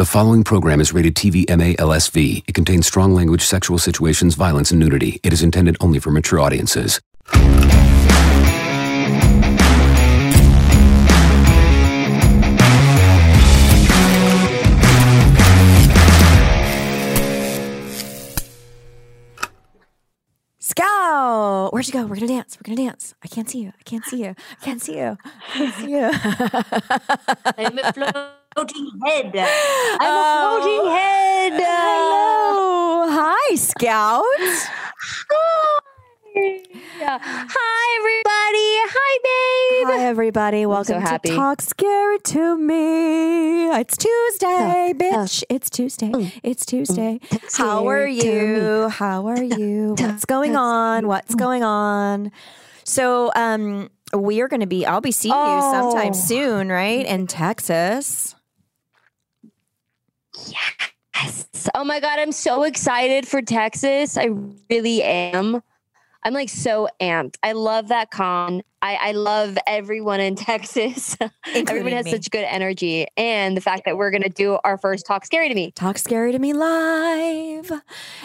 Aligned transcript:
The 0.00 0.06
following 0.06 0.44
program 0.44 0.80
is 0.80 0.94
rated 0.94 1.14
TV 1.14 1.46
MA 1.50 1.74
LSV. 1.76 2.44
It 2.46 2.54
contains 2.54 2.86
strong 2.86 3.12
language, 3.12 3.42
sexual 3.42 3.76
situations, 3.76 4.34
violence, 4.34 4.70
and 4.70 4.80
nudity. 4.80 5.20
It 5.22 5.30
is 5.30 5.42
intended 5.42 5.76
only 5.78 5.98
for 5.98 6.10
mature 6.10 6.40
audiences. 6.40 7.02
Scout, 20.60 21.74
where'd 21.74 21.86
you 21.86 21.92
go? 21.92 22.06
We're 22.06 22.14
gonna 22.14 22.26
dance. 22.26 22.56
We're 22.56 22.74
gonna 22.74 22.88
dance. 22.88 23.14
I 23.22 23.28
can't 23.28 23.50
see 23.50 23.58
you. 23.58 23.74
I 23.78 23.82
can't 23.82 24.06
see 24.06 24.22
you. 24.22 24.30
I 24.30 24.64
can't 24.64 24.80
see 24.80 24.96
you. 24.96 25.18
I 25.22 25.52
can't 25.52 25.74
see 25.74 25.90
you. 25.90 26.10
I'm 27.58 27.78
a 27.78 28.39
floating 28.54 28.90
head. 29.04 29.32
I'm 29.36 30.12
a 30.12 30.58
floating 30.58 30.80
oh. 30.82 30.90
head. 30.90 31.52
Hello. 31.54 33.08
Hi, 33.10 33.54
Scout. 33.54 34.24
Yeah. 36.98 37.18
Hi, 37.22 37.98
everybody. 38.00 38.70
Hi, 38.92 39.18
babe. 39.22 40.00
Hi, 40.00 40.06
everybody. 40.06 40.66
Welcome 40.66 40.94
so 40.94 41.00
happy. 41.00 41.30
to 41.30 41.34
Talk 41.36 41.62
Scary 41.62 42.18
to 42.18 42.56
Me. 42.58 43.70
It's 43.70 43.96
Tuesday, 43.96 44.92
bitch. 44.96 45.44
It's 45.48 45.70
Tuesday. 45.70 46.10
Mm. 46.10 46.32
It's 46.42 46.66
Tuesday. 46.66 47.20
Mm. 47.30 47.56
How 47.56 47.86
are 47.88 48.06
you? 48.06 48.88
How 48.88 49.26
are 49.26 49.42
you? 49.42 49.94
What's 49.98 50.24
going 50.24 50.56
on? 50.56 51.06
What's 51.06 51.34
mm. 51.34 51.38
going 51.38 51.62
on? 51.62 52.32
So, 52.84 53.32
um, 53.36 53.90
we 54.12 54.40
are 54.40 54.48
going 54.48 54.60
to 54.60 54.66
be, 54.66 54.84
I'll 54.84 55.00
be 55.00 55.12
seeing 55.12 55.34
you 55.34 55.60
sometime 55.60 56.10
Oh. 56.10 56.12
soon, 56.12 56.68
right? 56.68 57.06
In 57.06 57.26
Texas. 57.28 58.34
Yes. 60.48 61.46
Oh 61.74 61.84
my 61.84 62.00
God. 62.00 62.18
I'm 62.18 62.32
so 62.32 62.62
excited 62.62 63.26
for 63.26 63.42
Texas. 63.42 64.16
I 64.16 64.30
really 64.70 65.02
am. 65.02 65.62
I'm 66.22 66.34
like 66.34 66.48
so 66.48 66.88
amped. 67.00 67.36
I 67.42 67.52
love 67.52 67.88
that 67.88 68.10
con. 68.10 68.62
I, 68.82 68.94
I 68.94 69.12
love 69.12 69.58
everyone 69.66 70.20
in 70.20 70.36
Texas. 70.50 71.16
Everyone 71.54 71.92
has 71.92 72.06
me. 72.06 72.12
such 72.12 72.30
good 72.30 72.44
energy. 72.44 73.06
And 73.16 73.56
the 73.56 73.60
fact 73.60 73.84
that 73.84 73.96
we're 73.96 74.10
going 74.10 74.22
to 74.22 74.28
do 74.28 74.58
our 74.64 74.78
first 74.78 75.06
Talk 75.06 75.26
Scary 75.26 75.48
to 75.48 75.54
Me. 75.54 75.70
Talk 75.72 75.98
Scary 75.98 76.32
to 76.32 76.38
Me 76.38 76.52
live. 76.52 77.70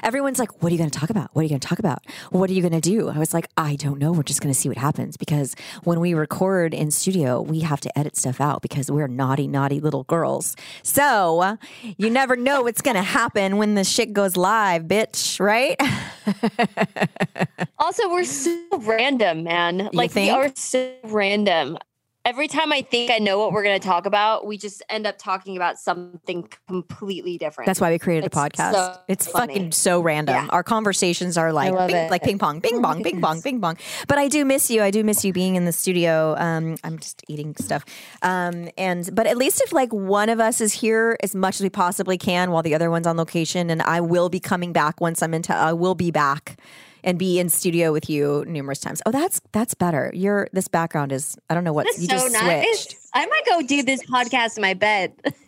Everyone's 0.03 0.39
like, 0.39 0.61
What 0.61 0.69
are 0.69 0.73
you 0.73 0.77
going 0.77 0.89
to 0.89 0.99
talk 0.99 1.09
about? 1.09 1.29
What 1.33 1.41
are 1.41 1.43
you 1.43 1.49
going 1.49 1.59
to 1.59 1.67
talk 1.67 1.79
about? 1.79 2.05
What 2.29 2.49
are 2.49 2.53
you 2.53 2.61
going 2.61 2.79
to 2.79 2.81
do? 2.81 3.09
I 3.09 3.17
was 3.17 3.33
like, 3.33 3.47
I 3.57 3.75
don't 3.75 3.99
know. 3.99 4.11
We're 4.11 4.23
just 4.23 4.41
going 4.41 4.53
to 4.53 4.59
see 4.59 4.69
what 4.69 4.77
happens 4.77 5.17
because 5.17 5.55
when 5.83 5.99
we 5.99 6.13
record 6.13 6.73
in 6.73 6.91
studio, 6.91 7.41
we 7.41 7.59
have 7.61 7.81
to 7.81 7.97
edit 7.97 8.15
stuff 8.15 8.39
out 8.39 8.61
because 8.61 8.89
we're 8.89 9.07
naughty, 9.07 9.47
naughty 9.47 9.79
little 9.79 10.03
girls. 10.05 10.55
So 10.83 11.57
you 11.97 12.09
never 12.09 12.35
know 12.35 12.63
what's 12.63 12.81
going 12.81 12.95
to 12.95 13.03
happen 13.03 13.57
when 13.57 13.75
the 13.75 13.83
shit 13.83 14.13
goes 14.13 14.37
live, 14.37 14.83
bitch, 14.83 15.39
right? 15.39 15.79
Also, 17.77 18.09
we're 18.09 18.23
so 18.23 18.57
random, 18.79 19.43
man. 19.43 19.89
like 19.93 20.09
think? 20.09 20.31
We 20.45 20.51
are 20.51 20.53
so 20.55 20.93
random. 21.03 21.77
Every 22.23 22.47
time 22.47 22.73
I 22.73 22.81
think 22.81 23.11
I 23.11 23.19
know 23.19 23.37
what 23.37 23.51
we're 23.51 23.61
going 23.61 23.79
to 23.79 23.87
talk 23.87 24.07
about, 24.07 24.47
we 24.47 24.57
just 24.57 24.81
end 24.89 25.05
up 25.05 25.19
talking 25.19 25.55
about 25.57 25.77
something 25.77 26.49
completely 26.67 27.37
different. 27.37 27.67
That's 27.67 27.79
why 27.79 27.91
we 27.91 27.99
created 27.99 28.25
It's 28.25 28.35
a 28.35 28.39
podcast. 28.39 28.71
so 28.71 28.97
it's 29.07 29.27
funny. 29.27 29.53
fucking 29.53 29.71
so 29.73 30.01
random. 30.01 30.33
Yeah. 30.33 30.47
Our 30.49 30.63
conversations 30.63 31.37
are 31.37 31.53
like 31.53 31.71
bing, 31.87 32.09
like 32.09 32.23
ping 32.23 32.39
pong, 32.39 32.61
bing 32.61 32.77
Oh 32.77 32.79
my 32.79 32.93
bong, 32.93 33.03
bing 33.03 33.21
bong, 33.21 33.41
bing 33.41 33.59
bong. 33.59 33.77
But 34.07 34.17
I 34.17 34.27
do 34.27 34.43
miss 34.43 34.71
you. 34.71 34.81
I 34.81 34.89
do 34.89 35.03
miss 35.03 35.23
you 35.23 35.33
being 35.33 35.53
in 35.55 35.65
the 35.65 35.71
studio. 35.71 36.33
Um, 36.39 36.77
I'm 36.83 36.97
just 36.97 37.21
eating 37.27 37.55
stuff. 37.57 37.85
Um, 38.23 38.69
and 38.75 39.07
but 39.13 39.27
at 39.27 39.37
least 39.37 39.61
if 39.61 39.71
like 39.71 39.93
one 39.93 40.29
of 40.29 40.39
us 40.39 40.61
is 40.61 40.73
here 40.73 41.17
as 41.21 41.35
much 41.35 41.57
as 41.57 41.61
we 41.61 41.69
possibly 41.69 42.17
can 42.17 42.49
while 42.49 42.63
the 42.63 42.73
other 42.73 42.89
one's 42.89 43.05
on 43.05 43.17
location, 43.17 43.69
and 43.69 43.83
I 43.83 44.01
will 44.01 44.29
be 44.29 44.39
coming 44.39 44.73
back 44.73 44.99
once 44.99 45.21
I'm 45.21 45.35
into. 45.35 45.53
I 45.53 45.73
will 45.73 45.93
be 45.93 46.09
back. 46.09 46.57
And 47.05 47.19
be 47.19 47.39
in 47.39 47.49
studio 47.49 47.93
with 47.93 48.09
you 48.09 48.43
numerous 48.47 48.79
times. 48.79 48.99
Oh, 49.05 49.11
that's 49.11 49.39
that's 49.51 49.75
better. 49.75 50.11
Your 50.13 50.47
this 50.53 50.67
background 50.67 51.11
is 51.11 51.37
I 51.51 51.53
don't 51.53 51.63
know 51.63 51.71
what 51.71 51.85
That's 51.85 51.99
you 52.01 52.07
so 52.07 52.15
just 52.15 52.33
nice. 52.33 52.65
switched. 52.79 52.95
I 53.13 53.25
might 53.27 53.45
go 53.47 53.61
do 53.61 53.83
this 53.83 54.03
podcast 54.07 54.57
in 54.57 54.63
my 54.63 54.73
bed. 54.73 55.13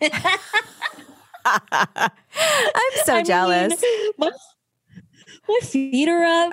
I'm 1.44 2.10
so 3.04 3.14
I 3.14 3.16
mean, 3.16 3.24
jealous. 3.24 3.84
my, 4.18 4.30
my 5.48 5.60
feet 5.62 6.08
are 6.08 6.22
up. 6.22 6.52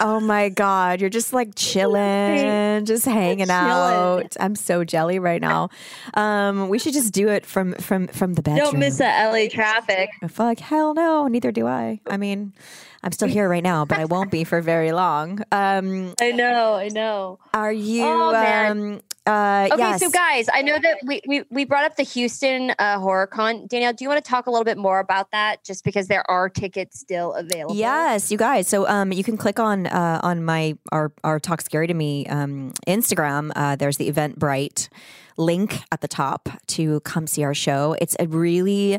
Oh 0.00 0.20
my 0.20 0.48
God. 0.50 1.00
You're 1.00 1.10
just 1.10 1.32
like 1.32 1.50
chilling, 1.56 2.84
just 2.84 3.04
hanging 3.06 3.50
out. 3.50 4.36
I'm 4.38 4.54
so 4.54 4.84
jelly 4.84 5.18
right 5.18 5.40
now. 5.40 5.70
Um, 6.14 6.68
we 6.68 6.78
should 6.78 6.92
just 6.92 7.12
do 7.12 7.28
it 7.28 7.44
from 7.46 7.72
from 7.74 8.06
from 8.08 8.34
the 8.34 8.42
bedroom. 8.42 8.64
Don't 8.70 8.78
miss 8.78 8.98
the 8.98 9.04
LA 9.04 9.48
traffic. 9.50 10.10
Fuck 10.28 10.58
hell 10.58 10.94
no, 10.94 11.26
neither 11.26 11.52
do 11.52 11.66
I. 11.66 12.00
I 12.06 12.16
mean, 12.16 12.52
I'm 13.02 13.12
still 13.12 13.28
here 13.28 13.48
right 13.48 13.62
now, 13.62 13.84
but 13.84 13.98
I 13.98 14.04
won't 14.06 14.30
be 14.30 14.44
for 14.44 14.60
very 14.60 14.92
long. 14.92 15.40
Um, 15.52 16.14
I 16.20 16.32
know, 16.32 16.74
I 16.74 16.88
know. 16.88 17.38
are 17.54 17.72
you 17.72 18.04
Oh, 18.04 18.32
man. 18.32 18.70
um 18.70 19.00
uh 19.26 19.68
Okay, 19.70 19.78
yes. 19.78 20.00
so 20.00 20.08
guys, 20.10 20.48
I 20.52 20.62
know 20.62 20.78
that 20.80 20.98
we, 21.06 21.20
we, 21.28 21.44
we 21.50 21.64
brought 21.66 21.84
up 21.84 21.96
the 21.96 22.02
Houston 22.02 22.72
uh, 22.78 22.98
Horror 22.98 23.26
Con. 23.26 23.66
Danielle, 23.66 23.92
do 23.92 24.02
you 24.04 24.08
want 24.08 24.24
to 24.24 24.28
talk 24.28 24.46
a 24.46 24.50
little 24.50 24.64
bit 24.64 24.78
more 24.78 25.00
about 25.00 25.30
that? 25.32 25.62
Just 25.64 25.84
because 25.84 26.08
there 26.08 26.28
are 26.30 26.48
tickets 26.48 26.98
still 26.98 27.34
available. 27.34 27.74
Yes, 27.76 28.32
you 28.32 28.38
guys. 28.38 28.68
So 28.68 28.88
um, 28.88 29.12
you 29.12 29.22
can 29.22 29.36
click 29.36 29.60
on 29.60 29.86
uh, 29.86 30.20
on 30.22 30.42
my 30.44 30.76
our 30.92 31.12
our 31.24 31.38
talk 31.38 31.60
scary 31.60 31.86
to 31.88 31.94
me 31.94 32.26
um, 32.26 32.72
Instagram. 32.86 33.52
Uh, 33.54 33.76
there's 33.76 33.98
the 33.98 34.10
Eventbrite 34.10 34.88
link 35.36 35.78
at 35.92 36.00
the 36.00 36.08
top 36.08 36.48
to 36.68 37.00
come 37.00 37.26
see 37.26 37.44
our 37.44 37.54
show. 37.54 37.94
It's 38.00 38.16
a 38.18 38.26
really 38.26 38.98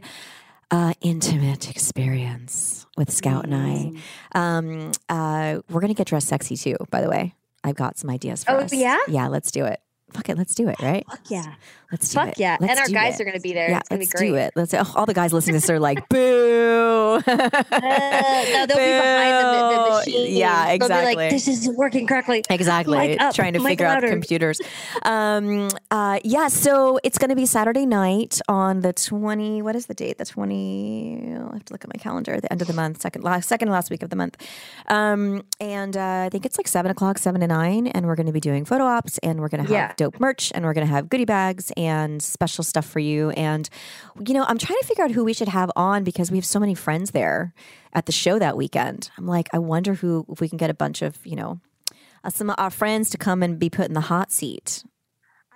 uh, 0.72 0.94
intimate 1.02 1.70
experience 1.70 2.86
with 2.98 3.12
Scout 3.12 3.46
and 3.46 3.56
I. 3.56 3.94
Um, 4.34 4.92
uh, 5.10 5.60
we're 5.70 5.82
gonna 5.82 5.94
get 5.94 6.08
dressed 6.08 6.28
sexy 6.28 6.56
too. 6.58 6.78
By 6.92 7.02
the 7.02 7.10
way, 7.10 7.36
I've 7.64 7.76
got 7.76 7.98
some 7.98 8.10
ideas 8.10 8.44
for 8.44 8.52
Oh, 8.52 8.58
us. 8.60 8.74
yeah? 8.74 8.98
yeah. 9.08 9.28
Let's 9.28 9.52
do 9.52 9.66
it. 9.66 9.80
Fuck 10.14 10.30
it, 10.30 10.38
let's 10.38 10.56
do 10.56 10.68
it. 10.70 10.80
Right? 10.82 11.06
Fuck 11.10 11.30
yeah. 11.30 11.54
Let's 11.92 12.10
do 12.10 12.16
Fuck 12.16 12.28
it. 12.28 12.32
Fuck 12.32 12.38
yeah. 12.40 12.58
Let's 12.60 12.72
and 12.72 12.80
our 12.80 12.88
guys 12.88 13.16
it. 13.16 13.22
are 13.22 13.26
going 13.26 13.38
to 13.38 13.42
be 13.42 13.54
there. 13.54 13.70
Yeah, 13.70 13.80
it's 13.80 13.90
going 13.90 14.00
to 14.00 14.06
let's 14.06 14.14
be 14.14 14.18
great. 14.20 14.28
do 14.30 14.36
it. 14.36 14.54
Let's. 14.56 14.74
Oh, 14.76 14.94
all 14.96 15.06
the 15.08 15.14
guys 15.14 15.34
listening 15.34 15.56
to 15.56 15.62
this 15.62 15.70
are 15.70 15.80
like, 15.80 16.08
boo. 16.10 17.22
Uh, 17.30 18.46
no, 18.52 18.66
they'll 18.66 18.78
be 18.78 19.00
behind 19.00 19.34
the, 19.34 19.52
the, 19.52 19.84
the 19.84 19.90
machine. 19.90 20.38
Yeah, 20.38 20.66
They'll 20.66 20.70
be 20.72 20.76
exactly. 20.86 21.16
like, 21.16 21.30
this 21.32 21.48
isn't 21.48 21.76
working 21.78 22.06
correctly. 22.08 22.44
Exactly. 22.50 23.18
Up, 23.18 23.34
Trying 23.34 23.54
to 23.54 23.60
figure 23.64 23.86
out 23.86 24.04
computers. 24.04 24.60
Um, 25.04 25.70
uh, 25.92 26.20
yeah, 26.24 26.48
so 26.48 27.00
it's 27.04 27.18
going 27.18 27.30
to 27.30 27.36
be 27.36 27.46
Saturday 27.46 27.86
night 27.86 28.40
on 28.48 28.82
the 28.82 28.94
20, 28.94 29.62
what 29.62 29.76
is 29.76 29.86
the 29.88 29.94
date? 29.94 30.18
The 30.18 30.26
20, 30.26 31.36
I'll 31.40 31.52
have 31.54 31.66
to 31.66 31.74
look 31.74 31.84
at 31.84 31.90
my 31.94 32.00
calendar, 32.00 32.40
the 32.40 32.52
end 32.52 32.62
of 32.62 32.68
the 32.68 32.74
month, 32.74 33.02
second 33.02 33.24
last, 33.24 33.48
second 33.48 33.70
last 33.70 33.90
week 33.90 34.04
of 34.04 34.10
the 34.10 34.16
month. 34.16 34.38
Um, 34.88 35.44
and 35.60 35.96
uh, 35.96 36.24
I 36.26 36.30
think 36.32 36.46
it's 36.46 36.58
like 36.58 36.68
seven 36.68 36.92
o'clock, 36.92 37.18
seven 37.18 37.42
to 37.42 37.48
nine. 37.48 37.88
And 37.88 38.06
we're 38.08 38.16
going 38.16 38.28
to 38.28 38.34
be 38.34 38.42
doing 38.42 38.66
photo 38.66 38.84
ops 38.86 39.18
and 39.20 39.40
we're 39.40 39.50
going 39.50 39.66
to 39.66 39.72
have 39.74 39.90
Yeah. 39.90 39.94
Dope 40.00 40.20
merch 40.20 40.52
and 40.56 40.64
we're 40.64 40.74
going 40.74 40.88
to 40.88 40.92
have 40.92 41.10
goodie 41.10 41.26
bags 41.26 41.72
and 41.76 42.24
special 42.24 42.64
stuff 42.64 42.86
for 42.86 43.00
you. 43.00 43.32
And, 43.32 43.70
you 44.26 44.34
know, 44.34 44.46
I'm 44.48 44.58
trying 44.58 44.80
to 44.80 44.88
figure 44.88 45.04
out 45.04 45.12
who 45.12 45.26
we 45.26 45.34
should 45.34 45.50
have 45.50 45.70
on 45.76 46.06
because 46.06 46.32
we 46.32 46.38
have 46.38 46.46
so 46.46 46.60
many 46.60 46.74
friends 46.74 47.12
there 47.12 47.54
at 47.92 48.06
the 48.06 48.14
show 48.14 48.40
that 48.40 48.56
weekend. 48.56 49.12
I'm 49.18 49.28
like, 49.28 49.50
I 49.54 49.60
wonder 49.60 49.96
who, 49.96 50.26
if 50.30 50.40
we 50.40 50.48
can 50.48 50.58
get 50.58 50.70
a 50.70 50.74
bunch 50.74 51.02
of, 51.02 51.18
you 51.26 51.36
know, 51.36 51.60
uh, 52.24 52.30
some 52.30 52.50
of 52.50 52.56
our 52.58 52.70
friends 52.70 53.10
to 53.10 53.18
come 53.18 53.44
and 53.44 53.60
be 53.60 53.70
put 53.70 53.88
in 53.88 53.94
the 53.94 54.02
hot 54.02 54.32
seat. 54.32 54.86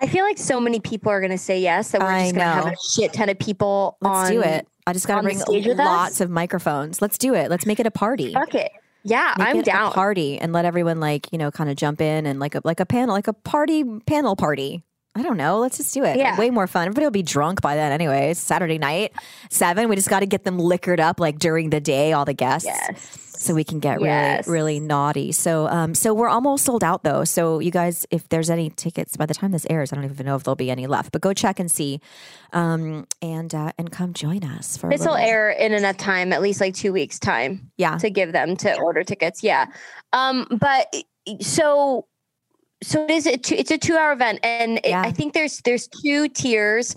I 0.01 0.07
feel 0.07 0.25
like 0.25 0.37
so 0.37 0.59
many 0.59 0.81
people 0.81 1.09
are 1.09 1.21
going 1.21 1.31
to 1.31 1.37
say 1.37 1.61
yes 1.61 1.91
that 1.91 2.01
we're 2.01 2.07
I 2.07 2.23
just 2.23 2.35
going 2.35 2.45
to 2.45 2.53
have 2.53 2.73
a 2.73 2.75
shit 2.93 3.13
ton 3.13 3.29
of 3.29 3.39
people 3.39 3.97
Let's 4.01 4.29
on. 4.29 4.31
do 4.31 4.41
it. 4.41 4.67
I 4.85 4.91
just 4.91 5.07
got 5.07 5.15
to 5.15 5.23
bring 5.23 5.39
lots 5.77 6.15
us? 6.15 6.21
of 6.21 6.29
microphones. 6.29 7.01
Let's 7.01 7.17
do 7.17 7.33
it. 7.33 7.49
Let's 7.49 7.65
make 7.65 7.79
it 7.79 7.87
a 7.87 7.91
party. 7.91 8.33
It. 8.33 8.71
Yeah, 9.03 9.33
Make 9.37 9.47
I'm 9.47 9.61
down. 9.61 9.91
party 9.91 10.39
and 10.39 10.53
let 10.53 10.65
everyone 10.65 10.99
like 10.99 11.27
you 11.31 11.37
know 11.37 11.51
kind 11.51 11.69
of 11.69 11.75
jump 11.75 11.99
in 12.01 12.25
and 12.25 12.39
like 12.39 12.55
a 12.55 12.61
like 12.63 12.79
a 12.79 12.85
panel 12.85 13.13
like 13.13 13.27
a 13.27 13.33
party 13.33 13.83
panel 14.05 14.35
party. 14.35 14.83
I 15.15 15.21
don't 15.21 15.37
know. 15.37 15.59
Let's 15.59 15.77
just 15.77 15.93
do 15.93 16.03
it. 16.03 16.17
Yeah. 16.17 16.37
Way 16.39 16.49
more 16.49 16.65
fun. 16.65 16.87
Everybody 16.87 17.05
will 17.05 17.11
be 17.11 17.21
drunk 17.23 17.61
by 17.61 17.75
then 17.75 17.91
anyway. 17.91 18.31
It's 18.31 18.39
Saturday 18.39 18.79
night, 18.79 19.13
seven. 19.51 19.87
We 19.87 19.95
just 19.95 20.09
got 20.09 20.21
to 20.21 20.25
get 20.25 20.43
them 20.43 20.57
liquored 20.57 20.99
up 20.99 21.19
like 21.19 21.37
during 21.37 21.69
the 21.69 21.79
day, 21.79 22.13
all 22.13 22.25
the 22.25 22.33
guests. 22.33 22.65
Yes. 22.65 23.19
So 23.35 23.53
we 23.53 23.63
can 23.65 23.79
get 23.79 23.99
Yes. 24.01 24.47
really, 24.47 24.75
really 24.75 24.79
naughty. 24.79 25.31
So, 25.33 25.67
um, 25.67 25.93
so 25.93 26.13
we're 26.13 26.29
almost 26.29 26.63
sold 26.65 26.83
out 26.83 27.03
though. 27.03 27.25
So 27.25 27.59
you 27.59 27.71
guys, 27.71 28.05
if 28.09 28.27
there's 28.29 28.49
any 28.49 28.69
tickets 28.69 29.17
by 29.17 29.25
the 29.25 29.33
time 29.33 29.51
this 29.51 29.67
airs, 29.69 29.91
I 29.91 29.97
don't 29.97 30.05
even 30.05 30.25
know 30.25 30.35
if 30.37 30.43
there'll 30.43 30.55
be 30.55 30.71
any 30.71 30.87
left. 30.87 31.11
But 31.11 31.21
go 31.21 31.33
check 31.33 31.59
and 31.59 31.69
see, 31.69 31.99
um, 32.53 33.05
and 33.21 33.53
uh, 33.53 33.71
and 33.77 33.91
come 33.91 34.13
join 34.13 34.43
us 34.43 34.77
for. 34.77 34.87
a 34.87 34.89
This 34.91 35.01
will 35.05 35.13
little- 35.13 35.27
air 35.27 35.49
in 35.51 35.73
enough 35.73 35.97
time, 35.97 36.31
at 36.31 36.41
least 36.41 36.61
like 36.61 36.73
two 36.73 36.93
weeks 36.93 37.19
time. 37.19 37.69
Yeah. 37.77 37.97
to 37.97 38.09
give 38.09 38.31
them 38.31 38.55
to 38.57 38.79
order 38.79 39.03
tickets. 39.03 39.43
Yeah. 39.43 39.65
Um, 40.13 40.47
but 40.59 40.93
so 41.41 42.07
so 42.83 43.03
it 43.03 43.11
is 43.11 43.25
a 43.25 43.37
two, 43.37 43.55
it's 43.55 43.71
a 43.71 43.77
two 43.77 43.95
hour 43.97 44.11
event 44.11 44.39
and 44.43 44.77
it- 44.79 44.89
Yeah. 44.89 45.01
I 45.01 45.11
think 45.11 45.33
there's 45.33 45.59
there's 45.61 45.87
two 45.87 46.27
tiers. 46.29 46.95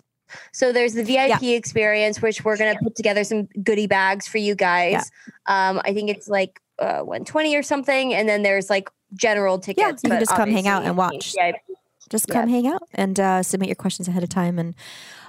So 0.53 0.73
there's 0.73 0.95
the 0.95 1.05
VIP 1.05 1.55
experience, 1.55 2.21
which 2.21 2.45
we're 2.45 2.57
gonna 2.57 2.77
put 2.83 2.97
together 2.97 3.23
some 3.25 3.49
goodie 3.63 3.87
bags 3.87 4.27
for 4.27 4.39
you 4.39 4.55
guys. 4.55 5.11
Um, 5.47 5.81
I 5.85 5.95
think 5.95 6.11
it's 6.11 6.29
like 6.29 6.61
uh, 6.79 7.01
120 7.01 7.57
or 7.57 7.63
something, 7.63 8.13
and 8.13 8.29
then 8.29 8.43
there's 8.43 8.69
like 8.69 8.91
general 9.15 9.59
tickets. 9.59 9.81
yeah, 9.81 9.89
you 10.03 10.11
can 10.11 10.21
just 10.21 10.35
come 10.35 10.51
hang 10.51 10.67
out 10.67 10.85
and 10.85 10.97
watch. 10.97 11.33
VIP 11.39 11.57
Just 12.11 12.29
come 12.29 12.49
hang 12.49 12.67
out 12.67 12.83
and 12.95 13.19
uh, 13.19 13.43
submit 13.43 13.69
your 13.69 13.77
questions 13.77 14.09
ahead 14.09 14.23
of 14.23 14.29
time. 14.29 14.59
And 14.59 14.75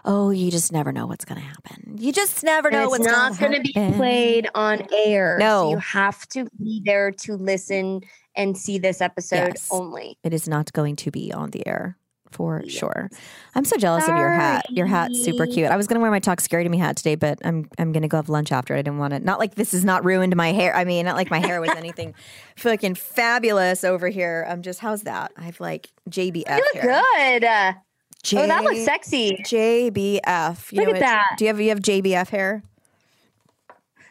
oh, 0.04 0.32
you 0.32 0.50
just 0.52 0.72
never 0.72 0.92
know 0.92 1.06
what's 1.08 1.26
going 1.26 1.40
to 1.40 1.48
happen. 1.48 1.96
You 1.98 2.12
just 2.12 2.44
never 2.44 2.70
know 2.72 2.82
And 2.82 2.90
what's 2.90 3.06
not 3.06 3.38
going 3.38 3.52
going 3.52 3.64
to 3.64 3.72
to 3.74 3.80
be 3.92 3.96
played 3.98 4.50
on 4.56 4.86
air. 4.94 5.38
No. 5.40 5.64
so 5.66 5.70
you 5.72 5.78
have 5.78 6.28
to 6.30 6.48
be 6.62 6.82
there 6.86 7.12
to 7.12 7.36
listen 7.38 8.02
and 8.38 8.58
see 8.58 8.78
this 8.78 9.02
episode 9.02 9.50
Yes. 9.56 9.68
only. 9.72 10.18
It 10.24 10.34
is 10.34 10.48
not 10.48 10.72
going 10.72 10.96
to 10.98 11.12
be 11.12 11.34
on 11.34 11.50
the 11.52 11.68
air 11.68 11.98
for 12.32 12.62
sure. 12.68 13.10
I'm 13.56 13.64
so 13.66 13.78
jealous 13.78 14.04
of 14.08 14.16
your 14.18 14.30
hat. 14.32 14.70
Your 14.70 14.86
hat's 14.86 15.24
super 15.24 15.46
cute. 15.48 15.72
I 15.72 15.78
was 15.78 15.88
gonna 15.88 16.02
wear 16.02 16.12
my 16.12 16.20
talk 16.20 16.40
scary 16.42 16.64
to 16.66 16.70
me 16.70 16.78
hat 16.78 16.98
today, 16.98 17.16
but 17.16 17.40
I'm 17.44 17.70
I'm 17.80 17.92
gonna 17.94 18.10
go 18.10 18.18
have 18.18 18.28
lunch 18.30 18.52
after. 18.52 18.74
I 18.76 18.80
didn't 18.82 18.98
want 19.00 19.14
to. 19.14 19.20
Not 19.22 19.40
like 19.40 19.56
this 19.56 19.72
has 19.72 19.86
not 19.86 20.04
ruined 20.06 20.36
my 20.36 20.52
hair. 20.52 20.76
I 20.76 20.84
mean, 20.84 21.06
not 21.06 21.16
like 21.16 21.32
my 21.32 21.40
hair 21.40 21.60
was 21.62 21.70
anything 21.78 22.14
fucking 22.58 22.96
fabulous 22.96 23.84
over 23.86 24.10
here. 24.10 24.46
I'm 24.50 24.62
just 24.62 24.80
how's 24.80 25.04
that? 25.04 25.32
I 25.38 25.44
have 25.44 25.60
like 25.62 25.90
JBF 26.10 26.48
You 26.50 26.56
look 26.74 26.84
hair. 26.84 27.02
good. 27.40 27.76
J- 28.24 28.44
oh, 28.44 28.48
that 28.48 28.64
looks 28.64 28.84
sexy. 28.84 29.38
JBF. 29.46 30.72
You 30.74 30.80
Look 30.82 30.90
know 30.90 30.94
at 30.96 31.00
that. 31.00 31.28
Do 31.38 31.46
you 31.46 31.48
have 31.50 31.62
you 31.62 31.70
have 31.70 31.80
JBF 31.80 32.28
hair? 32.30 32.62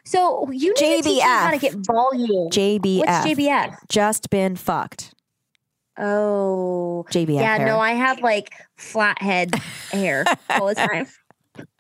So 0.07 0.49
you 0.53 0.69
need 0.69 0.77
to 0.77 1.03
teach 1.03 1.05
me 1.05 1.19
how 1.19 1.51
to 1.51 1.59
get 1.59 1.75
volume. 1.85 2.49
JBF. 2.51 2.99
What's 2.99 3.27
JBF? 3.27 3.77
Just 3.89 4.31
been 4.31 4.55
fucked. 4.55 5.13
Oh, 5.99 7.05
JBF. 7.11 7.35
yeah. 7.41 7.57
hair. 7.57 7.67
No, 7.67 7.81
I 7.81 7.91
have 7.93 8.21
like 8.21 8.51
flathead 8.77 9.55
hair 9.91 10.25
all 10.51 10.69
the 10.69 10.75
time. 10.77 11.07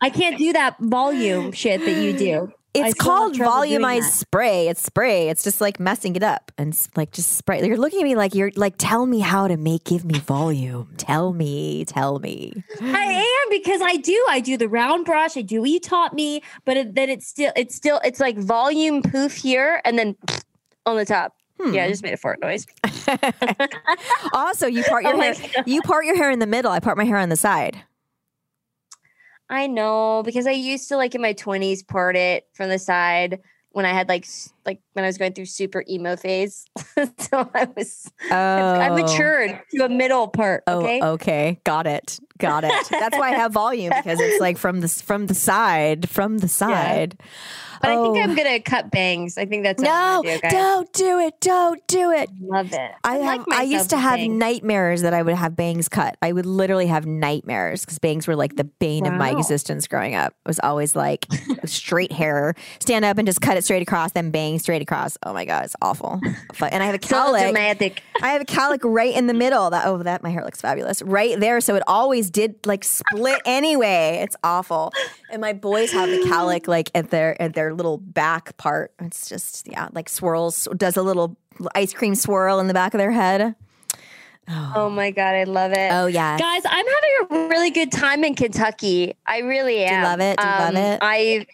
I 0.00 0.10
can't 0.10 0.38
do 0.38 0.52
that 0.54 0.76
volume 0.80 1.52
shit 1.52 1.84
that 1.84 2.02
you 2.02 2.16
do. 2.16 2.52
It's 2.76 2.94
called 2.94 3.34
volumized 3.34 4.10
spray. 4.10 4.68
It's 4.68 4.82
spray. 4.82 5.28
It's 5.28 5.42
just 5.42 5.60
like 5.60 5.80
messing 5.80 6.16
it 6.16 6.22
up 6.22 6.52
and 6.58 6.78
like 6.96 7.12
just 7.12 7.32
spray. 7.32 7.66
You're 7.66 7.76
looking 7.76 8.00
at 8.00 8.04
me 8.04 8.16
like 8.16 8.34
you're 8.34 8.52
like, 8.56 8.74
tell 8.78 9.06
me 9.06 9.20
how 9.20 9.48
to 9.48 9.56
make, 9.56 9.84
give 9.84 10.04
me 10.04 10.18
volume. 10.18 10.94
Tell 10.96 11.32
me, 11.32 11.84
tell 11.84 12.18
me. 12.18 12.52
I 12.80 13.04
am 13.04 13.50
because 13.50 13.80
I 13.82 13.96
do. 13.96 14.24
I 14.28 14.40
do 14.40 14.56
the 14.56 14.68
round 14.68 15.04
brush. 15.04 15.36
I 15.36 15.42
do 15.42 15.60
what 15.60 15.70
you 15.70 15.80
taught 15.80 16.14
me, 16.14 16.42
but 16.64 16.76
it, 16.76 16.94
then 16.94 17.08
it's 17.08 17.26
still 17.26 17.52
it's 17.56 17.74
still 17.74 18.00
it's 18.04 18.20
like 18.20 18.38
volume 18.38 19.02
poof 19.02 19.36
here 19.36 19.80
and 19.84 19.98
then 19.98 20.16
on 20.86 20.96
the 20.96 21.04
top. 21.04 21.34
Hmm. 21.60 21.72
Yeah, 21.72 21.84
I 21.84 21.88
just 21.88 22.02
made 22.02 22.12
a 22.12 22.18
fart 22.18 22.40
noise. 22.40 22.66
Also, 24.32 24.66
you 24.66 24.82
part 24.84 25.02
your 25.04 25.14
Oh 25.14 25.20
hair. 25.20 25.34
You 25.64 25.80
part 25.82 26.04
your 26.04 26.16
hair 26.16 26.30
in 26.30 26.38
the 26.38 26.46
middle. 26.46 26.70
I 26.70 26.80
part 26.80 26.98
my 26.98 27.04
hair 27.04 27.16
on 27.16 27.30
the 27.30 27.36
side. 27.36 27.82
I 29.48 29.66
know 29.66 30.22
because 30.24 30.46
I 30.46 30.52
used 30.52 30.88
to 30.88 30.96
like 30.96 31.14
in 31.14 31.22
my 31.22 31.32
twenties 31.32 31.82
part 31.82 32.16
it 32.16 32.46
from 32.54 32.68
the 32.68 32.78
side 32.78 33.40
when 33.70 33.86
I 33.86 33.92
had 33.92 34.08
like 34.08 34.26
like 34.66 34.80
when 34.94 35.04
I 35.04 35.08
was 35.08 35.16
going 35.18 35.32
through 35.32 35.46
super 35.46 35.84
emo 35.88 36.16
phase. 36.16 36.66
so 37.18 37.48
I 37.54 37.68
was 37.76 38.10
Oh, 38.30 38.34
I 38.34 38.88
matured 38.90 39.60
to 39.72 39.84
a 39.84 39.88
middle 39.88 40.28
part. 40.28 40.64
Oh, 40.66 40.80
Okay. 40.80 41.00
okay. 41.02 41.60
Got 41.64 41.86
it. 41.86 42.18
Got 42.38 42.64
it. 42.64 42.72
That's 42.90 43.16
why 43.16 43.30
I 43.30 43.36
have 43.36 43.52
volume 43.52 43.92
because 43.96 44.20
it's 44.20 44.40
like 44.40 44.58
from 44.58 44.80
the 44.80 44.88
from 44.88 45.26
the 45.26 45.34
side, 45.34 46.08
from 46.10 46.38
the 46.38 46.48
side. 46.48 47.18
But 47.80 47.90
I 47.90 47.94
think 48.02 48.16
Oh. 48.16 48.20
I'm 48.22 48.34
gonna 48.34 48.60
cut 48.60 48.90
bangs. 48.90 49.36
I 49.38 49.44
think 49.46 49.62
that's 49.62 49.82
No, 49.82 50.22
do, 50.24 50.38
don't 50.50 50.92
do 50.94 51.18
it. 51.20 51.40
Don't 51.40 51.86
do 51.86 52.10
it. 52.10 52.28
Love 52.40 52.72
it. 52.72 52.90
I 53.04 53.18
like 53.18 53.38
have. 53.40 53.46
I 53.52 53.62
used 53.62 53.90
to 53.90 53.98
have 53.98 54.16
bangs. 54.16 54.32
nightmares 54.34 55.02
that 55.02 55.12
I 55.14 55.22
would 55.22 55.34
have 55.34 55.54
bangs 55.56 55.88
cut. 55.88 56.16
I 56.22 56.32
would 56.32 56.46
literally 56.46 56.86
have 56.86 57.06
nightmares 57.06 57.82
because 57.82 57.98
bangs 57.98 58.26
were 58.26 58.34
like 58.36 58.56
the 58.56 58.64
bane 58.64 59.06
of 59.06 59.12
my 59.14 59.30
existence 59.30 59.86
growing 59.86 60.14
up. 60.14 60.32
It 60.44 60.48
was 60.48 60.60
always 60.62 60.96
like 60.96 61.26
straight 61.66 62.12
hair, 62.12 62.54
stand 62.80 63.04
up 63.04 63.18
and 63.18 63.26
just 63.26 63.40
cut 63.42 63.56
it 63.58 63.64
straight 63.64 63.82
across, 63.82 64.12
then 64.12 64.30
straight 64.58 64.82
across. 64.82 65.16
Oh 65.24 65.32
my 65.32 65.44
god, 65.44 65.64
it's 65.64 65.76
awful. 65.82 66.20
But- 66.58 66.72
And 66.72 66.82
I 66.82 66.86
have 66.86 66.94
a 66.94 67.06
so 67.06 67.14
cowlick. 67.16 67.42
dramatic. 67.42 68.02
I 68.22 68.28
have 68.30 68.40
a 68.40 68.44
cowlick 68.46 68.80
right 68.82 69.14
in 69.14 69.26
the 69.26 69.34
middle. 69.34 69.68
That 69.70 69.86
oh, 69.86 70.02
that 70.02 70.22
my 70.22 70.30
hair 70.30 70.42
looks 70.44 70.60
fabulous 70.60 71.02
right 71.02 71.38
there. 71.38 71.60
So 71.60 71.74
it 71.74 71.82
always 71.86 72.30
did 72.30 72.66
like 72.66 72.82
split 72.84 73.40
anyway. 73.44 74.20
It's 74.22 74.36
awful. 74.42 74.92
And 75.30 75.40
my 75.40 75.52
boys 75.52 75.92
have 75.92 76.08
the 76.08 76.18
cowlick 76.28 76.66
like 76.68 76.90
at 76.94 77.10
their 77.10 77.40
at 77.40 77.54
their 77.54 77.74
little 77.74 77.98
back 77.98 78.56
part. 78.56 78.92
It's 79.00 79.28
just 79.28 79.68
yeah, 79.68 79.88
like 79.92 80.08
swirls. 80.08 80.66
Does 80.76 80.96
a 80.96 81.02
little 81.02 81.36
ice 81.74 81.92
cream 81.92 82.14
swirl 82.14 82.58
in 82.60 82.68
the 82.68 82.74
back 82.74 82.94
of 82.94 82.98
their 82.98 83.10
head. 83.12 83.54
Oh 84.48 84.88
my 84.88 85.10
god, 85.10 85.34
I 85.34 85.42
love 85.44 85.72
it. 85.72 85.90
Oh 85.92 86.06
yeah. 86.06 86.38
Guys, 86.38 86.62
I'm 86.64 86.86
having 86.86 87.44
a 87.46 87.48
really 87.48 87.70
good 87.70 87.90
time 87.90 88.22
in 88.22 88.36
Kentucky. 88.36 89.16
I 89.26 89.38
really 89.38 89.82
am. 89.84 89.98
you 90.02 90.04
love 90.06 90.20
it? 90.20 90.38
Do 90.38 90.44
you 90.44 90.50
love 90.50 90.68
Um, 90.70 90.76
it? 90.76 90.98
I 91.02 91.46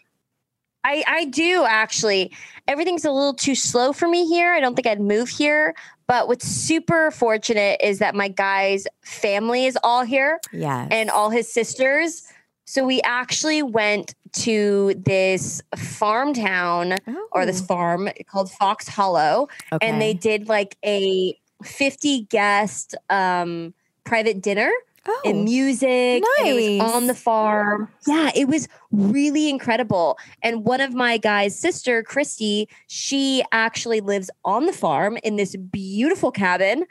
I 0.84 1.04
I 1.06 1.24
do 1.26 1.64
actually. 1.68 2.32
Everything's 2.68 3.04
a 3.04 3.10
little 3.10 3.34
too 3.34 3.54
slow 3.54 3.92
for 3.92 4.08
me 4.08 4.26
here. 4.26 4.52
I 4.52 4.60
don't 4.60 4.74
think 4.74 4.86
I'd 4.86 5.00
move 5.00 5.28
here. 5.28 5.74
But 6.06 6.28
what's 6.28 6.46
super 6.46 7.10
fortunate 7.10 7.80
is 7.82 7.98
that 8.00 8.14
my 8.14 8.28
guy's 8.28 8.86
family 9.02 9.64
is 9.66 9.78
all 9.82 10.02
here 10.04 10.40
Yes. 10.52 10.88
and 10.90 11.10
all 11.10 11.30
his 11.30 11.50
sisters. 11.52 12.22
So 12.66 12.84
we 12.84 13.00
actually 13.02 13.62
went 13.62 14.14
to 14.34 14.94
this 15.04 15.60
farm 15.76 16.34
town 16.34 16.96
or 17.32 17.44
this 17.46 17.60
Oh, 17.62 17.66
farm 17.66 18.08
called 18.26 18.50
Fox 18.50 18.88
Hollow 18.88 19.48
okay. 19.72 19.86
and 19.86 20.00
they 20.00 20.14
did 20.14 20.48
like 20.48 20.76
a 20.84 21.36
50 21.62 22.22
guest 22.22 22.94
um 23.10 23.72
private 24.04 24.40
dinner 24.42 24.70
oh, 25.06 25.22
and 25.24 25.44
music 25.44 26.22
and 26.38 26.48
it 26.48 26.80
was 26.80 26.94
on 26.94 27.06
the 27.06 27.14
farm. 27.14 27.88
Yeah 28.06 28.30
it 28.34 28.48
was 28.48 28.68
really 28.90 29.48
incredible. 29.48 30.18
And 30.42 30.64
one 30.64 30.80
of 30.80 30.94
my 30.94 31.18
guy's 31.18 31.58
sister 31.58 32.02
christy 32.02 32.68
she 32.86 33.42
actually 33.52 34.00
lives 34.00 34.30
on 34.44 34.66
the 34.66 34.72
farm 34.72 35.18
in 35.22 35.36
this 35.36 35.56
beautiful 35.56 36.30
cabin. 36.30 36.84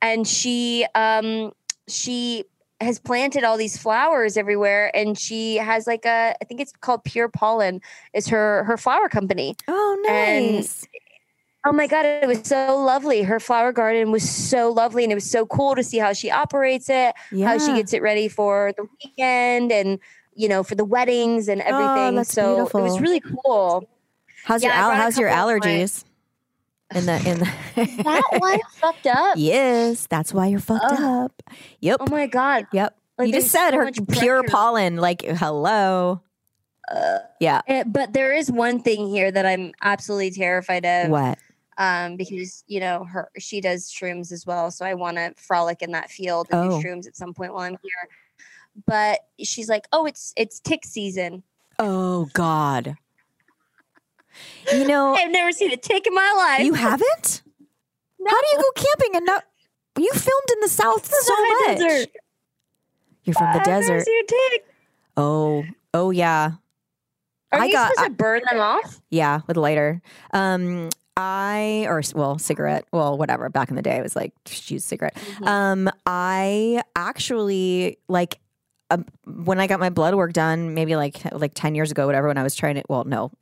And 0.00 0.26
she 0.26 0.86
um 0.94 1.52
she 1.88 2.44
has 2.80 3.00
planted 3.00 3.42
all 3.42 3.56
these 3.56 3.76
flowers 3.76 4.36
everywhere. 4.36 4.94
And 4.94 5.18
she 5.18 5.56
has 5.56 5.86
like 5.86 6.04
a 6.04 6.34
i 6.40 6.44
think 6.44 6.60
it's 6.60 6.72
called 6.80 7.04
pure 7.04 7.28
pollen. 7.28 7.80
Is 8.14 8.28
her 8.28 8.64
her 8.64 8.76
flower 8.76 9.08
company. 9.08 9.56
Oh 9.66 10.04
and 10.08 10.56
nice. 10.56 10.86
Oh 11.66 11.72
my 11.72 11.86
God, 11.86 12.06
it 12.06 12.26
was 12.26 12.40
so 12.44 12.76
lovely. 12.78 13.22
Her 13.22 13.40
flower 13.40 13.72
garden 13.72 14.10
was 14.12 14.28
so 14.28 14.70
lovely. 14.70 15.02
And 15.02 15.12
it 15.12 15.16
was 15.16 15.28
so 15.30 15.44
cool 15.46 15.74
to 15.74 15.82
see 15.82 15.98
how 15.98 16.12
she 16.12 16.30
operates 16.30 16.88
it, 16.88 17.14
yeah. 17.32 17.46
how 17.48 17.58
she 17.58 17.74
gets 17.74 17.92
it 17.92 18.00
ready 18.00 18.28
for 18.28 18.72
the 18.76 18.86
weekend 19.04 19.72
and, 19.72 19.98
you 20.34 20.48
know, 20.48 20.62
for 20.62 20.76
the 20.76 20.84
weddings 20.84 21.48
and 21.48 21.60
everything. 21.60 22.14
Oh, 22.14 22.16
that's 22.16 22.32
so 22.32 22.66
it 22.66 22.72
was 22.74 23.00
really 23.00 23.20
cool. 23.20 23.88
how's 24.44 24.62
yeah, 24.62 24.68
your 24.68 24.76
al- 24.76 24.96
how's 24.96 25.18
your 25.18 25.28
couple 25.28 25.50
of 25.50 25.60
my- 25.60 25.66
allergies? 25.66 26.04
In 26.94 27.04
the 27.04 27.16
in 27.28 27.38
the 27.40 28.02
That 28.04 28.22
one 28.38 28.60
fucked 28.76 29.06
up. 29.08 29.34
yes, 29.36 30.06
that's 30.06 30.32
why 30.32 30.46
you're 30.46 30.58
fucked 30.60 30.84
Ugh. 30.86 31.00
up. 31.26 31.42
Yep. 31.80 31.96
Oh 32.00 32.06
my 32.10 32.26
God. 32.28 32.66
Yep. 32.72 32.96
Like, 33.18 33.26
you 33.26 33.34
just 33.34 33.50
said 33.50 33.72
so 33.72 33.76
her 33.78 33.90
pure 33.92 34.40
pressure. 34.42 34.50
pollen. 34.50 34.96
Like, 34.96 35.20
hello. 35.22 36.22
Uh, 36.90 37.18
Yeah. 37.40 37.60
eh, 37.66 37.82
but 37.84 38.14
there 38.14 38.32
is 38.34 38.50
one 38.50 38.80
thing 38.80 39.06
here 39.08 39.30
that 39.30 39.44
I'm 39.44 39.72
absolutely 39.82 40.30
terrified 40.30 40.86
of. 40.86 41.10
What? 41.10 41.36
Um, 41.80 42.16
because 42.16 42.64
you 42.66 42.80
know 42.80 43.04
her, 43.04 43.30
she 43.38 43.60
does 43.60 43.88
shrooms 43.88 44.32
as 44.32 44.44
well. 44.44 44.70
So 44.72 44.84
I 44.84 44.94
want 44.94 45.16
to 45.16 45.32
frolic 45.36 45.80
in 45.80 45.92
that 45.92 46.10
field 46.10 46.48
and 46.50 46.72
Oh. 46.72 46.80
do 46.80 46.86
shrooms 46.86 47.06
at 47.06 47.16
some 47.16 47.32
point 47.32 47.52
while 47.54 47.62
I'm 47.62 47.78
here. 47.82 48.08
But 48.86 49.20
she's 49.40 49.68
like, 49.68 49.86
"Oh, 49.92 50.04
it's 50.04 50.32
it's 50.36 50.58
tick 50.60 50.84
season." 50.84 51.44
Oh 51.78 52.28
God. 52.32 52.96
You 54.72 54.86
know, 54.86 55.14
I've 55.14 55.30
never 55.30 55.52
seen 55.52 55.72
a 55.72 55.76
tick 55.76 56.06
in 56.06 56.14
my 56.14 56.34
life. 56.36 56.64
you 56.66 56.74
haven't. 56.74 57.42
How 58.26 58.40
do 58.40 58.46
you 58.52 58.58
go 58.58 58.70
camping 58.82 59.16
and 59.16 59.26
not? 59.26 59.44
You 59.96 60.10
filmed 60.12 60.50
in 60.54 60.60
the 60.60 60.68
south 60.68 61.06
so 61.12 61.34
much. 61.66 61.78
desert. 61.78 62.08
You're 63.24 63.34
from 63.34 63.52
the 63.52 63.60
I've 63.60 63.66
never 63.66 63.80
desert. 63.80 64.04
seen 64.04 64.22
a 64.22 64.26
tick. 64.26 64.66
Oh, 65.16 65.64
oh 65.94 66.10
yeah, 66.10 66.52
Are 67.52 67.60
I 67.60 67.64
you 67.66 67.72
got- 67.72 67.90
supposed 67.92 68.04
I- 68.04 68.08
to 68.08 68.14
burn 68.14 68.42
them 68.48 68.60
off? 68.60 69.00
yeah. 69.10 69.40
With 69.46 69.56
a 69.56 69.60
lighter. 69.60 70.02
Um, 70.32 70.90
I 71.18 71.84
or 71.88 72.00
well, 72.14 72.38
cigarette. 72.38 72.84
Well, 72.92 73.18
whatever. 73.18 73.48
Back 73.48 73.70
in 73.70 73.76
the 73.76 73.82
day, 73.82 73.96
it 73.96 74.02
was 74.02 74.14
like 74.14 74.32
use 74.68 74.84
cigarette. 74.84 75.18
Um, 75.42 75.90
I 76.06 76.80
actually 76.94 77.98
like 78.08 78.38
um, 78.90 79.04
when 79.26 79.58
I 79.58 79.66
got 79.66 79.80
my 79.80 79.90
blood 79.90 80.14
work 80.14 80.32
done, 80.32 80.74
maybe 80.74 80.94
like 80.94 81.20
like 81.32 81.52
ten 81.54 81.74
years 81.74 81.90
ago, 81.90 82.06
whatever. 82.06 82.28
When 82.28 82.38
I 82.38 82.44
was 82.44 82.54
trying 82.54 82.76
to, 82.76 82.84
well, 82.88 83.02
no, 83.02 83.32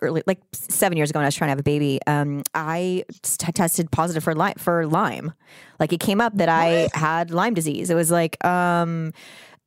early 0.00 0.22
like 0.26 0.40
seven 0.52 0.96
years 0.96 1.10
ago 1.10 1.18
when 1.18 1.24
I 1.24 1.28
was 1.28 1.34
trying 1.34 1.48
to 1.48 1.52
have 1.52 1.60
a 1.60 1.62
baby, 1.62 2.00
um, 2.06 2.42
I 2.54 3.04
t- 3.20 3.52
tested 3.52 3.90
positive 3.90 4.24
for 4.24 4.34
Lyme. 4.34 4.54
For 4.56 4.86
Lyme, 4.86 5.34
like 5.78 5.92
it 5.92 6.00
came 6.00 6.22
up 6.22 6.38
that 6.38 6.48
I 6.48 6.88
had 6.94 7.30
Lyme 7.32 7.52
disease. 7.52 7.90
It 7.90 7.96
was 7.96 8.10
like, 8.10 8.42
um, 8.46 9.12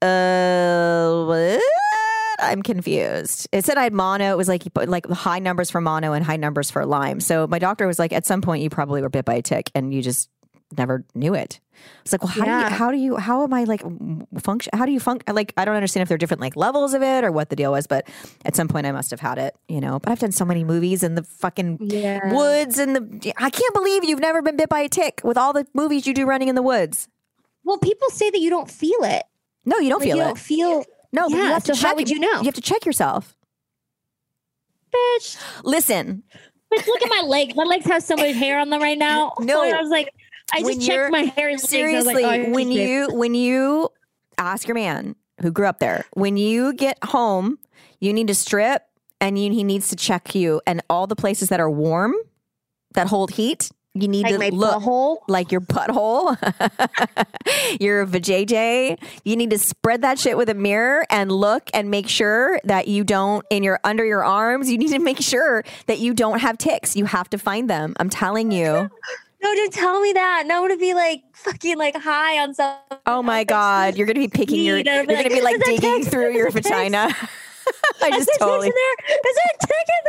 uh, 0.01 1.25
what? 1.25 1.61
I'm 2.49 2.61
confused. 2.61 3.47
It 3.51 3.65
said 3.65 3.77
I 3.77 3.83
had 3.83 3.93
mono. 3.93 4.31
It 4.33 4.37
was 4.37 4.47
like 4.47 4.65
you 4.65 4.71
like 4.85 5.07
high 5.09 5.39
numbers 5.39 5.69
for 5.71 5.81
mono 5.81 6.13
and 6.13 6.23
high 6.25 6.37
numbers 6.37 6.69
for 6.71 6.85
Lyme. 6.85 7.19
So 7.19 7.47
my 7.47 7.59
doctor 7.59 7.87
was 7.87 7.99
like, 7.99 8.13
at 8.13 8.25
some 8.25 8.41
point 8.41 8.63
you 8.63 8.69
probably 8.69 9.01
were 9.01 9.09
bit 9.09 9.25
by 9.25 9.35
a 9.35 9.41
tick 9.41 9.71
and 9.75 9.93
you 9.93 10.01
just 10.01 10.29
never 10.77 11.05
knew 11.13 11.33
it. 11.33 11.59
It's 12.03 12.11
like, 12.13 12.23
well, 12.23 12.31
how 12.31 12.45
do 12.45 12.51
you, 12.51 12.77
how 12.77 12.91
do 12.91 12.97
you, 12.97 13.15
how 13.17 13.43
am 13.43 13.53
I 13.53 13.63
like 13.65 13.83
function? 14.39 14.71
How 14.77 14.85
do 14.85 14.91
you 14.91 14.99
function? 14.99 15.35
Like, 15.35 15.53
I 15.57 15.65
don't 15.65 15.75
understand 15.75 16.03
if 16.03 16.07
there 16.07 16.15
are 16.15 16.19
different 16.19 16.41
like 16.41 16.55
levels 16.55 16.93
of 16.93 17.01
it 17.03 17.23
or 17.23 17.31
what 17.31 17.49
the 17.49 17.55
deal 17.55 17.71
was, 17.71 17.87
but 17.87 18.07
at 18.45 18.55
some 18.55 18.67
point 18.67 18.85
I 18.87 18.91
must 18.91 19.11
have 19.11 19.19
had 19.19 19.37
it, 19.37 19.55
you 19.67 19.81
know. 19.81 19.99
But 19.99 20.11
I've 20.11 20.19
done 20.19 20.31
so 20.31 20.45
many 20.45 20.63
movies 20.63 21.03
in 21.03 21.15
the 21.15 21.23
fucking 21.23 21.77
Yeah. 21.81 22.33
woods 22.33 22.77
and 22.79 22.95
the. 22.95 23.33
I 23.37 23.49
can't 23.49 23.73
believe 23.73 24.03
you've 24.03 24.19
never 24.19 24.41
been 24.41 24.55
bit 24.55 24.69
by 24.69 24.79
a 24.81 24.89
tick 24.89 25.21
with 25.23 25.37
all 25.37 25.51
the 25.53 25.67
movies 25.73 26.07
you 26.07 26.13
do 26.13 26.25
running 26.25 26.47
in 26.47 26.55
the 26.55 26.61
woods. 26.61 27.07
Well, 27.63 27.77
people 27.77 28.09
say 28.09 28.29
that 28.29 28.39
you 28.39 28.49
don't 28.49 28.69
feel 28.69 28.99
it. 29.03 29.23
No, 29.65 29.77
you 29.79 29.89
don't 29.89 29.99
Like, 29.99 30.07
feel 30.09 30.15
you 30.17 30.21
it. 30.21 30.25
don't 30.25 30.39
feel. 30.39 30.85
No, 31.13 31.29
but 31.29 31.35
you 31.37 31.43
yeah, 31.43 31.49
have 31.53 31.63
to 31.65 31.75
so 31.75 31.87
how 31.87 31.95
would 31.95 32.09
you 32.09 32.19
know? 32.19 32.39
You 32.39 32.45
have 32.45 32.55
to 32.55 32.61
check 32.61 32.85
yourself. 32.85 33.35
Bitch, 34.93 35.37
Listen, 35.63 36.23
Bitch, 36.71 36.85
look 36.85 37.01
at 37.01 37.09
my 37.09 37.23
legs. 37.25 37.55
My 37.55 37.63
legs 37.63 37.85
have 37.85 38.03
so 38.03 38.15
much 38.15 38.35
hair 38.35 38.59
on 38.59 38.69
them 38.69 38.81
right 38.81 38.97
now. 38.97 39.33
No. 39.39 39.61
Oh, 39.63 39.71
I 39.71 39.81
was 39.81 39.89
like, 39.89 40.09
I 40.53 40.61
When 40.61 40.75
just 40.75 40.87
checked 40.87 41.11
my 41.11 41.21
hair. 41.23 41.49
and 41.49 41.59
legs. 41.61 41.73
I 41.73 41.93
was 41.95 42.05
like, 42.05 42.15
oh, 42.15 42.19
seriously, 42.19 42.45
oh, 42.47 42.49
when 42.51 42.71
you 42.71 43.07
when 43.11 43.33
you 43.35 43.89
ask 44.37 44.67
your 44.67 44.75
man 44.75 45.15
who 45.41 45.51
grew 45.51 45.65
up 45.67 45.79
there, 45.79 46.05
when 46.13 46.37
you 46.37 46.73
get 46.73 46.97
home, 47.03 47.57
you 47.99 48.13
need 48.13 48.27
to 48.27 48.35
strip, 48.35 48.83
and 49.21 49.37
you, 49.39 49.51
he 49.51 49.63
needs 49.63 49.87
to 49.89 49.95
check 49.95 50.35
you, 50.35 50.61
and 50.67 50.81
all 50.89 51.07
the 51.07 51.15
places 51.15 51.49
that 51.49 51.59
are 51.59 51.69
warm, 51.69 52.13
that 52.93 53.07
hold 53.07 53.31
heat, 53.31 53.69
you 53.93 54.07
need 54.07 54.23
like 54.23 54.51
to 54.51 54.55
look. 54.55 54.81
butthole. 54.81 55.17
like 55.27 55.51
your 55.51 55.61
butthole, 55.61 56.35
your 57.79 58.07
vajayjay. 58.07 58.97
You 59.23 59.35
need 59.35 59.51
to 59.51 59.59
spread 59.59 60.01
that 60.01 60.17
shit 60.17 60.35
with 60.35 60.49
a 60.49 60.55
mirror 60.55 61.05
and 61.11 61.31
look 61.31 61.69
and 61.73 61.91
make 61.91 62.07
sure 62.07 62.59
that 62.63 62.87
you 62.87 63.03
don't 63.03 63.45
in 63.51 63.61
your 63.61 63.79
under 63.83 64.03
your 64.03 64.23
arms. 64.23 64.71
You 64.71 64.77
need 64.79 64.89
to 64.91 64.99
make 64.99 65.21
sure 65.21 65.63
that 65.85 65.99
you 65.99 66.13
don't 66.13 66.39
have 66.39 66.57
ticks. 66.57 66.95
You 66.95 67.05
have 67.05 67.29
to 67.31 67.37
find 67.37 67.69
them. 67.69 67.93
I'm 67.99 68.09
telling 68.09 68.51
you. 68.51 68.89
No, 69.43 69.53
don't 69.55 69.73
tell 69.73 69.99
me 69.99 70.13
that. 70.13 70.45
No, 70.47 70.55
I'm 70.55 70.61
gonna 70.61 70.77
be 70.77 70.93
like 70.93 71.21
fucking 71.33 71.77
like 71.77 71.97
high 71.97 72.39
on 72.39 72.53
something. 72.53 72.97
Oh 73.05 73.21
my 73.21 73.43
god, 73.57 73.97
you're 73.97 74.07
gonna 74.07 74.21
be 74.21 74.29
picking 74.29 74.61
your. 74.61 74.77
You're 74.77 75.05
gonna 75.05 75.27
be 75.27 75.41
like, 75.41 75.43
like 75.43 75.55
"Is 75.55 75.61
there 75.65 75.79
digging 75.79 76.05
through 76.05 76.31
your 76.31 76.47
Is 76.47 76.53
there 76.53 76.61
ticks?" 76.61 76.69
vagina. 76.69 77.09
I 78.03 78.11
just 78.11 78.29
there 78.37 78.47
totally. 78.47 78.71
there? 78.71 79.17
Is 79.29 79.35
there 79.35 79.51
a 79.53 79.67
tick 79.67 79.87
in 79.87 80.03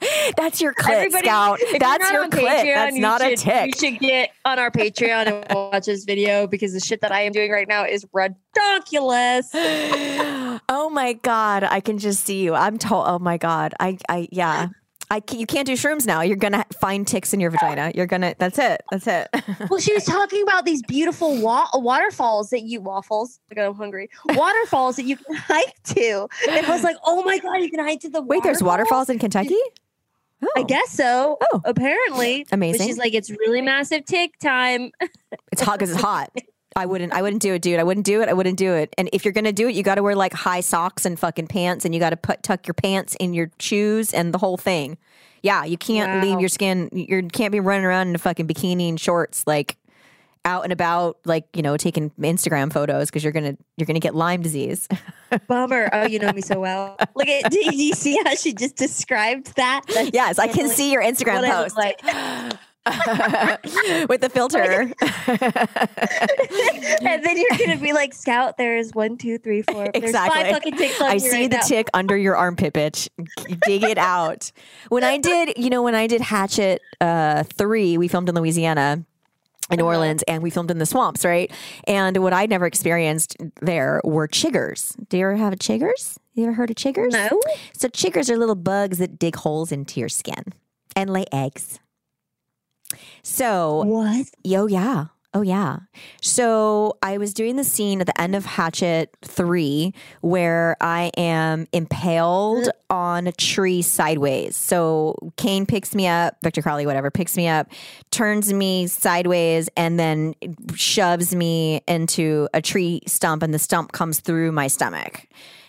there? 0.00 0.32
That's 0.36 0.60
your 0.60 0.74
clit, 0.74 0.90
Everybody, 0.94 1.26
Scout. 1.26 1.58
That's 1.78 2.10
your 2.10 2.28
clit. 2.28 2.62
Patreon, 2.62 2.74
That's 2.74 2.96
you 2.96 3.02
not 3.02 3.20
a 3.20 3.30
should- 3.30 3.38
tick. 3.38 3.66
You 3.82 3.90
should 3.90 4.00
get 4.00 4.30
on 4.44 4.58
our 4.58 4.70
Patreon 4.70 5.26
and 5.26 5.46
watch 5.54 5.86
this 5.86 6.04
video 6.04 6.46
because 6.46 6.72
the 6.72 6.80
shit 6.80 7.00
that 7.02 7.12
I 7.12 7.22
am 7.22 7.32
doing 7.32 7.50
right 7.50 7.68
now 7.68 7.84
is 7.84 8.06
ridiculous. 8.12 9.50
oh 9.54 10.90
my 10.92 11.12
god, 11.22 11.64
I 11.64 11.80
can 11.80 11.98
just 11.98 12.24
see 12.24 12.42
you. 12.42 12.54
I'm 12.54 12.78
told. 12.78 13.04
Oh 13.06 13.18
my 13.18 13.36
god, 13.36 13.74
I, 13.80 13.98
I, 14.08 14.28
yeah. 14.30 14.68
I 15.12 15.20
can, 15.20 15.38
you 15.38 15.46
can't 15.46 15.66
do 15.66 15.74
shrooms 15.74 16.06
now. 16.06 16.22
You're 16.22 16.36
gonna 16.36 16.64
find 16.80 17.06
ticks 17.06 17.34
in 17.34 17.38
your 17.40 17.50
vagina. 17.50 17.92
You're 17.94 18.06
gonna. 18.06 18.34
That's 18.38 18.58
it. 18.58 18.80
That's 18.90 19.06
it. 19.06 19.28
Well, 19.70 19.78
she 19.78 19.92
was 19.92 20.04
talking 20.04 20.42
about 20.42 20.64
these 20.64 20.82
beautiful 20.82 21.40
wa- 21.40 21.68
waterfalls 21.74 22.48
that 22.50 22.62
you 22.62 22.80
waffles. 22.80 23.38
Like 23.50 23.64
I'm 23.64 23.74
hungry. 23.74 24.08
Waterfalls 24.30 24.96
that 24.96 25.04
you 25.04 25.16
can 25.18 25.34
hike 25.36 25.80
to. 25.94 26.28
And 26.48 26.66
I 26.66 26.70
was 26.70 26.82
like, 26.82 26.96
oh 27.04 27.22
my 27.24 27.38
god, 27.38 27.56
you 27.56 27.70
can 27.70 27.80
hike 27.80 28.00
to 28.00 28.08
the. 28.08 28.22
Wait, 28.22 28.42
there's 28.42 28.62
waterfalls 28.62 29.10
in 29.10 29.18
Kentucky. 29.18 29.54
I 30.42 30.46
Oh. 30.60 30.64
guess 30.64 30.90
so. 30.90 31.36
Oh. 31.40 31.60
apparently, 31.64 32.44
But 32.44 32.54
Amazing. 32.54 32.86
she's 32.88 32.98
like, 32.98 33.14
it's 33.14 33.30
really 33.30 33.60
massive 33.60 34.04
tick 34.06 34.38
time. 34.38 34.90
It's 35.52 35.60
hot 35.62 35.78
because 35.78 35.92
it's 35.92 36.00
hot. 36.00 36.30
I 36.76 36.86
wouldn't. 36.86 37.12
I 37.12 37.22
wouldn't 37.22 37.42
do 37.42 37.54
it, 37.54 37.62
dude. 37.62 37.78
I 37.78 37.84
wouldn't 37.84 38.06
do 38.06 38.22
it. 38.22 38.28
I 38.28 38.32
wouldn't 38.32 38.58
do 38.58 38.74
it. 38.74 38.94
And 38.96 39.08
if 39.12 39.24
you're 39.24 39.32
gonna 39.32 39.52
do 39.52 39.68
it, 39.68 39.74
you 39.74 39.82
got 39.82 39.96
to 39.96 40.02
wear 40.02 40.14
like 40.14 40.32
high 40.32 40.60
socks 40.60 41.04
and 41.04 41.18
fucking 41.18 41.48
pants, 41.48 41.84
and 41.84 41.94
you 41.94 42.00
got 42.00 42.10
to 42.10 42.16
put 42.16 42.42
tuck 42.42 42.66
your 42.66 42.74
pants 42.74 43.16
in 43.20 43.34
your 43.34 43.50
shoes 43.58 44.12
and 44.12 44.32
the 44.32 44.38
whole 44.38 44.56
thing. 44.56 44.98
Yeah, 45.42 45.64
you 45.64 45.76
can't 45.76 46.22
leave 46.22 46.38
your 46.38 46.48
skin. 46.48 46.88
You 46.92 47.28
can't 47.28 47.52
be 47.52 47.60
running 47.60 47.84
around 47.84 48.08
in 48.08 48.14
a 48.14 48.18
fucking 48.18 48.46
bikini 48.46 48.88
and 48.88 49.00
shorts 49.00 49.44
like 49.46 49.76
out 50.44 50.64
and 50.64 50.72
about, 50.72 51.18
like 51.24 51.46
you 51.54 51.62
know, 51.62 51.76
taking 51.76 52.10
Instagram 52.10 52.72
photos 52.72 53.08
because 53.08 53.24
you're 53.24 53.32
gonna 53.32 53.56
you're 53.76 53.86
gonna 53.86 54.00
get 54.00 54.14
Lyme 54.14 54.42
disease. 54.42 54.88
Bummer. 55.48 55.88
Oh, 55.92 56.06
you 56.06 56.18
know 56.18 56.32
me 56.32 56.42
so 56.42 56.60
well. 56.60 56.96
Look 57.14 57.28
at. 57.28 57.50
Do 57.50 57.58
you 57.60 57.92
see 57.94 58.18
how 58.24 58.34
she 58.34 58.54
just 58.54 58.76
described 58.76 59.56
that? 59.56 59.82
That's 59.92 60.10
yes, 60.12 60.38
I 60.38 60.46
can 60.46 60.56
totally 60.56 60.74
see 60.74 60.92
your 60.92 61.02
Instagram 61.02 61.42
what 61.42 61.44
I 61.44 61.62
look 61.62 61.74
post 61.74 61.76
like. 61.76 62.54
with 64.08 64.20
the 64.20 64.30
filter. 64.32 64.90
and 67.06 67.24
then 67.24 67.36
you're 67.36 67.58
gonna 67.58 67.78
be 67.80 67.92
like, 67.92 68.12
Scout. 68.12 68.56
There's 68.56 68.90
one, 68.92 69.16
two, 69.16 69.38
three, 69.38 69.62
four. 69.62 69.88
There's 69.94 70.12
five 70.12 70.48
fucking 70.48 70.76
ticks 70.76 71.00
I 71.00 71.16
see 71.18 71.30
right 71.32 71.50
the 71.50 71.56
now. 71.58 71.62
tick 71.62 71.88
under 71.94 72.16
your 72.16 72.36
armpit, 72.36 72.74
bitch. 72.74 73.08
Dig 73.66 73.82
it 73.84 73.98
out. 73.98 74.50
When 74.88 75.04
I 75.04 75.18
did, 75.18 75.56
you 75.56 75.70
know, 75.70 75.82
when 75.82 75.94
I 75.94 76.06
did 76.06 76.20
Hatchet 76.20 76.80
uh, 77.00 77.44
three, 77.44 77.98
we 77.98 78.08
filmed 78.08 78.28
in 78.28 78.34
Louisiana. 78.34 79.04
In 79.70 79.76
New 79.78 79.84
Uh-huh. 79.84 79.94
Orleans, 79.94 80.22
and 80.24 80.42
we 80.42 80.50
filmed 80.50 80.70
in 80.72 80.78
the 80.78 80.84
swamps, 80.84 81.24
right? 81.24 81.50
And 81.86 82.16
what 82.18 82.32
I'd 82.34 82.50
never 82.50 82.66
experienced 82.66 83.36
there 83.62 84.00
were 84.04 84.26
chiggers. 84.26 84.94
Do 85.08 85.16
you 85.16 85.24
ever 85.24 85.36
have 85.36 85.52
a 85.52 85.56
chiggers? 85.56 86.18
You 86.34 86.44
ever 86.44 86.52
heard 86.52 86.68
of 86.70 86.76
chiggers? 86.76 87.12
No. 87.12 87.40
So 87.72 87.88
chiggers 87.88 88.28
are 88.28 88.36
little 88.36 88.56
bugs 88.56 88.98
that 88.98 89.18
dig 89.20 89.36
holes 89.36 89.70
into 89.72 90.00
your 90.00 90.08
skin 90.10 90.52
and 90.96 91.08
lay 91.10 91.24
eggs. 91.32 91.78
So 93.22 93.84
What? 93.84 94.26
Oh 94.54 94.66
yeah. 94.66 95.06
Oh 95.34 95.40
yeah. 95.40 95.78
So 96.20 96.98
I 97.02 97.16
was 97.16 97.32
doing 97.32 97.56
the 97.56 97.64
scene 97.64 98.02
at 98.02 98.06
the 98.06 98.20
end 98.20 98.34
of 98.34 98.44
Hatchet 98.44 99.16
3 99.22 99.94
where 100.20 100.76
I 100.78 101.10
am 101.16 101.66
impaled 101.72 102.68
on 102.90 103.26
a 103.26 103.32
tree 103.32 103.80
sideways. 103.80 104.56
So 104.56 105.16
Kane 105.38 105.64
picks 105.64 105.94
me 105.94 106.06
up, 106.06 106.36
Victor 106.42 106.60
Crowley, 106.60 106.84
whatever, 106.84 107.10
picks 107.10 107.34
me 107.34 107.48
up, 107.48 107.68
turns 108.10 108.52
me 108.52 108.86
sideways, 108.86 109.70
and 109.74 109.98
then 109.98 110.34
shoves 110.74 111.34
me 111.34 111.80
into 111.88 112.46
a 112.52 112.60
tree 112.60 113.00
stump, 113.06 113.42
and 113.42 113.54
the 113.54 113.58
stump 113.58 113.92
comes 113.92 114.20
through 114.20 114.52
my 114.52 114.66
stomach. 114.66 115.26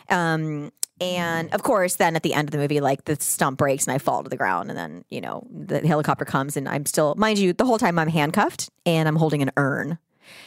Um, 0.10 0.74
and 1.04 1.54
of 1.54 1.64
course, 1.64 1.96
then 1.96 2.16
at 2.16 2.24
the 2.24 2.34
end 2.34 2.48
of 2.48 2.52
the 2.52 2.58
movie, 2.58 2.80
like 2.82 3.06
the 3.06 3.16
stump 3.20 3.58
breaks 3.58 3.86
and 3.86 3.94
I 3.94 3.98
fall 3.98 4.24
to 4.24 4.30
the 4.30 4.38
ground, 4.38 4.70
and 4.70 4.78
then 4.78 5.06
you 5.10 5.22
know 5.22 5.46
the 5.52 5.86
helicopter 5.86 6.26
comes, 6.26 6.56
and 6.58 6.68
I'm 6.68 6.86
still, 6.86 7.16
mind 7.16 7.40
you, 7.40 7.54
the 7.54 7.66
whole 7.66 7.78
time 7.78 8.00
I'm 8.00 8.08
handcuffed 8.08 8.70
and 8.86 9.08
I'm 9.08 9.16
holding 9.18 9.42
an 9.42 9.52
urn. 9.58 9.98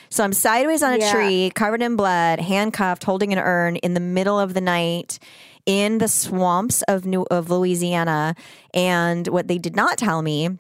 So 0.09 0.25
I'm 0.25 0.33
sideways 0.33 0.83
on 0.83 0.95
a 0.95 0.99
Yeah. 0.99 1.13
tree, 1.13 1.53
covered 1.55 1.83
in 1.83 1.97
blood, 1.97 2.41
handcuffed, 2.41 3.05
holding 3.05 3.33
an 3.33 3.39
urn 3.39 3.77
in 3.77 3.95
the 3.95 4.01
middle 4.01 4.39
of 4.41 4.55
the 4.55 4.61
night 4.61 5.19
in 5.67 5.99
the 5.99 6.09
swamps 6.09 6.83
of 6.83 7.05
New 7.05 7.27
of 7.31 7.51
Louisiana. 7.51 8.35
And 8.73 9.29
what 9.29 9.49
they 9.49 9.59
did 9.59 9.77
not 9.77 9.99
tell 9.99 10.23
me 10.23 10.51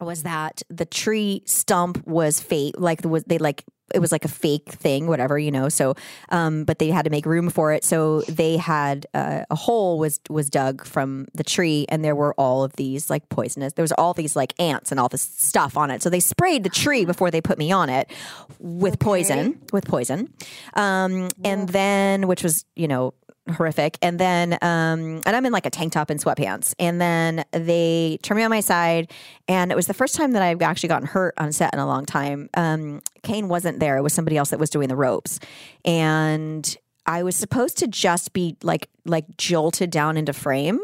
was 0.00 0.22
that 0.22 0.62
the 0.70 0.84
tree 0.84 1.42
stump 1.46 2.06
was 2.06 2.40
fake, 2.40 2.74
like 2.78 3.04
was 3.04 3.24
they 3.24 3.38
like 3.38 3.64
it 3.94 4.00
was 4.00 4.12
like 4.12 4.24
a 4.24 4.28
fake 4.28 4.70
thing, 4.70 5.06
whatever 5.06 5.38
you 5.38 5.50
know. 5.50 5.68
So, 5.68 5.94
um, 6.30 6.64
but 6.64 6.78
they 6.78 6.88
had 6.88 7.04
to 7.04 7.10
make 7.10 7.26
room 7.26 7.50
for 7.50 7.72
it. 7.72 7.84
So 7.84 8.22
they 8.22 8.56
had 8.56 9.06
uh, 9.14 9.44
a 9.50 9.54
hole 9.54 9.98
was 9.98 10.20
was 10.28 10.50
dug 10.50 10.84
from 10.84 11.26
the 11.34 11.44
tree, 11.44 11.86
and 11.88 12.04
there 12.04 12.14
were 12.14 12.34
all 12.34 12.64
of 12.64 12.74
these 12.74 13.10
like 13.10 13.28
poisonous. 13.28 13.74
There 13.74 13.82
was 13.84 13.92
all 13.92 14.14
these 14.14 14.34
like 14.34 14.54
ants 14.58 14.90
and 14.90 14.98
all 14.98 15.08
this 15.08 15.22
stuff 15.22 15.76
on 15.76 15.90
it. 15.90 16.02
So 16.02 16.10
they 16.10 16.20
sprayed 16.20 16.64
the 16.64 16.70
tree 16.70 17.04
before 17.04 17.30
they 17.30 17.40
put 17.40 17.58
me 17.58 17.70
on 17.72 17.88
it 17.88 18.10
with 18.58 18.98
poison, 18.98 19.60
with 19.72 19.86
poison, 19.86 20.32
um, 20.74 21.28
and 21.44 21.68
then 21.68 22.26
which 22.26 22.42
was 22.42 22.64
you 22.74 22.88
know 22.88 23.14
horrific. 23.50 23.98
And 24.02 24.18
then, 24.18 24.54
um, 24.54 25.22
and 25.24 25.28
I'm 25.28 25.46
in 25.46 25.52
like 25.52 25.66
a 25.66 25.70
tank 25.70 25.92
top 25.92 26.10
and 26.10 26.22
sweatpants. 26.22 26.74
And 26.78 27.00
then 27.00 27.44
they 27.52 28.18
turn 28.22 28.36
me 28.36 28.42
on 28.42 28.50
my 28.50 28.60
side, 28.60 29.10
and 29.48 29.70
it 29.70 29.74
was 29.74 29.86
the 29.86 29.94
first 29.94 30.14
time 30.14 30.32
that 30.32 30.42
I've 30.42 30.62
actually 30.62 30.88
gotten 30.88 31.06
hurt 31.06 31.34
on 31.38 31.52
set 31.52 31.72
in 31.72 31.80
a 31.80 31.86
long 31.86 32.06
time. 32.06 32.48
Um, 32.54 33.02
Kane 33.22 33.48
wasn't 33.48 33.80
there; 33.80 33.96
it 33.96 34.02
was 34.02 34.12
somebody 34.12 34.36
else 34.36 34.50
that 34.50 34.58
was 34.58 34.70
doing 34.70 34.88
the 34.88 34.96
ropes, 34.96 35.38
and 35.84 36.76
I 37.06 37.22
was 37.22 37.36
supposed 37.36 37.78
to 37.78 37.86
just 37.86 38.32
be 38.32 38.56
like 38.62 38.88
like 39.04 39.36
jolted 39.36 39.90
down 39.90 40.16
into 40.16 40.32
frame. 40.32 40.80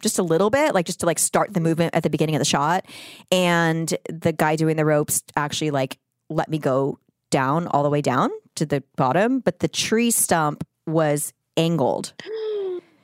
Just 0.00 0.18
a 0.18 0.22
little 0.22 0.48
bit, 0.48 0.74
like 0.74 0.86
just 0.86 1.00
to 1.00 1.06
like 1.06 1.18
start 1.18 1.52
the 1.54 1.60
movement 1.60 1.94
at 1.94 2.04
the 2.04 2.10
beginning 2.10 2.36
of 2.36 2.38
the 2.38 2.44
shot. 2.44 2.86
And 3.32 3.92
the 4.08 4.32
guy 4.32 4.54
doing 4.54 4.76
the 4.76 4.84
ropes 4.84 5.24
actually 5.36 5.72
like 5.72 5.98
let 6.30 6.48
me 6.48 6.58
go 6.58 6.98
down 7.30 7.66
all 7.68 7.82
the 7.82 7.90
way 7.90 8.00
down 8.00 8.30
to 8.54 8.66
the 8.66 8.82
bottom, 8.96 9.40
but 9.40 9.58
the 9.60 9.68
tree 9.68 10.10
stump 10.10 10.64
was 10.86 11.32
angled. 11.58 12.14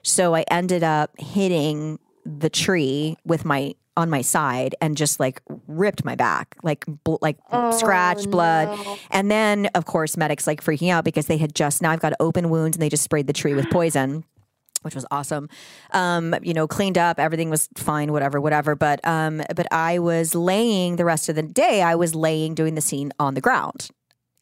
So 0.02 0.34
I 0.34 0.44
ended 0.50 0.82
up 0.82 1.11
hitting 1.18 1.99
the 2.25 2.49
tree 2.49 3.16
with 3.25 3.44
my 3.44 3.75
on 3.96 4.11
my 4.11 4.23
side 4.23 4.75
and 4.80 4.96
just 4.96 5.20
like 5.20 5.40
ripped 5.68 6.04
my 6.04 6.16
back, 6.16 6.56
like 6.62 6.84
bl- 7.04 7.16
like 7.20 7.38
scratch, 7.73 8.28
blood, 8.28 8.68
no. 8.68 8.96
and 9.11 9.30
then 9.30 9.66
of 9.75 9.84
course 9.84 10.16
medics 10.16 10.46
like 10.46 10.62
freaking 10.62 10.90
out 10.90 11.04
because 11.04 11.26
they 11.26 11.37
had 11.37 11.54
just 11.54 11.80
now 11.80 11.90
I've 11.90 12.00
got 12.00 12.12
open 12.18 12.50
wounds 12.50 12.76
and 12.76 12.82
they 12.82 12.88
just 12.88 13.04
sprayed 13.04 13.26
the 13.26 13.32
tree 13.32 13.54
with 13.54 13.68
poison. 13.70 14.25
Which 14.82 14.94
was 14.94 15.06
awesome, 15.11 15.49
um, 15.92 16.37
you 16.42 16.52
know, 16.52 16.68
cleaned 16.68 16.99
up, 16.99 17.18
everything 17.18 17.49
was 17.49 17.70
fine, 17.75 18.12
whatever, 18.12 18.38
whatever. 18.38 18.75
But 18.75 19.00
um, 19.06 19.40
but 19.56 19.66
I 19.73 19.99
was 19.99 20.34
laying 20.34 20.96
the 20.96 21.06
rest 21.06 21.30
of 21.30 21.37
the 21.37 21.42
day. 21.42 21.80
I 21.80 21.94
was 21.94 22.14
laying 22.14 22.54
doing 22.54 22.75
the 22.75 22.82
scene 22.82 23.11
on 23.18 23.32
the 23.32 23.40
ground, 23.40 23.88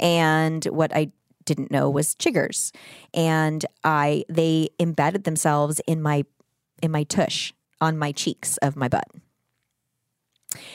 and 0.00 0.64
what 0.64 0.92
I 0.96 1.12
didn't 1.54 1.70
know 1.70 1.90
was 1.90 2.14
chiggers, 2.14 2.72
and 3.14 3.64
I 3.84 4.24
they 4.28 4.70
embedded 4.80 5.24
themselves 5.24 5.80
in 5.86 6.02
my 6.02 6.24
in 6.82 6.90
my 6.90 7.04
tush 7.04 7.52
on 7.80 7.98
my 7.98 8.12
cheeks 8.12 8.56
of 8.58 8.76
my 8.76 8.88
butt 8.88 9.08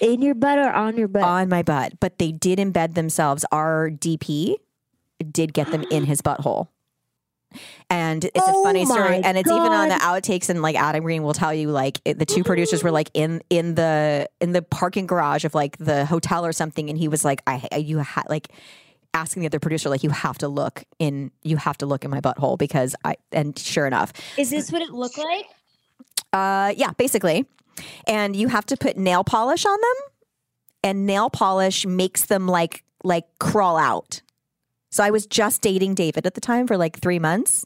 In 0.02 0.22
your 0.22 0.36
butt 0.36 0.58
or 0.58 0.72
on 0.72 0.98
your 0.98 1.08
butt? 1.08 1.24
on 1.24 1.50
my 1.50 1.64
butt, 1.64 2.00
but 2.00 2.18
they 2.18 2.32
did 2.32 2.60
embed 2.60 2.96
themselves. 2.96 3.46
Our 3.52 3.90
DP 3.90 4.56
did 5.32 5.54
get 5.54 5.72
them 5.72 5.84
in 5.92 6.06
his 6.06 6.22
butthole. 6.22 6.68
And 7.90 8.26
it's 8.26 8.32
Oh 8.36 8.62
a 8.62 8.64
funny 8.64 8.82
oh 8.82 8.92
story, 8.92 9.22
and 9.24 9.38
it's 9.38 9.50
even 9.50 9.72
on 9.72 9.88
the 9.88 9.96
outtakes. 9.96 10.50
And 10.50 10.62
like 10.62 10.76
Adam 10.76 11.04
Green 11.04 11.24
will 11.24 11.34
tell 11.34 11.54
you, 11.54 11.72
like 11.72 12.02
it, 12.04 12.20
the 12.20 12.26
two 12.26 12.44
producers 12.44 12.84
were 12.84 12.92
like 12.92 13.10
in 13.14 13.42
in 13.50 13.76
the 13.76 14.30
in 14.42 14.52
the 14.52 14.62
parking 14.62 15.08
garage 15.08 15.46
of 15.46 15.56
like 15.56 15.78
the 15.78 16.06
hotel 16.06 16.46
or 16.46 16.52
something, 16.52 16.90
and 16.90 16.98
he 17.00 17.08
was 17.08 17.24
like, 17.24 17.42
"I 17.48 17.68
you 17.78 18.02
ha 18.02 18.24
like." 18.28 18.50
Asking 19.18 19.42
the 19.42 19.48
other 19.48 19.60
producer 19.60 19.90
like 19.90 20.04
you 20.04 20.10
have 20.12 20.38
to 20.38 20.48
look 20.48 20.84
in 21.00 21.32
you 21.44 21.58
have 21.58 21.78
to 21.78 21.86
look 21.86 22.06
in 22.06 22.12
my 22.12 22.22
butthole 22.22 22.58
because 22.58 22.96
i 23.04 23.16
and 23.32 23.58
sure 23.58 23.88
enough 23.88 24.14
Is 24.38 24.50
this 24.50 24.72
what 24.72 24.82
it 24.82 24.92
looked 24.92 25.18
like? 25.18 25.46
uh, 26.34 26.74
yeah, 26.78 26.92
basically. 26.98 27.46
And 28.08 28.36
you 28.36 28.48
have 28.50 28.66
to 28.68 28.76
put 28.78 28.98
nail 28.98 29.24
polish 29.24 29.66
on 29.66 29.78
them, 29.88 29.98
and 30.84 31.06
nail 31.06 31.30
polish 31.30 31.86
makes 31.86 32.26
them 32.26 32.48
like 32.48 32.84
like 33.04 33.26
crawl 33.40 33.78
out. 33.78 34.22
So 34.90 35.04
I 35.04 35.12
was 35.12 35.26
just 35.28 35.62
dating 35.62 35.94
David 35.96 36.26
at 36.26 36.34
the 36.34 36.42
time 36.42 36.66
for 36.68 36.76
like 36.78 37.00
three 37.00 37.20
months, 37.20 37.66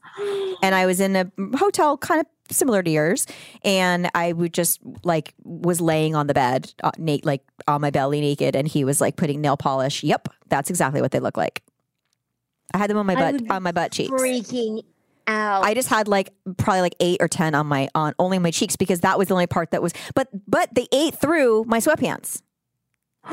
and 0.62 0.76
I 0.76 0.86
was 0.86 1.00
in 1.00 1.16
a 1.16 1.32
hotel 1.58 1.98
kind 1.98 2.20
of 2.20 2.28
similar 2.52 2.84
to 2.84 2.90
yours, 2.92 3.26
and 3.64 4.10
I 4.14 4.34
would 4.34 4.54
just 4.54 4.80
like 5.04 5.34
was 5.44 5.82
laying 5.82 6.16
on 6.16 6.28
the 6.28 6.34
bed, 6.34 6.74
uh, 6.84 6.92
na- 6.98 7.18
like 7.24 7.42
on 7.68 7.82
my 7.82 7.90
belly 7.90 8.22
naked, 8.22 8.56
and 8.56 8.68
he 8.68 8.84
was 8.86 9.02
like 9.02 9.16
putting 9.16 9.42
nail 9.42 9.58
polish. 9.58 10.04
Yep, 10.04 10.28
that's 10.50 10.70
exactly 10.70 11.02
what 11.02 11.12
they 11.12 11.20
look 11.20 11.38
like. 11.38 11.64
I 12.74 12.78
had 12.78 12.90
them 12.90 12.98
on 12.98 13.06
my 13.06 13.16
butt 13.16 13.52
on 13.52 13.64
my 13.64 13.72
butt 13.72 13.92
cheeks. 13.92 14.12
Freaking 14.12 14.84
out. 15.28 15.64
I 15.64 15.74
just 15.74 15.90
had 15.90 16.08
like 16.08 16.32
probably 16.58 16.82
like 16.82 16.96
eight 17.00 17.18
or 17.22 17.28
ten 17.28 17.54
on 17.56 17.68
my 17.68 17.90
on 17.96 18.14
only 18.20 18.40
my 18.40 18.52
cheeks 18.52 18.76
because 18.76 19.02
that 19.02 19.18
was 19.18 19.28
the 19.28 19.34
only 19.34 19.48
part 19.48 19.72
that 19.72 19.82
was. 19.82 19.94
But 20.16 20.28
but 20.48 20.74
they 20.74 20.88
ate 20.92 21.16
through 21.16 21.66
my 21.68 21.80
sweatpants. 21.80 22.42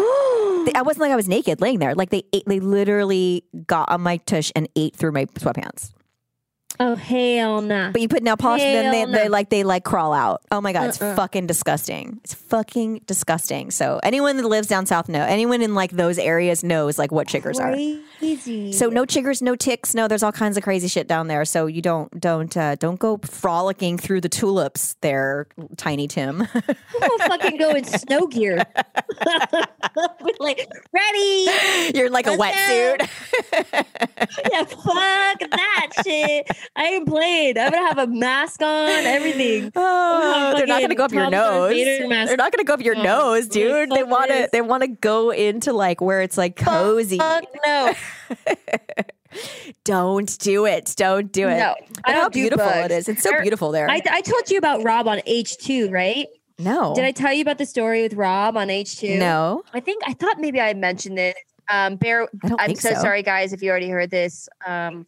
They- 0.67 0.73
I 0.75 0.83
wasn't 0.83 1.03
like 1.03 1.13
I 1.13 1.17
was 1.17 1.29
naked 1.29 1.61
laying 1.61 1.79
there. 1.79 1.95
Like 1.95 2.11
they 2.11 2.23
ate, 2.33 2.45
they 2.47 2.61
literally 2.61 3.45
got 3.67 3.91
on 3.91 4.03
my 4.03 4.19
tush 4.19 4.53
and 4.55 4.69
ate 4.77 4.95
through 4.95 5.13
my 5.13 5.25
sweatpants. 5.27 5.93
Oh 6.81 6.95
hell 6.95 7.61
no! 7.61 7.91
But 7.93 8.01
you 8.03 8.09
put 8.09 8.23
nail 8.23 8.37
polish, 8.37 8.63
and 8.63 8.75
then 8.87 8.93
they, 8.93 8.99
Hell 9.01 9.25
they 9.25 9.29
like 9.29 9.51
they 9.51 9.65
like 9.65 9.85
crawl 9.85 10.13
out. 10.13 10.43
Oh 10.51 10.61
my 10.61 10.73
god, 10.73 10.89
it's 10.89 11.01
Uh-uh. 11.03 11.17
fucking 11.17 11.47
disgusting. 11.47 12.21
It's 12.25 12.35
fucking 12.35 13.03
disgusting. 13.07 13.71
So 13.71 14.01
anyone 14.03 14.37
that 14.37 14.47
lives 14.47 14.69
down 14.69 14.87
south 14.87 15.09
know. 15.09 15.23
Anyone 15.25 15.63
in 15.63 15.75
like 15.75 15.91
those 15.93 16.19
areas 16.19 16.63
knows 16.65 16.99
like 16.99 17.13
what 17.13 17.27
chiggers 17.29 17.59
are. 17.61 17.75
So 18.73 18.89
no 18.89 19.05
chiggers, 19.05 19.41
no 19.43 19.55
ticks, 19.55 19.95
no. 19.95 20.09
There's 20.09 20.23
all 20.23 20.33
kinds 20.33 20.57
of 20.57 20.63
crazy 20.63 20.89
shit 20.89 21.07
down 21.07 21.29
there. 21.29 21.45
So 21.45 21.67
you 21.67 21.83
don't 21.83 22.19
don't 22.21 22.57
uh, 22.57 22.75
don't 22.77 22.99
go 22.99 23.19
frolicking 23.25 23.99
through 23.99 24.21
the 24.23 24.29
tulips 24.29 24.97
there, 25.01 25.47
Tiny 25.77 26.09
Tim. 26.09 26.43
I'll 27.03 27.19
fucking 27.29 27.59
go 27.59 27.71
in 27.71 27.85
snow 27.85 28.27
gear. 28.27 28.65
Like 30.39 30.69
ready. 30.93 31.47
You're 31.95 32.07
in 32.07 32.13
like 32.13 32.27
a 32.27 32.33
Let's 32.33 32.57
wetsuit. 32.57 33.09
Yeah, 34.53 34.65
fuck 34.65 35.41
that 35.51 35.91
shit. 36.05 36.47
I 36.77 36.85
ain't 36.87 37.09
playing. 37.09 37.59
I'm 37.59 37.71
gonna 37.73 37.87
have 37.89 37.99
a 37.99 38.07
mask 38.07 38.63
on, 38.63 38.89
everything. 38.89 39.73
Oh, 39.81 40.55
they're 40.57 40.67
not 40.67 40.81
to 40.81 40.95
go 40.95 41.05
up 41.05 41.13
your 41.13 41.25
Tom 41.25 41.33
nose. 41.33 41.75
They're 41.75 42.37
not 42.37 42.53
to 42.53 42.65
go 42.65 42.75
up 42.75 42.81
your 42.81 42.97
Oh, 42.97 43.03
nose, 43.03 43.49
dude. 43.49 43.91
They 43.91 44.05
want 44.05 44.31
to. 44.31 44.49
They 44.53 44.61
want 44.61 44.83
to 44.83 44.89
go 44.89 45.31
into 45.31 45.73
like 45.73 46.01
where 46.01 46.23
it's 46.23 46.37
like 46.39 46.57
cozy. 46.57 47.19
Fuck 47.19 47.45
no. 47.65 47.93
Don't 49.85 50.39
do 50.39 50.67
it. 50.67 50.95
Don't 50.97 51.31
do 51.33 51.49
it. 51.49 51.59
No, 51.59 51.75
I 52.05 52.13
don't 52.13 52.23
how 52.23 52.29
beautiful 52.29 52.65
bugs. 52.65 52.87
it 52.87 52.91
is. 52.93 53.09
It's 53.09 53.23
so 53.23 53.41
beautiful 53.41 53.71
there. 53.73 53.89
I, 53.91 54.01
I 54.11 54.21
told 54.23 54.51
you 54.51 54.59
about 54.59 54.83
Rob 54.85 55.07
on 55.09 55.19
H2, 55.21 55.93
right? 55.93 56.27
no. 56.59 56.95
Did 56.95 57.05
I 57.05 57.13
tell 57.13 57.33
you 57.33 57.43
about 57.43 57.59
the 57.59 57.67
story 57.67 58.03
with 58.03 58.15
Rob 58.15 58.57
on 58.57 58.69
H2? 58.69 59.19
No. 59.19 59.63
I 59.73 59.81
think 59.81 60.03
I 60.07 60.13
thought 60.15 60.39
maybe 60.39 60.61
I 60.61 60.75
mentioned 60.75 61.19
it. 61.19 61.37
Um, 61.71 61.97
bear, 61.97 62.27
I'm 62.59 62.75
so, 62.75 62.95
so. 62.95 63.01
sorry, 63.01 63.23
guys, 63.23 63.53
if 63.53 63.63
you 63.63 63.71
already 63.71 63.91
heard 63.91 64.11
this. 64.11 64.49
Um, 64.67 65.07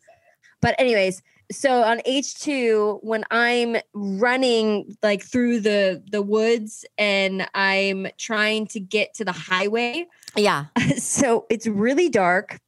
but 0.60 0.74
anyways, 0.78 1.22
so 1.50 1.82
on 1.82 1.98
H2, 2.06 3.00
when 3.02 3.24
I'm 3.30 3.76
running 3.92 4.96
like 5.02 5.22
through 5.22 5.60
the 5.60 6.02
the 6.10 6.22
woods 6.22 6.84
and 6.98 7.48
I'm 7.54 8.06
trying 8.18 8.66
to 8.68 8.80
get 8.80 9.14
to 9.14 9.24
the 9.24 9.32
highway, 9.32 10.06
Yeah. 10.36 10.66
so 10.98 11.46
it's 11.50 11.66
really 11.66 12.08
dark, 12.08 12.58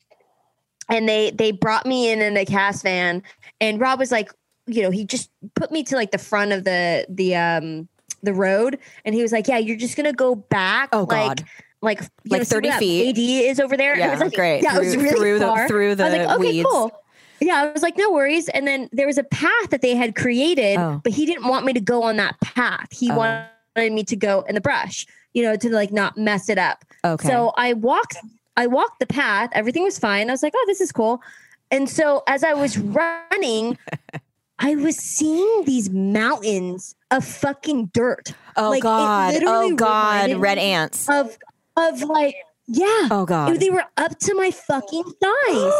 and 0.89 1.09
they 1.09 1.31
they 1.31 1.53
brought 1.53 1.87
me 1.87 2.11
in 2.11 2.21
in 2.21 2.37
a 2.37 2.45
cast 2.45 2.83
van, 2.83 3.23
and 3.61 3.81
Rob 3.81 3.99
was 3.99 4.11
like, 4.11 4.31
you 4.67 4.83
know, 4.83 4.91
he 4.91 5.05
just 5.05 5.31
put 5.55 5.71
me 5.71 5.83
to 5.85 5.97
like 5.97 6.11
the 6.11 6.19
front 6.19 6.53
of 6.53 6.65
the 6.65 7.07
the 7.09 7.37
um 7.37 7.89
the 8.23 8.35
road, 8.35 8.79
and 9.05 9.15
he 9.15 9.23
was 9.23 9.33
like, 9.33 9.49
yeah, 9.49 9.59
you're 9.59 9.77
just 9.77 9.97
gonna 9.97 10.13
go 10.13 10.35
back, 10.35 10.89
Oh 10.93 11.07
like 11.09 11.09
God. 11.39 11.45
like 11.83 12.01
Like 12.29 12.41
know, 12.41 12.45
30 12.45 12.71
feet? 12.73 13.09
AD 13.11 13.19
is 13.51 13.61
over 13.61 13.77
there. 13.77 13.95
It 13.95 13.99
Yeah, 13.99 14.11
was 14.13 14.21
like, 14.21 14.35
great. 14.35 14.63
Yeah, 14.63 14.77
it 14.77 14.81
was 14.81 14.95
Through- 14.95 15.03
really 15.03 15.17
through 15.19 15.39
the- 15.41 15.47
far. 15.47 15.69
through 15.69 15.87
I 15.87 15.91
was 15.91 15.99
like, 15.99 16.13
the 16.13 16.35
okay, 16.35 16.39
weeds. 16.53 16.69
cool. 16.71 16.93
Yeah, 17.45 17.63
I 17.63 17.73
was 17.73 17.83
like, 17.83 17.97
no 17.97 18.11
worries. 18.13 18.49
And 18.49 18.67
then 18.67 18.89
there 18.93 19.07
was 19.07 19.19
a 19.19 19.25
path 19.25 19.71
that 19.71 19.83
they 19.83 19.95
had 19.97 20.15
created, 20.15 20.79
Oh. 20.79 21.01
but 21.03 21.13
he 21.13 21.27
didn't 21.27 21.49
want 21.49 21.67
me 21.67 21.73
to 21.73 21.81
go 21.81 22.03
on 22.05 22.17
that 22.17 22.41
path. 22.41 22.89
He 22.93 23.11
Oh. 23.11 23.17
wanted 23.17 23.93
me 23.93 24.05
to 24.05 24.17
go 24.17 24.43
in 24.49 24.55
the 24.55 24.61
brush, 24.61 25.07
you 25.35 25.43
know, 25.43 25.57
to 25.57 25.69
like 25.71 25.93
not 25.93 26.17
mess 26.17 26.49
it 26.49 26.59
up. 26.59 26.85
Okay. 27.05 27.27
So 27.29 27.53
I 27.57 27.73
walked, 27.73 28.17
I 28.57 28.67
walked 28.69 29.01
the 29.01 29.07
path. 29.07 29.51
Everything 29.55 29.83
was 29.83 29.99
fine. 29.99 30.31
I 30.31 30.33
was 30.33 30.43
like, 30.43 30.53
oh, 30.57 30.65
this 30.67 30.81
is 30.81 30.93
cool. 30.93 31.21
And 31.71 31.89
so 31.89 32.23
as 32.29 32.45
I 32.45 32.55
was 32.55 32.79
running, 32.79 33.79
I 34.59 34.77
was 34.77 34.97
seeing 34.97 35.65
these 35.65 35.91
mountains 35.91 36.95
of 37.11 37.25
fucking 37.25 37.87
dirt. 37.93 38.33
oh 38.57 38.71
like, 38.71 38.83
God. 38.83 39.35
Oh 39.45 39.75
God. 39.75 40.35
Red 40.37 40.59
ants. 40.59 41.09
Of 41.09 41.37
of 41.77 42.03
like, 42.03 42.37
yeah. 42.67 43.09
Oh 43.11 43.25
God. 43.27 43.59
They 43.59 43.71
were 43.71 43.85
up 43.97 44.19
to 44.19 44.35
my 44.35 44.51
fucking 44.51 45.03
thighs. 45.03 45.75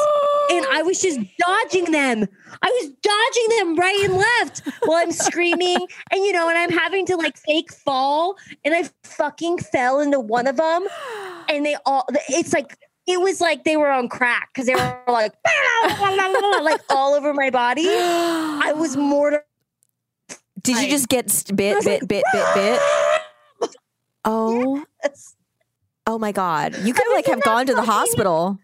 And 0.51 0.67
I 0.71 0.83
was 0.85 1.01
just 1.01 1.21
dodging 1.39 1.93
them. 1.93 2.27
I 2.63 2.81
was 2.83 2.91
dodging 3.03 3.59
them 3.59 3.77
right 3.77 4.05
and 4.05 4.15
left 4.17 4.63
while 4.85 5.03
I'm 5.03 5.13
screaming. 5.13 5.79
And, 6.11 6.25
you 6.25 6.33
know, 6.33 6.49
and 6.49 6.59
I'm 6.59 6.71
having 6.71 7.07
to 7.07 7.17
like 7.17 7.37
fake 7.39 7.73
fall. 7.73 8.37
And 8.65 8.75
I 8.75 8.91
fucking 9.05 9.59
fell 9.59 10.01
into 10.01 10.21
one 10.21 10.47
of 10.47 10.57
them. 10.57 10.87
And 11.49 11.65
they 11.65 11.77
all, 11.87 12.07
it's 12.29 12.53
like, 12.53 12.77
it 13.07 13.21
was 13.21 13.41
like 13.41 13.65
they 13.65 13.77
were 13.77 13.91
on 13.91 14.09
crack 14.09 14.51
because 14.53 14.67
they 14.67 14.75
were 14.75 15.03
like, 15.09 15.33
like 16.63 16.81
all 16.91 17.15
over 17.15 17.33
my 17.33 17.51
body. 17.51 17.87
I 17.89 18.73
was 18.77 18.97
mortified. 18.97 19.45
Did 20.61 20.83
you 20.83 20.89
just 20.91 21.09
get 21.09 21.27
bit, 21.55 21.85
bit, 21.85 22.07
bit, 22.07 22.25
bit, 22.33 22.47
bit? 22.55 22.81
Oh, 24.25 24.85
oh 26.13 26.19
my 26.19 26.33
God! 26.33 26.77
You 26.85 26.93
could 26.95 27.11
like 27.13 27.27
have 27.27 27.43
gone 27.43 27.67
to 27.67 27.75
the 27.75 27.83
hospital. 27.83 28.59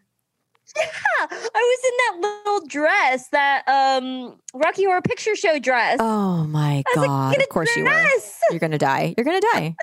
I 0.77 1.27
was 1.55 1.81
in 1.85 2.21
that 2.23 2.29
little 2.45 2.67
dress, 2.69 3.29
that 3.29 3.67
um 3.67 4.39
Rocky 4.55 4.85
Horror 4.85 5.01
Picture 5.03 5.35
Show 5.35 5.59
dress. 5.59 5.97
Oh 6.01 6.45
my 6.45 6.85
was 6.95 6.97
like, 6.97 7.07
God! 7.09 7.41
Of 7.41 7.49
course 7.49 7.75
you 7.75 7.85
were. 7.85 8.09
You're 8.51 8.61
gonna 8.61 8.79
die. 8.79 9.15
You're 9.17 9.25
gonna 9.25 9.41
die. 9.41 9.75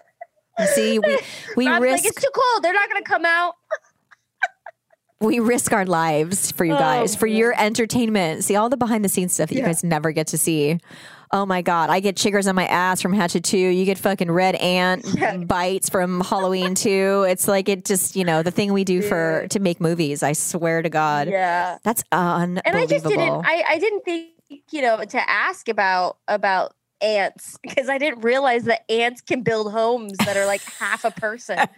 See, 0.73 0.99
we 0.99 1.17
we 1.57 1.67
Rob's 1.67 1.81
risk 1.81 2.03
like, 2.03 2.11
it's 2.13 2.21
too 2.21 2.29
cold. 2.33 2.63
They're 2.63 2.71
not 2.73 2.89
going 2.89 3.03
to 3.03 3.09
come 3.09 3.25
out. 3.25 3.55
we 5.19 5.39
risk 5.39 5.73
our 5.73 5.85
lives 5.85 6.51
for 6.51 6.63
you 6.63 6.75
Oh, 6.75 6.79
guys 6.79 7.13
for 7.15 7.25
man. 7.25 7.35
your 7.35 7.53
entertainment. 7.59 8.43
See 8.45 8.55
all 8.55 8.69
the 8.69 8.77
behind 8.77 9.03
the 9.03 9.09
scenes 9.09 9.33
stuff 9.33 9.49
that 9.49 9.55
you 9.55 9.63
guys 9.63 9.83
never 9.83 10.11
get 10.13 10.27
to 10.27 10.37
see. 10.37 10.79
Oh 11.35 11.45
my 11.45 11.61
god, 11.61 11.89
I 11.89 11.99
get 11.99 12.15
chiggers 12.15 12.47
on 12.47 12.55
my 12.55 12.65
ass 12.65 13.01
from 13.01 13.11
Hatchet 13.11 13.43
2. 13.43 13.57
You 13.57 13.83
get 13.83 13.97
fucking 13.97 14.31
red 14.31 14.55
ant 14.55 15.05
bites 15.49 15.89
from 15.89 16.21
Halloween 16.21 16.75
2. 16.75 17.25
It's 17.27 17.45
like 17.45 17.67
it 17.67 17.83
just, 17.83 18.15
you 18.15 18.23
know, 18.23 18.41
the 18.41 18.51
thing 18.51 18.71
we 18.71 18.85
do 18.85 19.01
for 19.01 19.45
to 19.49 19.59
make 19.59 19.81
movies. 19.81 20.23
I 20.23 20.31
swear 20.31 20.81
to 20.81 20.89
god. 20.89 21.27
Yeah. 21.27 21.77
That's 21.83 22.05
unbelievable. 22.13 22.61
And 22.63 22.77
I 22.77 22.85
just 22.85 23.05
didn't 23.05 23.45
I, 23.45 23.63
I 23.67 23.79
didn't 23.79 24.05
think, 24.05 24.29
you 24.71 24.81
know, 24.81 25.03
to 25.03 25.29
ask 25.29 25.67
about 25.67 26.19
about 26.29 26.73
ants 27.01 27.57
because 27.61 27.89
I 27.89 27.97
didn't 27.97 28.21
realize 28.21 28.63
that 28.65 28.89
ants 28.91 29.21
can 29.21 29.41
build 29.43 29.71
homes 29.71 30.17
that 30.19 30.37
are 30.37 30.45
like 30.45 30.61
half 30.63 31.03
a 31.05 31.11
person. 31.11 31.59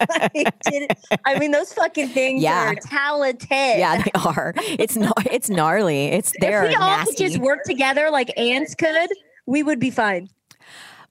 I, 0.00 0.46
I 1.24 1.38
mean, 1.38 1.50
those 1.50 1.72
fucking 1.72 2.08
things 2.08 2.42
Yeah. 2.42 2.70
are 2.70 2.74
talented. 2.74 3.48
yeah, 3.50 4.02
they 4.02 4.10
are. 4.14 4.54
It's 4.56 4.96
no, 4.96 5.12
it's 5.30 5.50
gnarly. 5.50 6.06
It's 6.06 6.32
if 6.34 6.40
they're 6.40 6.62
we 6.68 6.74
all 6.74 6.86
nasty. 6.88 7.14
could 7.14 7.18
just 7.32 7.38
work 7.38 7.64
together 7.64 8.10
like 8.10 8.30
ants 8.38 8.74
could, 8.74 9.08
we 9.46 9.62
would 9.62 9.78
be 9.80 9.90
fine. 9.90 10.28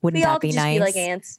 Wouldn't 0.02 0.22
We 0.22 0.26
all 0.26 0.36
that 0.36 0.42
be 0.42 0.50
just 0.50 0.58
nice? 0.58 0.78
be 0.78 0.84
like 0.86 0.96
ants. 0.96 1.38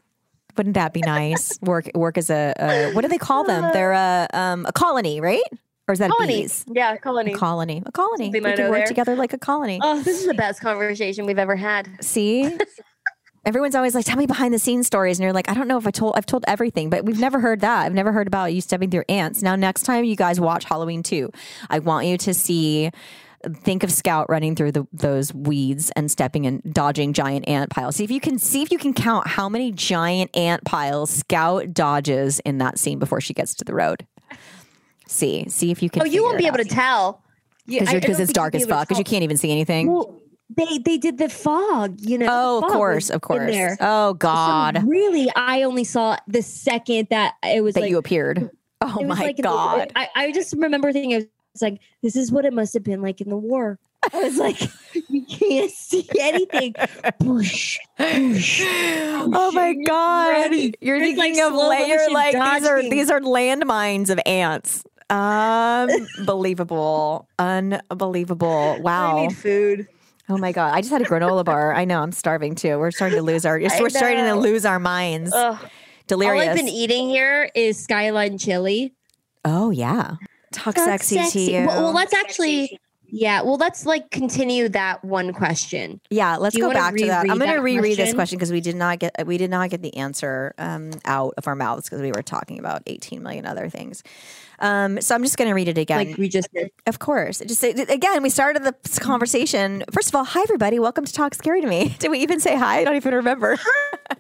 Wouldn't 0.56 0.74
that 0.74 0.92
be 0.92 1.00
nice? 1.00 1.56
work 1.62 1.88
work 1.94 2.18
as 2.18 2.30
a, 2.30 2.52
a 2.58 2.92
what 2.92 3.02
do 3.02 3.08
they 3.08 3.18
call 3.18 3.44
them? 3.44 3.62
They're 3.72 3.92
a 3.92 4.26
um, 4.32 4.66
a 4.66 4.72
colony, 4.72 5.20
right? 5.20 5.40
Or 5.88 5.92
is 5.92 5.98
that 6.01 6.11
Colony. 6.11 6.42
bees? 6.42 6.66
Yeah, 6.70 6.96
colony. 6.98 7.33
A 7.33 7.37
colony. 7.37 7.83
A 7.87 7.90
colony. 7.92 8.27
Something 8.27 8.42
We 8.44 8.55
know 8.55 8.68
work 8.70 8.81
there. 8.81 8.87
together 8.87 9.16
like 9.16 9.33
a 9.33 9.38
colony. 9.38 9.81
Oh, 9.83 10.03
this 10.03 10.20
is 10.20 10.27
the 10.27 10.35
best 10.35 10.61
conversation 10.61 11.24
we've 11.24 11.38
ever 11.38 11.57
had. 11.57 11.88
See? 12.05 12.57
Everyone's 13.46 13.74
always 13.74 13.94
like, 13.94 14.05
"Tell 14.05 14.18
me 14.18 14.27
behind 14.27 14.53
the 14.53 14.59
scenes 14.59 14.87
stories," 14.87 15.18
and 15.18 15.22
you're 15.24 15.33
like, 15.33 15.48
"I 15.48 15.55
don't 15.55 15.68
know 15.68 15.79
if 15.79 15.87
I 15.87 15.90
told. 15.90 16.14
I've 16.16 16.27
told 16.27 16.44
everything, 16.46 16.90
but 16.90 17.07
we've 17.07 17.20
never 17.20 17.40
heard 17.40 17.61
that. 17.61 17.87
I've 17.87 17.94
never 17.94 18.12
heard 18.12 18.27
about 18.27 18.53
you 18.53 18.61
stepping 18.61 18.90
through 18.90 19.05
ants." 19.09 19.42
Now, 19.42 19.57
next 19.57 19.85
time 19.85 20.05
you 20.05 20.16
guys 20.16 20.38
watch 20.38 20.64
Halloween 20.64 21.03
two, 21.03 21.31
I 21.70 21.79
want 21.79 22.07
you 22.07 22.18
to 22.18 22.35
see. 22.35 22.90
Think 23.62 23.85
of 23.85 23.92
Scout 23.92 24.29
running 24.29 24.57
through 24.57 24.72
the, 24.72 24.85
those 24.92 25.33
weeds 25.33 25.92
and 25.94 26.11
stepping 26.11 26.44
and 26.44 26.61
dodging 26.74 27.12
giant 27.12 27.46
ant 27.48 27.70
piles. 27.70 27.94
See 27.94 28.03
if 28.03 28.11
you 28.11 28.18
can 28.20 28.37
see 28.37 28.62
if 28.62 28.72
you 28.72 28.79
can 28.79 28.92
count 28.92 29.29
how 29.29 29.48
many 29.48 29.70
giant 29.70 30.37
ant 30.37 30.64
piles 30.64 31.09
Scout 31.09 31.72
dodges 31.72 32.40
in 32.40 32.59
that 32.59 32.81
scene 32.81 32.98
before 32.98 33.20
she 33.20 33.33
gets 33.33 33.55
to 33.55 33.64
the 33.64 33.74
road. 33.74 34.05
See, 35.09 35.49
see 35.49 35.71
if 35.71 35.83
you 35.83 35.90
can. 35.90 36.03
Oh, 36.03 36.05
you 36.05 36.23
won't 36.23 36.38
be 36.38 36.47
able 36.47 36.59
to 36.59 36.64
tell. 36.64 37.23
You- 37.66 37.81
I- 37.87 37.92
I 37.97 37.99
because 38.01 38.21
it's 38.21 38.33
dark 38.33 38.55
as 38.55 38.64
fuck 38.66 38.87
because 38.88 38.99
you 38.99 39.05
can't 39.05 39.25
even 39.25 39.37
see 39.37 39.51
anything. 39.51 39.90
Well, 39.92 40.21
they 40.57 40.79
they 40.79 40.97
did 40.97 41.18
the 41.18 41.29
fog, 41.29 41.97
you 42.01 42.16
know. 42.18 42.27
oh, 42.31 42.59
of 42.64 42.71
course, 42.73 43.11
of 43.11 43.21
course. 43.21 43.55
Oh 43.81 44.11
So 44.11 44.14
God. 44.14 44.83
really, 44.87 45.29
I 45.37 45.62
only 45.64 45.85
saw 45.85 46.16
the 46.27 46.42
second 46.42 47.09
that 47.11 47.35
it 47.42 47.62
was 47.62 47.75
that 47.75 47.83
like 47.83 47.90
you 47.90 47.99
appeared. 47.99 48.51
Oh 48.81 49.03
my 49.05 49.14
like 49.14 49.38
in 49.38 49.42
the- 49.42 49.49
god! 49.49 49.92
I, 49.97 50.09
I 50.14 50.33
just 50.33 50.55
remember 50.55 50.92
thinking, 50.92 51.14
I 51.14 51.27
was 51.53 51.62
like, 51.62 51.81
this 52.03 52.16
is 52.16 52.31
what 52.33 52.44
it 52.44 52.53
must 52.53 52.73
have 52.75 52.85
been 52.85 53.03
like 53.03 53.21
in 53.21 53.29
the 53.29 53.37
war. 53.37 53.79
I 54.12 54.23
was 54.23 54.38
like, 54.38 54.61
you 55.11 55.25
can't 55.27 55.71
see 55.71 56.09
anything. 56.18 56.75
Oh 58.01 59.51
my 59.53 59.75
god! 59.87 60.31
Ready. 60.31 60.75
You're 60.81 60.97
It's 60.97 61.18
like 61.18 61.35
thinking 61.35 61.42
of 61.44 61.53
layer 61.55 61.99
like 62.11 62.33
these 62.35 62.68
are 62.68 62.83
these 62.83 63.11
are 63.11 63.21
landmines 63.21 64.11
of 64.11 64.21
ants. 64.27 64.85
Unbelievable! 65.11 67.29
Unbelievable! 67.38 68.77
I 68.79 68.81
Wow! 68.81 69.23
need 69.27 69.37
food. 69.37 69.88
Oh 70.29 70.37
my 70.37 70.53
god! 70.53 70.75
I 70.75 70.81
just 70.81 70.92
had 70.92 71.03
a 71.03 71.07
granola 71.07 71.44
bar. 71.44 71.75
I 71.75 71.85
know 71.85 72.03
I'm 72.03 72.12
starving 72.12 72.55
too. 72.55 72.79
We're 72.79 72.90
starting 72.90 73.16
to 73.16 73.23
lose 73.23 73.47
our. 73.47 73.59
We're 73.81 73.88
starting 73.88 74.25
to 74.25 74.35
lose 74.35 74.64
our 74.66 74.79
minds. 74.79 75.33
Ugh. 75.35 75.59
Delirious. 76.07 76.44
All 76.44 76.51
I've 76.51 76.57
been 76.57 76.68
eating 76.68 77.09
here 77.09 77.51
is 77.55 77.83
Skyline 77.83 78.38
chili. 78.38 78.94
oh 79.44 79.71
yeah. 79.71 80.16
Talk 80.53 80.75
That's 80.77 81.07
sexy, 81.07 81.47
to 81.47 81.53
you. 81.53 81.66
Well, 81.66 81.83
well, 81.83 81.92
let's 81.92 82.14
actually, 82.14 82.81
yeah. 83.11 83.42
Well, 83.42 83.59
let's 83.59 83.85
like 83.85 84.11
continue 84.11 84.71
that 84.71 85.05
one 85.05 85.35
question. 85.35 86.01
Yeah, 86.09 86.38
let's 86.38 86.57
go 86.57 86.73
back 86.73 86.97
to 86.97 87.07
that. 87.07 87.29
I'm 87.29 87.38
going 87.38 87.51
to 87.53 87.59
reread 87.59 87.90
this 87.92 87.97
question? 87.97 88.14
question 88.14 88.38
because 88.38 88.51
we 88.53 88.62
did 88.62 88.75
not 88.75 88.99
get 88.99 89.27
we 89.27 89.37
did 89.37 89.51
not 89.51 89.68
get 89.68 89.83
the 89.83 89.94
answer 89.99 90.55
um, 90.57 90.92
out 91.05 91.35
of 91.37 91.47
our 91.47 91.55
mouths 91.55 91.85
because 91.85 92.01
we 92.01 92.12
were 92.12 92.23
talking 92.23 92.59
about 92.59 92.83
18 92.87 93.23
million 93.23 93.44
other 93.44 93.68
things. 93.68 94.03
Um, 94.61 95.01
so 95.01 95.14
I'm 95.14 95.23
just 95.23 95.37
going 95.37 95.49
to 95.49 95.55
read 95.55 95.68
it 95.68 95.79
again. 95.79 96.09
Like 96.09 96.16
we 96.16 96.29
just 96.29 96.53
did. 96.53 96.71
of 96.87 96.99
course, 96.99 97.38
just 97.47 97.62
again, 97.62 98.23
we 98.23 98.31
started 98.31 98.64
the 98.64 98.75
conversation. 99.01 99.85
First 99.92 100.09
of 100.09 100.14
all, 100.16 100.25
hi 100.25 100.40
everybody, 100.42 100.79
welcome 100.79 101.05
to 101.05 101.12
Talk 101.12 101.35
Scary 101.35 101.61
to 101.61 101.66
Me. 101.66 101.94
Did 101.99 102.11
we 102.11 102.18
even 102.21 102.40
say 102.40 102.57
hi? 102.57 102.81
I 102.81 102.85
don't 102.85 102.97
even 102.97 103.14
remember. 103.14 103.57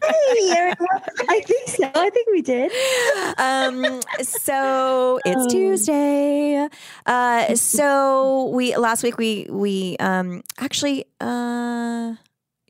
Hey! 0.02 0.74
I 1.30 1.40
think 1.46 1.66
so. 1.66 1.90
I 1.94 2.10
think 2.10 2.28
we 2.30 2.42
did. 2.42 2.70
um, 3.38 4.02
so 4.20 5.18
it's 5.24 5.46
Oh. 5.46 5.48
Tuesday. 5.48 6.68
Uh, 7.06 7.54
so 7.54 8.50
we 8.52 8.76
last 8.76 9.02
week 9.02 9.16
we 9.16 9.46
we 9.48 9.96
um 9.98 10.42
actually 10.58 11.06
uh 11.22 12.14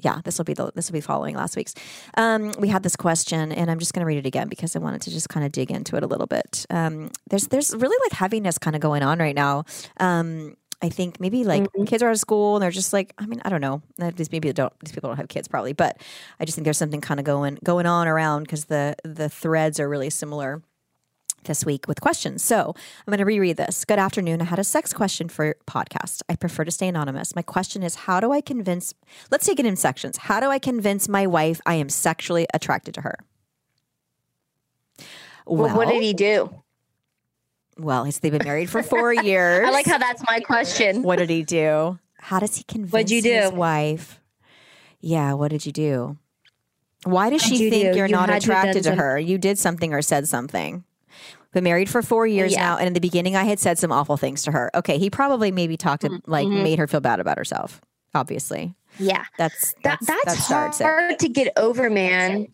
yeah 0.00 0.20
this 0.24 0.38
will 0.38 0.44
be 0.44 0.54
the 0.54 0.70
this 0.74 0.88
will 0.88 0.94
be 0.94 1.00
following 1.00 1.34
last 1.36 1.56
week's. 1.56 1.74
Um, 2.16 2.52
we 2.58 2.68
had 2.68 2.82
this 2.82 2.96
question 2.96 3.52
and 3.52 3.70
I'm 3.70 3.78
just 3.78 3.92
going 3.92 4.00
to 4.00 4.06
read 4.06 4.18
it 4.18 4.26
again 4.26 4.48
because 4.48 4.74
I 4.76 4.78
wanted 4.78 5.02
to 5.02 5.10
just 5.10 5.28
kind 5.28 5.44
of 5.44 5.52
dig 5.52 5.70
into 5.70 5.96
it 5.96 6.02
a 6.02 6.06
little 6.06 6.26
bit. 6.26 6.66
Um, 6.70 7.10
there's 7.30 7.48
there's 7.48 7.74
really 7.74 7.96
like 8.06 8.12
heaviness 8.12 8.58
kind 8.58 8.76
of 8.76 8.82
going 8.82 9.02
on 9.02 9.18
right 9.18 9.34
now. 9.34 9.64
Um. 9.98 10.56
I 10.80 10.90
think 10.90 11.18
maybe 11.18 11.42
like 11.42 11.66
kids 11.86 12.04
are 12.04 12.08
out 12.08 12.12
of 12.12 12.20
school 12.20 12.54
and 12.54 12.62
they're 12.62 12.70
just 12.70 12.92
like 12.92 13.12
I 13.18 13.26
mean 13.26 13.42
I 13.44 13.48
don't 13.48 13.60
know 13.60 13.82
Uh, 14.00 14.12
these 14.14 14.30
maybe 14.30 14.52
don't 14.52 14.72
these 14.78 14.92
people 14.92 15.10
don't 15.10 15.16
have 15.16 15.26
kids 15.26 15.48
probably 15.48 15.72
but 15.72 16.00
I 16.38 16.44
just 16.44 16.54
think 16.54 16.64
there's 16.66 16.78
something 16.78 17.00
kind 17.00 17.18
of 17.18 17.26
going 17.26 17.58
going 17.64 17.84
on 17.86 18.06
around 18.06 18.44
because 18.44 18.66
the 18.66 18.94
the 19.02 19.28
threads 19.28 19.80
are 19.80 19.88
really 19.88 20.08
similar 20.08 20.62
this 21.44 21.64
week 21.64 21.86
with 21.88 22.00
questions. 22.00 22.42
So 22.42 22.74
I'm 22.76 23.10
going 23.10 23.18
to 23.18 23.24
reread 23.24 23.56
this. 23.56 23.84
Good 23.84 23.98
afternoon. 23.98 24.40
I 24.40 24.44
had 24.44 24.58
a 24.58 24.64
sex 24.64 24.92
question 24.92 25.28
for 25.28 25.56
podcast. 25.66 26.22
I 26.28 26.36
prefer 26.36 26.64
to 26.64 26.70
stay 26.70 26.88
anonymous. 26.88 27.34
My 27.34 27.42
question 27.42 27.82
is 27.82 27.94
how 27.94 28.20
do 28.20 28.32
I 28.32 28.40
convince, 28.40 28.94
let's 29.30 29.46
take 29.46 29.58
it 29.58 29.66
in 29.66 29.76
sections. 29.76 30.16
How 30.18 30.40
do 30.40 30.48
I 30.48 30.58
convince 30.58 31.08
my 31.08 31.26
wife 31.26 31.60
I 31.66 31.74
am 31.74 31.88
sexually 31.88 32.46
attracted 32.54 32.94
to 32.94 33.00
her? 33.02 33.18
Well, 35.46 35.74
what 35.74 35.88
did 35.88 36.02
he 36.02 36.12
do? 36.12 36.62
Well, 37.78 38.04
he's, 38.04 38.18
they've 38.18 38.32
been 38.32 38.44
married 38.44 38.68
for 38.68 38.82
four 38.84 39.12
years. 39.12 39.66
I 39.66 39.70
like 39.70 39.86
how 39.86 39.98
that's 39.98 40.22
my 40.28 40.40
question. 40.40 41.02
What 41.02 41.18
did 41.18 41.30
he 41.30 41.42
do? 41.44 41.98
How 42.18 42.40
does 42.40 42.56
he 42.56 42.64
convince 42.64 42.92
What'd 42.92 43.10
you 43.10 43.22
his 43.22 43.52
wife? 43.52 44.20
Yeah, 45.00 45.34
what 45.34 45.50
did 45.50 45.64
you 45.64 45.72
do? 45.72 46.18
Why 47.04 47.30
does 47.30 47.42
she 47.42 47.56
you 47.56 47.70
think 47.70 47.92
do? 47.92 47.96
you're 47.96 48.06
You 48.06 48.12
not 48.12 48.28
attracted 48.28 48.82
to 48.84 48.94
her? 48.94 49.18
You 49.18 49.38
did 49.38 49.58
something 49.58 49.94
or 49.94 50.02
said 50.02 50.26
something. 50.26 50.84
Been 51.52 51.64
married 51.64 51.88
for 51.88 52.02
four 52.02 52.26
years 52.26 52.52
Yeah. 52.52 52.60
now, 52.60 52.76
and 52.76 52.86
in 52.88 52.92
the 52.92 53.00
beginning, 53.00 53.34
I 53.34 53.44
had 53.44 53.58
said 53.58 53.78
some 53.78 53.90
awful 53.90 54.16
things 54.18 54.42
to 54.42 54.52
her. 54.52 54.70
Okay, 54.74 54.98
he 54.98 55.08
probably 55.08 55.50
maybe 55.50 55.76
talked 55.78 56.02
to 56.02 56.20
like 56.26 56.46
Mm-hmm. 56.46 56.62
made 56.62 56.78
her 56.78 56.86
feel 56.86 57.00
bad 57.00 57.20
about 57.20 57.38
herself. 57.38 57.80
Obviously, 58.14 58.74
Yeah. 58.98 59.24
that's 59.38 59.72
That 59.82 59.98
that's 60.00 60.06
that's 60.06 60.24
that 60.24 60.36
starts 60.42 60.80
it. 60.80 60.84
hard 60.84 61.18
to 61.20 61.28
get 61.28 61.52
over, 61.56 61.88
man. 61.88 62.48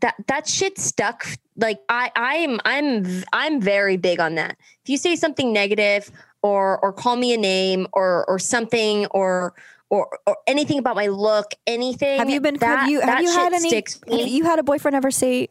That 0.00 0.14
that 0.28 0.48
shit 0.48 0.78
stuck. 0.78 1.26
Like 1.56 1.80
I 1.90 2.10
I'm 2.16 2.60
I'm 2.64 3.04
v- 3.04 3.24
I'm 3.34 3.60
very 3.60 3.96
big 3.98 4.20
on 4.20 4.36
that. 4.36 4.56
If 4.84 4.88
you 4.88 4.96
say 4.96 5.16
something 5.16 5.52
negative 5.52 6.10
or 6.42 6.78
or 6.82 6.92
call 6.94 7.16
me 7.16 7.34
a 7.34 7.36
name 7.36 7.86
or 7.92 8.24
or 8.26 8.38
something 8.38 9.04
or 9.06 9.52
or, 9.90 10.08
or 10.26 10.36
anything 10.46 10.78
about 10.78 10.94
my 10.96 11.08
look, 11.08 11.52
anything. 11.66 12.18
Have 12.18 12.30
you 12.30 12.40
been? 12.40 12.56
That, 12.58 12.78
have 12.80 12.88
you 12.88 13.00
have 13.00 13.20
you 13.20 13.30
had 13.30 13.52
any? 13.52 13.68
Sticks 13.68 14.00
Have 14.08 14.28
you 14.28 14.44
had 14.44 14.58
a 14.58 14.62
boyfriend 14.62 14.94
ever 14.94 15.10
say 15.10 15.48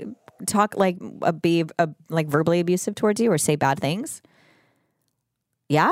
talk 0.48 0.76
like 0.78 0.98
a 1.22 1.34
be 1.34 1.66
a, 1.78 1.90
like 2.10 2.28
verbally 2.28 2.60
abusive 2.60 2.96
towards 2.96 3.20
you 3.22 3.32
or 3.32 3.38
say 3.38 3.56
bad 3.56 3.80
things? 3.80 4.22
Yeah, 5.68 5.92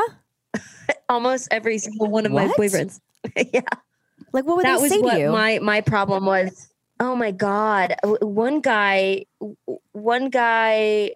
Almost 1.10 1.47
every 1.51 1.77
single 1.77 2.07
one 2.07 2.25
of 2.25 2.31
What? 2.31 2.47
my 2.47 2.53
boyfriends. 2.53 2.99
yeah. 3.53 3.62
like 4.33 4.45
what 4.45 4.57
would 4.57 4.65
that 4.65 4.77
they 4.77 4.81
was 4.81 4.91
say 4.91 4.99
what 4.99 5.13
to 5.13 5.19
you? 5.19 5.31
my 5.31 5.60
my 5.60 5.81
problem 5.81 6.25
was 6.25 6.69
oh 6.99 7.15
my 7.15 7.31
god 7.31 7.95
one 8.21 8.62
guy 8.62 9.25
one 9.91 10.29
guy 10.29 11.12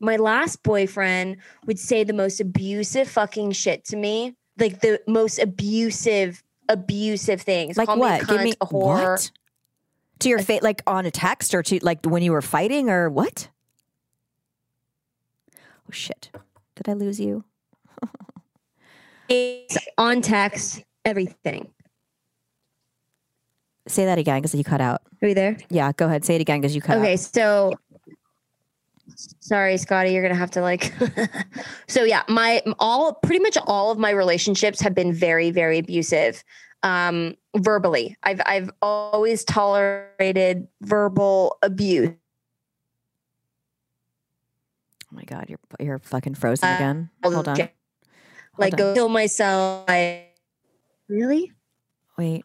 my 0.00 0.16
last 0.16 0.62
boyfriend 0.62 1.36
would 1.66 1.78
say 1.78 2.02
the 2.04 2.12
most 2.12 2.40
abusive 2.40 3.08
fucking 3.08 3.52
shit 3.52 3.84
to 3.84 3.96
me 3.96 4.34
like 4.58 4.80
the 4.80 5.00
most 5.06 5.38
abusive 5.38 6.42
abusive 6.68 7.40
things 7.42 7.76
like 7.76 7.86
Call 7.86 7.98
what? 7.98 8.20
me 8.20 8.20
a 8.20 8.24
Give 8.26 8.42
me 8.42 8.52
a 8.60 8.66
whore 8.66 9.12
what? 9.12 9.30
To 10.22 10.28
your 10.28 10.38
face, 10.38 10.62
like 10.62 10.82
on 10.86 11.04
a 11.04 11.10
text 11.10 11.52
or 11.54 11.62
to 11.64 11.78
like 11.82 12.04
when 12.04 12.22
you 12.22 12.32
were 12.32 12.42
fighting 12.42 12.88
or 12.88 13.10
what? 13.10 13.48
Oh 15.54 15.90
shit! 15.90 16.30
Did 16.76 16.88
I 16.88 16.92
lose 16.94 17.20
you? 17.20 17.44
It's 19.28 19.78
on 19.96 20.20
text 20.20 20.82
everything 21.04 21.70
Say 23.88 24.04
that 24.04 24.18
again 24.18 24.38
because 24.38 24.54
you 24.54 24.62
cut 24.62 24.80
out. 24.80 25.00
are 25.22 25.28
we 25.28 25.34
there 25.34 25.56
Yeah, 25.70 25.92
go 25.92 26.06
ahead. 26.06 26.24
Say 26.24 26.36
it 26.36 26.40
again 26.40 26.60
because 26.60 26.74
you 26.74 26.80
cut 26.80 26.98
okay 26.98 27.00
out. 27.00 27.04
Okay, 27.04 27.16
so 27.16 27.72
sorry 29.40 29.76
scotty 29.76 30.12
you're 30.12 30.22
gonna 30.22 30.34
have 30.34 30.50
to 30.50 30.62
like 30.62 30.92
so 31.88 32.04
yeah 32.04 32.22
my 32.28 32.62
all 32.78 33.14
pretty 33.14 33.40
much 33.40 33.58
all 33.66 33.90
of 33.90 33.98
my 33.98 34.10
relationships 34.10 34.80
have 34.80 34.94
been 34.94 35.12
very 35.12 35.50
very 35.50 35.78
abusive 35.78 36.42
um 36.82 37.34
verbally 37.56 38.16
i've 38.22 38.40
i've 38.46 38.70
always 38.82 39.44
tolerated 39.44 40.66
verbal 40.80 41.58
abuse 41.62 42.10
Oh 45.10 45.14
my 45.14 45.24
god, 45.24 45.44
you're 45.50 45.58
you're 45.78 45.98
fucking 45.98 46.34
frozen 46.36 46.66
Uh, 46.70 46.74
again. 46.74 47.10
Hold 47.22 47.46
on. 47.46 47.54
Okay. 47.60 47.70
like 48.56 48.72
on. 48.72 48.78
go 48.78 48.94
kill 48.94 49.08
myself 49.10 49.84
I, 49.86 50.28
really 51.06 51.52
Wait. 52.16 52.44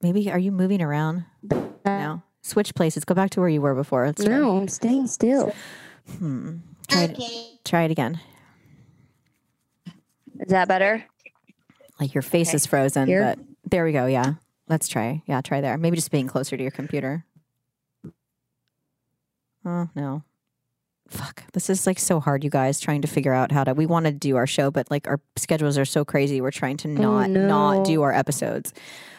Maybe 0.00 0.30
are 0.30 0.38
you 0.38 0.50
moving 0.50 0.80
around? 0.80 1.24
No. 1.84 2.22
Switch 2.40 2.74
places. 2.74 3.04
Go 3.04 3.14
back 3.14 3.28
to 3.30 3.40
where 3.40 3.48
you 3.50 3.60
were 3.60 3.74
before. 3.74 4.06
Let's 4.06 4.24
try. 4.24 4.32
no 4.34 4.56
i'm 4.56 4.68
staying 4.68 5.08
still 5.08 5.52
Hmm. 6.18 6.58
Try 6.88 7.02
it. 7.02 7.20
Try 7.66 7.82
it 7.82 7.90
again. 7.90 8.18
is 10.40 10.48
that 10.48 10.68
better 10.68 11.04
Like 12.00 12.14
your 12.14 12.22
face 12.22 12.48
Okay. 12.50 12.56
is 12.56 12.66
frozen, 12.66 13.06
Here? 13.06 13.22
but 13.22 13.38
there 13.70 13.84
we 13.84 13.92
go. 13.92 14.06
Yeah. 14.06 14.34
Let's 14.68 14.88
try. 14.88 15.22
Yeah, 15.26 15.40
try 15.40 15.60
there. 15.60 15.76
Maybe 15.78 15.96
just 15.96 16.10
being 16.10 16.26
closer 16.28 16.56
to 16.56 16.62
your 16.62 16.70
computer. 16.70 17.24
Oh 19.64 19.88
no. 19.94 20.22
Fuck. 21.08 21.44
This 21.54 21.70
is 21.70 21.86
like 21.86 21.98
so 21.98 22.20
hard, 22.20 22.44
you 22.44 22.50
guys, 22.50 22.80
trying 22.80 23.00
to 23.00 23.08
figure 23.08 23.32
out 23.32 23.50
how 23.50 23.64
to 23.64 23.72
we 23.72 23.86
want 23.86 24.04
to 24.06 24.12
do 24.12 24.36
our 24.36 24.46
show, 24.46 24.70
but 24.70 24.90
like 24.90 25.08
our 25.08 25.20
schedules 25.36 25.78
are 25.78 25.86
so 25.86 26.04
crazy. 26.04 26.40
We're 26.40 26.50
trying 26.50 26.76
to 26.78 26.88
oh, 26.90 26.92
not 26.92 27.30
not 27.30 27.76
no. 27.78 27.84
do 27.84 28.02
our 28.02 28.12
episodes. 28.12 28.74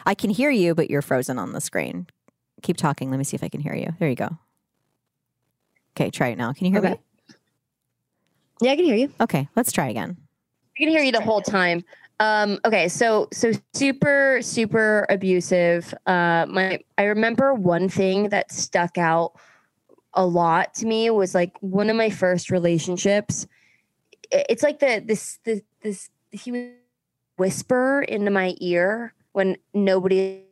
I 0.05 0.13
can 0.13 0.29
hear 0.29 0.51
you, 0.51 0.75
but 0.75 0.89
you're 0.89 1.01
frozen 1.01 1.39
on 1.39 1.51
the 1.53 1.61
screen. 1.61 2.07
Keep 2.61 2.77
talking. 2.77 3.09
Let 3.09 3.17
me 3.17 3.23
see 3.23 3.35
if 3.35 3.43
I 3.43 3.49
can 3.49 3.59
hear 3.59 3.75
you. 3.75 3.93
There 3.99 4.09
you 4.09 4.15
go. 4.15 4.29
Okay, 5.97 6.11
try 6.11 6.27
it 6.29 6.37
now. 6.37 6.53
Can 6.53 6.65
you 6.67 6.71
hear 6.73 6.79
Okay. 6.81 6.91
me? 6.91 6.99
Yeah, 8.61 8.71
I 8.71 8.75
can 8.75 8.85
hear 8.85 8.95
you. 8.95 9.11
Okay, 9.19 9.49
let's 9.55 9.71
try 9.71 9.87
again. 9.89 10.17
I 10.75 10.83
can 10.83 10.89
hear 10.89 11.01
you 11.01 11.11
the 11.11 11.21
whole 11.21 11.41
time. 11.41 11.83
Um, 12.19 12.60
okay, 12.65 12.89
so 12.89 13.29
so 13.32 13.51
super 13.73 14.39
super 14.41 15.05
abusive. 15.10 15.93
Uh, 16.05 16.45
my 16.49 16.79
I 16.97 17.03
remember 17.03 17.53
one 17.53 17.88
thing 17.88 18.29
that 18.29 18.51
stuck 18.51 18.97
out 18.97 19.34
a 20.13 20.25
lot 20.25 20.73
to 20.75 20.86
me 20.86 21.10
was 21.10 21.34
like 21.34 21.55
one 21.62 21.89
of 21.89 21.95
my 21.95 22.10
first 22.10 22.51
relationships. 22.51 23.47
It's 24.32 24.63
like 24.63 24.79
the 24.79 25.01
this 25.05 25.39
this 25.45 25.62
this 25.82 26.10
he 26.32 26.51
would 26.51 26.73
whisper 27.38 28.01
into 28.01 28.32
my 28.32 28.55
ear 28.60 29.13
when 29.32 29.55
nobody 29.73 30.43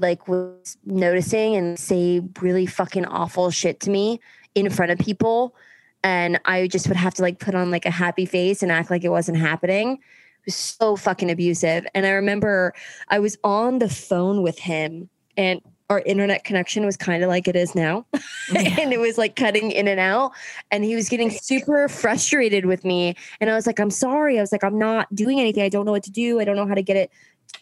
like 0.00 0.28
was 0.28 0.76
noticing 0.84 1.56
and 1.56 1.78
say 1.78 2.20
really 2.40 2.66
fucking 2.66 3.04
awful 3.06 3.50
shit 3.50 3.80
to 3.80 3.90
me 3.90 4.20
in 4.54 4.70
front 4.70 4.92
of 4.92 4.98
people 4.98 5.56
and 6.04 6.40
I 6.44 6.68
just 6.68 6.88
would 6.88 6.96
have 6.96 7.14
to 7.14 7.22
like 7.22 7.38
put 7.38 7.54
on 7.54 7.70
like 7.70 7.86
a 7.86 7.90
happy 7.90 8.26
face 8.26 8.62
and 8.62 8.70
act 8.70 8.90
like 8.90 9.04
it 9.04 9.08
wasn't 9.08 9.38
happening. 9.38 9.98
It 10.40 10.46
was 10.46 10.54
so 10.54 10.96
fucking 10.96 11.30
abusive. 11.30 11.86
And 11.94 12.06
I 12.06 12.10
remember 12.10 12.74
I 13.08 13.18
was 13.18 13.36
on 13.44 13.78
the 13.78 13.88
phone 13.88 14.42
with 14.42 14.58
him 14.58 15.08
and 15.36 15.60
our 15.90 16.00
internet 16.00 16.44
connection 16.44 16.84
was 16.84 16.96
kind 16.96 17.22
of 17.22 17.28
like 17.28 17.48
it 17.48 17.56
is 17.56 17.74
now. 17.74 18.04
and 18.54 18.92
it 18.92 19.00
was 19.00 19.16
like 19.16 19.36
cutting 19.36 19.70
in 19.70 19.88
and 19.88 19.98
out. 19.98 20.32
And 20.70 20.84
he 20.84 20.94
was 20.94 21.08
getting 21.08 21.30
super 21.30 21.88
frustrated 21.88 22.66
with 22.66 22.84
me. 22.84 23.14
And 23.40 23.48
I 23.50 23.54
was 23.54 23.66
like, 23.66 23.80
I'm 23.80 23.90
sorry. 23.90 24.38
I 24.38 24.40
was 24.40 24.52
like, 24.52 24.64
I'm 24.64 24.78
not 24.78 25.12
doing 25.14 25.40
anything. 25.40 25.62
I 25.62 25.68
don't 25.68 25.86
know 25.86 25.92
what 25.92 26.02
to 26.04 26.10
do. 26.10 26.40
I 26.40 26.44
don't 26.44 26.56
know 26.56 26.66
how 26.66 26.74
to 26.74 26.82
get 26.82 26.96
it 26.96 27.10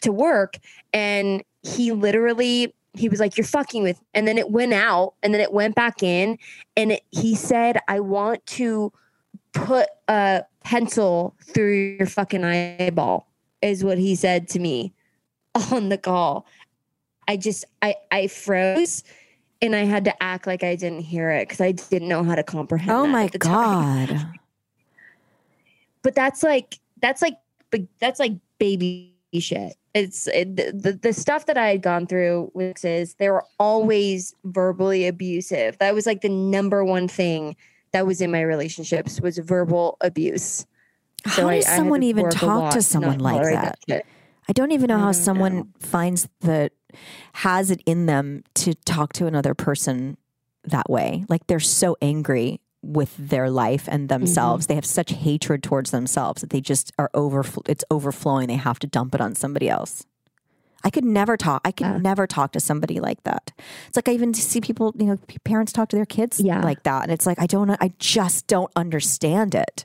to 0.01 0.11
work. 0.11 0.59
And 0.93 1.43
he 1.63 1.93
literally, 1.93 2.75
he 2.95 3.09
was 3.09 3.21
like, 3.21 3.37
You're 3.37 3.45
fucking 3.47 3.83
with. 3.83 4.01
And 4.15 4.27
then 4.27 4.39
it 4.39 4.51
went 4.51 4.73
out 4.73 5.15
and 5.23 5.33
then 5.33 5.41
it 5.41 5.53
went 5.53 5.75
back 5.75 6.03
in. 6.03 6.39
And 6.77 6.93
it, 6.93 7.03
he 7.11 7.35
said, 7.35 7.79
I 7.87 8.01
want 8.01 8.45
to 8.47 8.93
put 9.53 9.89
a 10.09 10.45
pencil 10.67 11.37
through 11.41 11.97
your 11.97 12.09
fucking 12.09 12.43
eyeball, 12.45 13.29
is 13.63 13.85
what 13.85 13.99
he 13.99 14.17
said 14.17 14.49
to 14.49 14.59
me 14.59 14.93
on 15.71 15.91
the 15.91 15.97
call. 15.97 16.45
I 17.29 17.37
just, 17.37 17.65
I, 17.83 17.95
I 18.11 18.27
froze 18.27 19.05
and 19.63 19.77
I 19.77 19.85
had 19.85 20.05
to 20.07 20.23
act 20.23 20.45
like 20.45 20.65
I 20.65 20.75
didn't 20.75 21.03
hear 21.03 21.31
it 21.31 21.49
because 21.49 21.61
I 21.61 21.71
didn't 21.71 22.09
know 22.09 22.25
how 22.25 22.35
to 22.35 22.43
comprehend. 22.43 22.91
Oh 22.91 23.07
my 23.07 23.29
the 23.29 23.39
time. 23.39 24.07
god. 24.09 24.31
But 26.03 26.15
that's 26.15 26.45
like, 26.45 26.79
that's 27.03 27.21
like, 27.21 27.35
that's 27.99 28.21
like 28.21 28.35
baby 28.61 29.17
shit. 29.41 29.75
It's 29.93 30.29
it, 30.29 30.55
the, 30.55 30.71
the 30.73 30.93
the 30.93 31.13
stuff 31.13 31.47
that 31.47 31.59
I 31.59 31.67
had 31.67 31.83
gone 31.83 32.07
through 32.07 32.53
with 32.55 32.85
is 32.85 33.15
they 33.15 33.29
were 33.29 33.45
always 33.59 34.33
verbally 34.45 35.09
abusive. 35.09 35.79
That 35.79 35.95
was 35.95 36.07
like 36.07 36.21
the 36.21 36.29
number 36.29 36.85
one 36.85 37.09
thing 37.09 37.57
that 37.97 38.07
was 38.07 38.21
in 38.21 38.31
my 38.31 38.43
relationships 38.43 39.23
was 39.23 39.39
verbal 39.39 39.97
abuse. 40.03 40.67
How 41.25 41.49
I- 41.49 41.57
does 41.57 41.67
I 41.67 41.77
someone 41.77 42.03
to 42.03 42.07
even 42.07 42.29
talk 42.29 42.75
to 42.75 42.83
someone 42.83 43.19
like 43.21 43.37
tolerate 43.43 43.75
that? 43.89 44.05
I 44.49 44.53
don't 44.53 44.71
even 44.73 44.89
know 44.89 44.99
how 44.99 45.05
don't 45.07 45.15
someone 45.15 45.57
know. 45.57 45.67
finds 45.81 46.29
the 46.41 46.71
has 47.33 47.71
it 47.71 47.81
in 47.87 48.05
them 48.07 48.45
to 48.57 48.75
talk 48.75 49.13
to 49.15 49.27
another 49.27 49.55
person 49.55 50.19
that 50.65 50.89
way. 50.91 51.25
Like 51.31 51.47
they're 51.47 51.59
so 51.59 51.97
angry 52.03 52.61
with 52.83 53.15
their 53.19 53.49
life 53.51 53.89
and 53.89 54.03
Mm-hmm. 54.09 54.21
themselves. 54.21 54.67
They 54.67 54.75
have 54.77 54.85
such 54.87 55.11
hatred 55.13 55.63
towards 55.63 55.91
themselves 55.91 56.43
that 56.43 56.51
they 56.51 56.61
just 56.61 56.93
are 56.99 57.11
over 57.15 57.45
it's 57.67 57.85
overflowing. 57.91 58.47
They 58.49 58.57
have 58.57 58.79
to 58.81 58.87
dump 58.87 59.15
it 59.15 59.21
on 59.23 59.35
somebody 59.35 59.69
else. 59.71 60.05
I 60.87 60.91
could 60.91 61.05
never 61.05 61.37
talk. 61.37 61.61
I 61.65 61.73
could 61.73 61.87
Yeah. 61.87 61.99
never 61.99 62.27
talk 62.29 62.53
to 62.53 62.61
somebody 62.61 63.01
like 63.01 63.21
that. 63.25 63.51
It's 63.89 63.97
like 63.97 64.09
I 64.09 64.13
even 64.13 64.33
see 64.35 64.61
people, 64.61 64.95
you 64.97 65.07
know, 65.07 65.19
parents 65.45 65.73
talk 65.73 65.89
to 65.91 65.97
their 65.97 66.07
kids 66.07 66.39
Yeah. 66.41 66.63
like 66.63 66.83
that, 66.85 67.03
and 67.03 67.11
it's 67.13 67.27
like 67.27 67.39
I 67.41 67.47
don't, 67.47 67.71
I 67.71 67.91
just 67.99 68.47
don't 68.47 68.71
understand 68.77 69.55
it. 69.55 69.85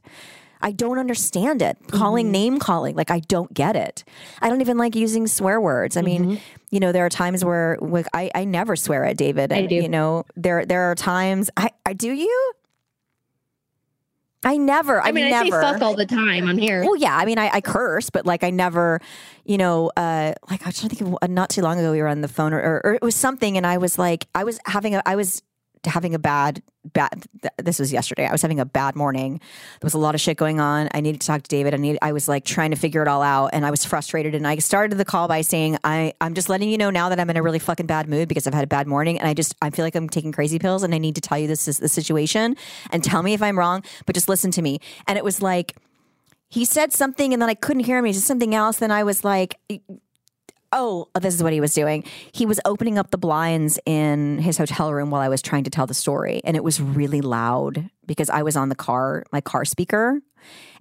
I 0.64 0.72
don't 0.72 1.00
understand 1.00 1.64
it. 1.64 1.76
Calling 1.90 2.28
Mm-hmm. 2.28 2.32
name 2.42 2.60
calling, 2.60 2.96
like 2.96 3.10
I 3.10 3.20
don't 3.22 3.52
get 3.52 3.76
it. 3.76 4.04
I 4.44 4.48
don't 4.50 4.62
even 4.62 4.78
like 4.78 4.96
using 4.96 5.26
swear 5.26 5.60
words. 5.60 5.98
I 5.98 6.02
Mm-hmm. 6.04 6.30
mean, 6.30 6.40
you 6.70 6.80
know, 6.80 6.92
there 6.92 7.04
are 7.04 7.10
times 7.10 7.44
where 7.44 7.80
like, 7.82 8.06
I 8.14 8.30
I 8.36 8.44
never 8.46 8.76
swear 8.76 9.04
at 9.06 9.18
David, 9.18 9.52
I 9.52 9.66
do. 9.66 9.74
you 9.76 9.90
know, 9.90 10.24
there 10.36 10.64
there 10.72 10.84
are 10.92 10.96
times 10.96 11.50
I 11.58 11.72
I 11.84 11.94
do 11.94 12.12
you. 12.12 12.54
I 14.44 14.58
never. 14.58 15.02
I, 15.02 15.10
I 15.10 15.12
mean, 15.12 15.30
never. 15.30 15.56
I 15.56 15.62
say 15.62 15.74
fuck 15.74 15.82
all 15.82 15.96
the 15.96 16.06
time 16.06 16.50
on 16.50 16.58
here. 16.58 16.82
Well, 16.82 16.96
yeah. 16.96 17.16
I 17.16 17.26
mean, 17.26 17.38
I, 17.38 17.50
I 17.54 17.62
curse, 17.62 18.10
but 18.10 18.26
like 18.26 18.44
I 18.44 18.50
never, 18.50 19.00
you 19.46 19.58
know, 19.58 19.92
uh, 19.96 20.34
like 20.50 20.64
I 20.64 20.70
was 20.70 20.80
trying 20.80 20.90
to 20.90 20.96
think 20.96 21.12
of 21.12 21.18
uh, 21.22 21.28
not 21.28 21.50
too 21.50 21.62
long 21.62 21.78
ago 21.80 21.92
we 21.92 22.02
were 22.02 22.08
on 22.08 22.22
the 22.22 22.28
phone 22.28 22.54
or, 22.54 22.60
or, 22.60 22.82
or 22.86 22.94
it 22.96 23.04
was 23.04 23.16
something, 23.16 23.58
and 23.58 23.68
I 23.68 23.78
was 23.78 24.00
like, 24.00 24.28
I 24.34 24.44
was 24.44 24.60
having 24.66 24.96
a, 24.96 25.04
I 25.06 25.16
was 25.16 25.44
having 25.86 26.14
a 26.16 26.20
bad, 26.20 26.62
bad. 26.94 27.26
th- 27.42 27.54
This 27.58 27.80
was 27.80 27.92
yesterday. 27.92 28.26
I 28.26 28.32
was 28.32 28.42
having 28.42 28.60
a 28.60 28.66
bad 28.66 28.96
morning. 28.96 29.40
There 29.80 29.86
was 29.86 29.94
a 29.94 29.98
lot 29.98 30.16
of 30.16 30.22
shit 30.22 30.38
going 30.38 30.60
on. 30.60 30.90
I 30.94 31.02
needed 31.02 31.22
to 31.22 31.28
talk 31.28 31.44
to 31.44 31.48
David. 31.48 31.74
I 31.74 31.78
need. 31.78 31.98
I 32.02 32.12
was 32.12 32.28
like 32.28 32.46
trying 32.46 32.72
to 32.72 32.78
figure 32.78 33.02
it 33.02 33.08
all 33.08 33.22
out, 33.22 33.50
and 33.54 33.66
I 33.66 33.72
was 33.72 33.84
frustrated. 33.86 34.36
And 34.36 34.48
I 34.48 34.58
started 34.58 34.98
the 34.98 35.06
call 35.06 35.28
by 35.28 35.42
saying, 35.42 35.78
I, 35.84 36.14
I'm 36.22 36.34
just 36.34 36.50
letting 36.50 36.70
you 36.70 36.78
know 36.78 36.90
now 36.90 37.10
that 37.10 37.20
I'm 37.20 37.30
in 37.30 37.38
a 37.38 37.44
really 37.44 37.60
fucking 37.60 37.88
bad 37.88 38.08
mood 38.10 38.28
because 38.28 38.48
I've 38.48 38.54
had 38.54 38.64
a 38.64 38.68
bad 38.68 38.88
morning, 38.88 39.20
and 39.20 39.28
I 39.28 39.34
just, 39.34 39.56
I 39.62 39.70
feel 39.70 39.86
like 39.86 39.96
I'm 39.96 40.10
taking 40.10 40.32
crazy 40.32 40.60
pills, 40.60 40.84
and 40.84 40.94
I 40.94 40.98
need 40.98 41.16
to 41.16 41.22
tell 41.22 41.38
you 41.38 41.48
this 41.48 41.68
is 41.68 41.80
the 41.80 41.90
situation, 41.90 42.56
and 42.92 43.04
tell 43.04 43.24
me 43.24 43.34
if 43.34 43.42
I'm 43.42 43.58
wrong, 43.58 43.84
but 44.06 44.16
just 44.16 44.30
listen 44.30 44.52
to 44.52 44.62
me. 44.62 44.80
And 45.08 45.18
it 45.18 45.24
was 45.24 45.42
like 45.42 45.76
he 46.50 46.66
said 46.66 46.92
something 46.92 47.32
and 47.32 47.42
then 47.42 47.50
I 47.50 47.54
couldn't 47.54 47.86
hear 47.86 47.98
him. 47.98 48.04
He 48.04 48.12
said 48.12 48.24
something 48.24 48.54
else. 48.54 48.78
Then 48.78 48.92
I 48.92 49.04
was 49.06 49.24
like, 49.24 49.56
oh, 50.74 51.10
this 51.20 51.34
is 51.34 51.44
what 51.44 51.54
he 51.54 51.62
was 51.62 51.74
doing. 51.74 52.04
He 52.32 52.46
was 52.46 52.60
opening 52.66 52.98
up 52.98 53.12
the 53.12 53.18
blinds 53.18 53.80
in 53.86 54.40
his 54.40 54.58
hotel 54.58 54.94
room 54.94 55.10
while 55.10 55.22
I 55.22 55.30
was 55.30 55.42
trying 55.42 55.66
to 55.66 55.70
tell 55.70 55.88
the 55.88 55.94
story. 55.94 56.42
And 56.44 56.56
it 56.56 56.64
was 56.64 56.82
really 56.82 57.22
loud 57.22 57.90
because 58.06 58.30
I 58.30 58.44
was 58.44 58.56
on 58.56 58.70
the 58.70 58.76
car, 58.76 59.26
my 59.32 59.42
car 59.42 59.66
speaker. 59.66 60.22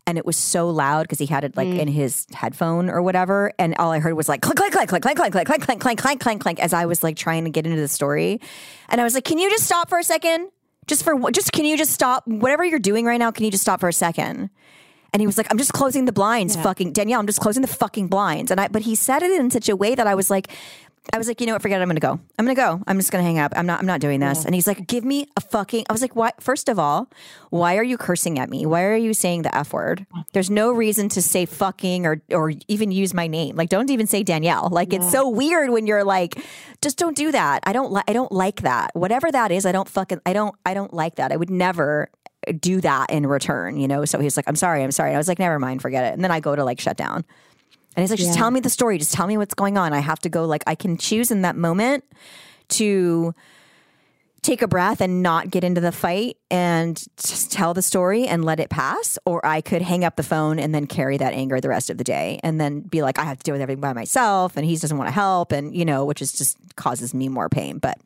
And 0.07 0.17
it 0.17 0.25
was 0.25 0.37
so 0.37 0.71
loud 0.71 1.03
because 1.03 1.19
he 1.19 1.27
had 1.27 1.45
it 1.45 1.57
like 1.57 1.69
in 1.69 1.87
his 1.87 2.27
headphone 2.33 2.89
or 2.89 3.03
whatever. 3.03 3.53
And 3.59 3.77
all 3.77 3.93
I 3.93 3.99
heard 3.99 4.15
was 4.15 4.29
like 4.29 4.41
clank, 4.41 4.57
clank, 4.57 4.73
clank, 4.73 4.89
clink, 4.89 5.05
clink, 5.05 5.17
clink, 5.17 5.35
clink, 5.35 5.47
clink, 5.47 5.65
clink, 5.65 5.81
clink, 5.83 6.01
clink, 6.01 6.21
clink, 6.21 6.43
clink, 6.43 6.59
as 6.61 6.73
I 6.73 6.87
was 6.87 7.03
like 7.03 7.17
trying 7.17 7.45
to 7.45 7.51
get 7.51 7.67
into 7.67 7.81
the 7.81 7.87
story. 7.87 8.41
And 8.89 9.01
I 9.01 9.05
was 9.05 9.15
like, 9.15 9.25
can 9.25 9.39
you 9.39 9.51
just 9.51 9.65
stop 9.65 9.89
for 9.89 9.99
a 9.99 10.03
second? 10.03 10.51
Just 10.87 11.05
for 11.05 11.31
just 11.31 11.53
can 11.53 11.65
you 11.65 11.77
just 11.77 11.93
stop 11.93 12.27
whatever 12.27 12.65
you're 12.65 12.81
doing 12.81 13.05
right 13.05 13.19
now? 13.19 13.31
Can 13.31 13.45
you 13.45 13.51
just 13.51 13.63
stop 13.63 13.79
for 13.79 13.89
a 13.89 13.93
second? 13.93 14.51
And 15.13 15.21
he 15.21 15.27
was 15.27 15.37
like, 15.37 15.49
I'm 15.51 15.59
just 15.59 15.73
closing 15.73 16.05
the 16.05 16.13
blinds, 16.13 16.57
fucking 16.57 16.93
Danielle, 16.93 17.21
I'm 17.21 17.27
just 17.27 17.41
closing 17.41 17.63
the 17.63 17.69
fucking 17.69 18.09
blinds. 18.09 18.51
And 18.51 18.61
I 18.61 18.69
but 18.69 18.83
he 18.83 18.95
said 18.95 19.23
it 19.23 19.31
in 19.33 19.51
such 19.51 19.69
a 19.69 19.77
way 19.77 19.95
that 19.95 20.07
I 20.07 20.15
was 20.15 20.31
like, 20.31 20.49
I 21.13 21.19
was 21.19 21.27
like, 21.27 21.41
you 21.41 21.47
know 21.47 21.55
what, 21.55 21.63
forget 21.63 21.81
it, 21.81 21.83
I'm 21.83 21.89
gonna 21.89 21.99
go. 21.99 22.21
I'm 22.39 22.45
gonna 22.45 22.55
go. 22.55 22.83
I'm 22.87 22.99
just 22.99 23.11
gonna 23.11 23.25
hang 23.25 23.39
up. 23.39 23.53
I'm 23.57 23.67
not 23.67 23.81
I'm 23.81 23.87
not 23.87 24.01
doing 24.01 24.21
this. 24.21 24.45
And 24.45 24.55
he's 24.55 24.67
like, 24.67 24.87
give 24.87 25.05
me 25.05 25.27
a 25.37 25.41
fucking 25.41 25.87
I 25.89 25.93
was 25.93 26.03
like, 26.03 26.15
why 26.15 26.33
first 26.39 26.69
of 26.69 26.79
all, 26.79 27.09
why 27.49 27.77
are 27.79 27.83
you 27.83 27.97
cursing 27.97 28.39
at 28.39 28.51
me? 28.51 28.67
Why 28.67 28.85
are 28.85 28.97
you 28.97 29.15
saying 29.15 29.43
the 29.43 29.55
F 29.57 29.73
word? 29.73 30.07
There's 30.33 30.51
no 30.51 30.71
reason 30.71 31.09
to 31.11 31.23
say 31.23 31.47
fucking 31.47 32.07
or 32.07 32.23
or 32.31 32.53
even 32.69 32.93
use 32.93 33.15
my 33.15 33.27
name. 33.27 33.57
Like 33.57 33.71
don't 33.71 33.91
even 33.91 34.07
say 34.07 34.23
Danielle. 34.23 34.69
Like 34.71 34.93
it's 34.93 35.11
so 35.11 35.29
weird 35.29 35.71
when 35.71 35.87
you're 35.87 36.05
like, 36.05 36.39
just 36.83 36.99
don't 36.99 37.17
do 37.17 37.33
that. 37.33 37.61
I 37.65 37.73
don't 37.73 37.91
like 37.91 38.05
I 38.07 38.13
don't 38.13 38.31
like 38.31 38.63
that. 38.63 38.91
Whatever 38.95 39.33
that 39.33 39.51
is, 39.51 39.67
I 39.67 39.73
don't 39.73 39.89
fucking 39.89 40.21
I 40.27 40.33
don't 40.33 40.55
I 40.67 40.75
don't 40.75 40.93
like 40.93 41.17
that. 41.17 41.33
I 41.33 41.37
would 41.37 41.51
never 41.51 42.11
do 42.59 42.81
that 42.81 43.11
in 43.11 43.27
return, 43.27 43.77
you 43.77 43.89
know? 43.89 44.05
So 44.05 44.19
he's 44.19 44.37
like, 44.37 44.49
I'm 44.49 44.57
sorry, 44.57 44.83
I'm 44.83 44.93
sorry. 44.93 45.11
And 45.11 45.17
I 45.17 45.19
was 45.19 45.29
like, 45.29 45.39
never 45.39 45.59
mind, 45.59 45.83
forget 45.83 46.05
it. 46.05 46.15
And 46.15 46.25
then 46.25 46.31
I 46.31 46.41
go 46.41 46.57
to 46.57 46.65
like 46.65 46.81
shut 46.81 46.97
down. 46.97 47.25
And 47.97 48.03
he's 48.03 48.11
like, 48.11 48.21
just 48.21 48.35
tell 48.35 48.51
me 48.51 48.61
the 48.61 48.71
story. 48.71 48.99
Just 48.99 49.13
tell 49.13 49.27
me 49.27 49.37
what's 49.37 49.55
going 49.55 49.77
on. 49.77 49.93
I 49.93 49.99
have 49.99 50.21
to 50.21 50.29
go, 50.29 50.45
like, 50.45 50.63
I 50.67 50.75
can 50.77 50.97
choose 50.97 51.31
in 51.31 51.43
that 51.43 51.57
moment 51.57 52.05
to 52.69 53.35
take 54.43 54.63
a 54.63 54.69
breath 54.69 55.01
and 55.01 55.23
not 55.23 55.51
get 55.51 55.65
into 55.65 55.81
the 55.81 55.93
fight 55.93 56.39
and 56.51 57.05
just 57.19 57.53
tell 57.53 57.75
the 57.75 57.83
story 57.83 58.27
and 58.27 58.45
let 58.45 58.61
it 58.61 58.71
pass. 58.71 59.19
Or 59.27 59.45
I 59.45 59.61
could 59.61 59.83
hang 59.83 60.05
up 60.05 60.17
the 60.17 60.23
phone 60.23 60.59
and 60.59 60.75
then 60.75 60.87
carry 60.87 61.19
that 61.19 61.35
anger 61.35 61.61
the 61.61 61.69
rest 61.69 61.91
of 61.91 61.99
the 61.99 62.05
day 62.05 62.41
and 62.43 62.61
then 62.61 62.81
be 62.81 63.03
like, 63.03 63.19
I 63.19 63.25
have 63.25 63.39
to 63.39 63.43
deal 63.43 63.55
with 63.55 63.61
everything 63.61 63.83
by 63.83 63.93
myself 63.93 64.57
and 64.57 64.65
he 64.65 64.77
doesn't 64.77 64.97
want 64.97 65.09
to 65.09 65.13
help. 65.13 65.53
And, 65.53 65.75
you 65.75 65.85
know, 65.85 66.05
which 66.05 66.23
is 66.23 66.33
just 66.33 66.57
causes 66.77 67.13
me 67.13 67.29
more 67.29 67.49
pain. 67.49 67.79
But 67.79 67.99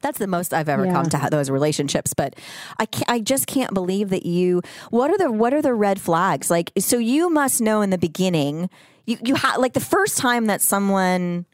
that's 0.00 0.18
the 0.18 0.26
most 0.26 0.54
I've 0.54 0.68
ever 0.68 0.86
come 0.86 1.06
to 1.06 1.28
those 1.30 1.50
relationships. 1.50 2.14
But 2.14 2.34
I 2.78 2.86
can't, 2.86 3.08
I 3.08 3.20
just 3.20 3.46
can't 3.46 3.74
believe 3.74 4.10
that 4.10 4.26
you. 4.26 4.62
What 4.90 5.10
are 5.10 5.18
the 5.18 5.30
what 5.30 5.52
are 5.52 5.62
the 5.62 5.74
red 5.74 6.00
flags? 6.00 6.50
Like, 6.50 6.72
so 6.78 6.98
you 6.98 7.30
must 7.30 7.60
know 7.60 7.82
in 7.82 7.90
the 7.90 7.98
beginning. 7.98 8.70
You 9.06 9.18
you 9.24 9.34
ha- 9.34 9.56
like 9.58 9.74
the 9.74 9.80
first 9.80 10.18
time 10.18 10.46
that 10.46 10.60
someone. 10.60 11.46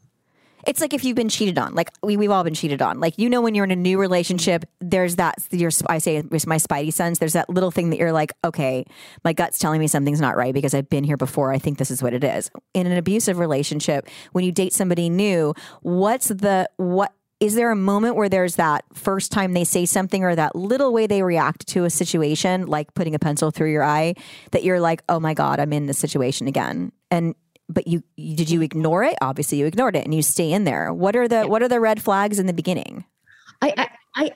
It's 0.66 0.80
like 0.80 0.92
if 0.92 1.04
you've 1.04 1.14
been 1.14 1.28
cheated 1.28 1.58
on. 1.58 1.76
Like 1.76 1.92
we 2.02 2.16
we've 2.16 2.30
all 2.32 2.42
been 2.42 2.54
cheated 2.54 2.82
on. 2.82 2.98
Like 2.98 3.18
you 3.18 3.30
know 3.30 3.40
when 3.40 3.54
you're 3.54 3.64
in 3.64 3.70
a 3.70 3.76
new 3.76 4.00
relationship, 4.00 4.64
there's 4.80 5.14
that 5.14 5.36
your 5.52 5.70
I 5.88 5.98
say 5.98 6.16
it's 6.16 6.46
my 6.46 6.56
spidey 6.56 6.92
sense. 6.92 7.20
There's 7.20 7.34
that 7.34 7.48
little 7.48 7.70
thing 7.70 7.90
that 7.90 8.00
you're 8.00 8.10
like, 8.10 8.32
okay, 8.44 8.84
my 9.24 9.32
gut's 9.32 9.60
telling 9.60 9.78
me 9.78 9.86
something's 9.86 10.20
not 10.20 10.36
right 10.36 10.52
because 10.52 10.74
I've 10.74 10.90
been 10.90 11.04
here 11.04 11.16
before. 11.16 11.52
I 11.52 11.58
think 11.58 11.78
this 11.78 11.92
is 11.92 12.02
what 12.02 12.14
it 12.14 12.24
is. 12.24 12.50
In 12.74 12.88
an 12.88 12.98
abusive 12.98 13.38
relationship, 13.38 14.08
when 14.32 14.44
you 14.44 14.50
date 14.50 14.72
somebody 14.72 15.08
new, 15.08 15.54
what's 15.82 16.28
the 16.28 16.68
what 16.78 17.12
is 17.38 17.54
there 17.54 17.70
a 17.70 17.76
moment 17.76 18.16
where 18.16 18.28
there's 18.28 18.56
that 18.56 18.84
first 18.94 19.30
time 19.30 19.52
they 19.52 19.64
say 19.64 19.84
something 19.84 20.24
or 20.24 20.34
that 20.34 20.56
little 20.56 20.92
way 20.92 21.06
they 21.06 21.22
react 21.22 21.66
to 21.68 21.84
a 21.84 21.90
situation, 21.90 22.66
like 22.66 22.94
putting 22.94 23.14
a 23.14 23.18
pencil 23.18 23.50
through 23.50 23.70
your 23.70 23.84
eye, 23.84 24.14
that 24.52 24.64
you're 24.64 24.80
like, 24.80 25.02
oh 25.08 25.20
my 25.20 25.34
God, 25.34 25.60
I'm 25.60 25.72
in 25.72 25.86
this 25.86 25.98
situation 25.98 26.48
again? 26.48 26.92
And 27.10 27.34
but 27.68 27.86
you, 27.86 28.02
you 28.16 28.36
did 28.36 28.48
you 28.48 28.62
ignore 28.62 29.02
it? 29.04 29.16
Obviously, 29.20 29.58
you 29.58 29.66
ignored 29.66 29.96
it, 29.96 30.04
and 30.04 30.14
you 30.14 30.22
stay 30.22 30.52
in 30.52 30.64
there. 30.64 30.94
What 30.94 31.16
are 31.16 31.28
the 31.28 31.44
what 31.46 31.62
are 31.62 31.68
the 31.68 31.80
red 31.80 32.00
flags 32.00 32.38
in 32.38 32.46
the 32.46 32.52
beginning? 32.52 33.04
I, 33.60 33.74
I, 33.76 33.88
I, 34.14 34.30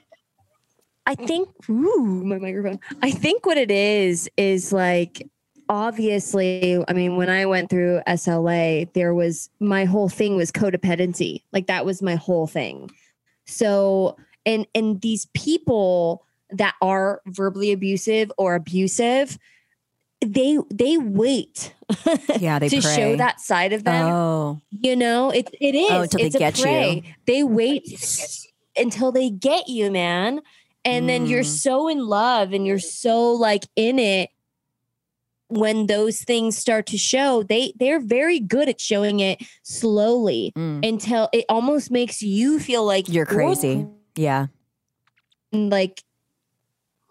I 1.05 1.15
think, 1.15 1.49
ooh, 1.69 2.23
my 2.25 2.37
microphone. 2.37 2.79
I 3.01 3.11
think 3.11 3.45
what 3.45 3.57
it 3.57 3.71
is 3.71 4.29
is 4.37 4.73
like, 4.73 5.27
obviously, 5.71 6.83
I 6.87 6.93
mean, 6.93 7.15
when 7.15 7.29
I 7.29 7.45
went 7.47 7.69
through 7.69 8.01
SLA, 8.07 8.91
there 8.93 9.13
was 9.15 9.49
my 9.59 9.85
whole 9.85 10.09
thing 10.09 10.35
was 10.35 10.51
codependency. 10.51 11.41
Like 11.53 11.67
that 11.67 11.85
was 11.85 12.01
my 12.01 12.15
whole 12.15 12.45
thing. 12.45 12.91
So, 13.47 14.17
and 14.45 14.67
and 14.75 15.01
these 15.01 15.25
people 15.33 16.25
that 16.51 16.75
are 16.81 17.21
verbally 17.25 17.71
abusive 17.71 18.31
or 18.37 18.55
abusive, 18.55 19.39
they 20.23 20.57
they 20.69 20.97
wait 20.97 21.73
Yeah, 22.39 22.59
they 22.59 22.69
to 22.69 22.81
pray. 22.81 22.95
show 22.95 23.15
that 23.15 23.39
side 23.39 23.71
of 23.73 23.83
them. 23.85 24.11
Oh, 24.13 24.59
You 24.71 24.95
know, 24.95 25.29
it 25.31 25.49
it 25.59 25.73
is. 25.73 25.89
Oh, 25.91 26.01
until 26.01 26.19
they 26.19 26.25
it's 26.27 26.37
get 26.37 26.59
a 26.65 26.95
you. 26.95 27.03
They 27.25 27.43
wait 27.43 27.87
until 28.77 29.11
they 29.11 29.29
get 29.29 29.67
you, 29.69 29.89
man. 29.89 30.41
And 30.83 31.07
then 31.07 31.27
you're 31.27 31.43
Mm. 31.43 31.45
so 31.45 31.87
in 31.87 31.99
love 31.99 32.53
and 32.53 32.65
you're 32.65 32.79
so 32.79 33.31
like 33.33 33.65
in 33.75 33.99
it 33.99 34.30
when 35.51 35.87
those 35.87 36.21
things 36.21 36.57
start 36.57 36.85
to 36.87 36.97
show. 36.97 37.43
They 37.43 37.73
they're 37.79 37.99
very 37.99 38.39
good 38.39 38.69
at 38.69 38.79
showing 38.81 39.19
it 39.19 39.41
slowly 39.63 40.53
Mm. 40.57 40.87
until 40.87 41.29
it 41.33 41.45
almost 41.49 41.91
makes 41.91 42.21
you 42.21 42.59
feel 42.59 42.83
like 42.85 43.07
You're 43.09 43.25
crazy. 43.25 43.85
yeah. 44.15 44.47
like 45.51 46.03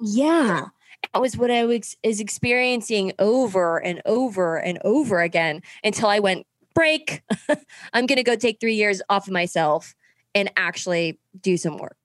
yeah 0.03 0.67
that 1.13 1.21
was 1.21 1.37
what 1.37 1.51
i 1.51 1.65
was 1.67 1.95
is 2.03 2.21
experiencing 2.21 3.13
over 3.19 3.77
and 3.83 4.01
over 4.07 4.57
and 4.59 4.79
over 4.83 5.21
again 5.21 5.61
until 5.85 6.09
i 6.09 6.19
went 6.19 6.47
break 6.75 7.23
i'm 7.93 8.07
gonna 8.07 8.23
go 8.23 8.35
take 8.35 8.59
three 8.61 8.75
years 8.77 9.03
off 9.11 9.27
of 9.27 9.33
myself 9.35 9.95
and 10.35 10.51
actually 10.57 11.19
do 11.43 11.57
some 11.59 11.77
work 11.77 11.97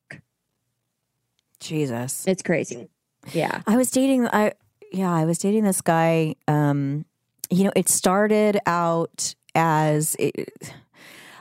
Jesus. 1.62 2.28
it's 2.28 2.44
crazy 2.44 2.90
yeah 3.34 3.62
I 3.66 3.78
was 3.78 3.90
dating 3.92 4.28
I 4.28 4.54
yeah, 4.92 5.14
I 5.14 5.26
was 5.26 5.38
dating 5.38 5.64
this 5.64 5.82
guy 5.82 6.36
um 6.48 7.06
you 7.50 7.64
know, 7.64 7.72
it 7.76 7.90
started 7.90 8.60
out 8.66 9.36
as 9.54 10.16
it, 10.20 10.74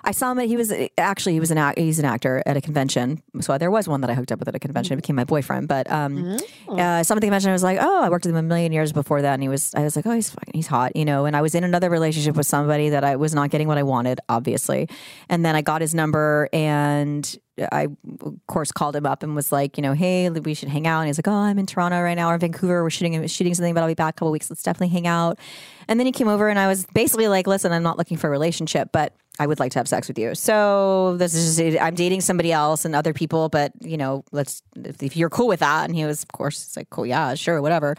I 0.04 0.12
saw 0.12 0.30
him. 0.32 0.38
At, 0.38 0.46
he 0.46 0.56
was 0.56 0.72
actually 0.98 1.32
he 1.32 1.40
was 1.40 1.50
an 1.50 1.74
he's 1.76 1.98
an 1.98 2.04
actor 2.04 2.42
at 2.46 2.56
a 2.56 2.60
convention. 2.60 3.22
So 3.40 3.56
there 3.58 3.70
was 3.70 3.88
one 3.88 4.00
that 4.02 4.10
I 4.10 4.14
hooked 4.14 4.30
up 4.30 4.38
with 4.38 4.48
at 4.48 4.54
a 4.54 4.58
convention. 4.58 4.92
It 4.92 4.96
became 4.96 5.16
my 5.16 5.24
boyfriend. 5.24 5.68
But 5.68 5.90
um, 5.90 6.36
Oh. 6.68 6.74
uh, 6.74 6.76
him 6.76 7.00
at 7.00 7.06
the 7.08 7.20
convention. 7.20 7.50
I 7.50 7.52
was 7.52 7.62
like, 7.62 7.78
oh, 7.80 8.02
I 8.02 8.08
worked 8.08 8.24
with 8.24 8.34
him 8.34 8.38
a 8.38 8.42
million 8.42 8.72
years 8.72 8.92
before 8.92 9.22
that, 9.22 9.34
and 9.34 9.42
he 9.42 9.48
was. 9.48 9.74
I 9.74 9.80
was 9.80 9.96
like, 9.96 10.06
oh, 10.06 10.12
he's 10.12 10.30
fucking, 10.30 10.52
he's 10.54 10.66
hot, 10.66 10.94
you 10.96 11.04
know. 11.04 11.24
And 11.24 11.36
I 11.36 11.42
was 11.42 11.54
in 11.54 11.64
another 11.64 11.90
relationship 11.90 12.36
with 12.36 12.46
somebody 12.46 12.90
that 12.90 13.02
I 13.04 13.16
was 13.16 13.34
not 13.34 13.50
getting 13.50 13.66
what 13.68 13.78
I 13.78 13.82
wanted, 13.82 14.20
obviously. 14.28 14.88
And 15.28 15.44
then 15.44 15.56
I 15.56 15.62
got 15.62 15.80
his 15.80 15.94
number, 15.94 16.48
and 16.52 17.36
I 17.72 17.86
of 18.20 18.34
course 18.48 18.72
called 18.72 18.96
him 18.96 19.06
up 19.06 19.22
and 19.22 19.36
was 19.36 19.52
like, 19.52 19.76
you 19.78 19.82
know, 19.82 19.92
hey, 19.92 20.28
we 20.28 20.54
should 20.54 20.68
hang 20.68 20.86
out. 20.86 21.00
And 21.00 21.06
he's 21.06 21.18
like, 21.18 21.28
oh, 21.28 21.32
I'm 21.32 21.58
in 21.58 21.66
Toronto 21.66 22.00
right 22.02 22.14
now 22.16 22.28
or 22.30 22.34
in 22.34 22.40
Vancouver. 22.40 22.82
We're 22.82 22.90
shooting 22.90 23.26
shooting 23.28 23.54
something, 23.54 23.74
but 23.74 23.82
I'll 23.82 23.88
be 23.88 23.94
back 23.94 24.14
a 24.14 24.18
couple 24.18 24.32
weeks. 24.32 24.50
Let's 24.50 24.62
definitely 24.62 24.88
hang 24.88 25.06
out. 25.06 25.38
And 25.86 26.00
then 26.00 26.06
he 26.06 26.12
came 26.12 26.28
over, 26.28 26.48
and 26.48 26.58
I 26.58 26.66
was 26.66 26.86
basically 26.94 27.28
like, 27.28 27.46
listen, 27.46 27.70
I'm 27.72 27.82
not 27.82 27.96
looking 27.98 28.16
for 28.16 28.26
a 28.26 28.30
relationship, 28.30 28.88
but 28.92 29.12
I 29.38 29.46
would 29.46 29.58
like 29.58 29.72
to 29.72 29.78
have 29.80 29.88
sex 29.88 30.06
with 30.06 30.18
you. 30.18 30.34
So 30.34 31.16
this 31.16 31.34
is 31.34 31.56
just, 31.56 31.82
I'm 31.82 31.94
dating 31.94 32.20
somebody 32.20 32.52
else 32.52 32.84
and 32.84 32.94
other 32.94 33.12
people, 33.12 33.48
but 33.48 33.72
you 33.80 33.96
know, 33.96 34.24
let's 34.30 34.62
if, 34.76 35.16
you're 35.16 35.30
cool 35.30 35.48
with 35.48 35.60
that. 35.60 35.86
And 35.86 35.96
he 35.96 36.04
was, 36.04 36.22
of 36.22 36.28
course, 36.28 36.62
it's 36.62 36.76
like, 36.76 36.90
cool, 36.90 37.04
yeah, 37.04 37.34
sure, 37.34 37.60
whatever. 37.60 37.96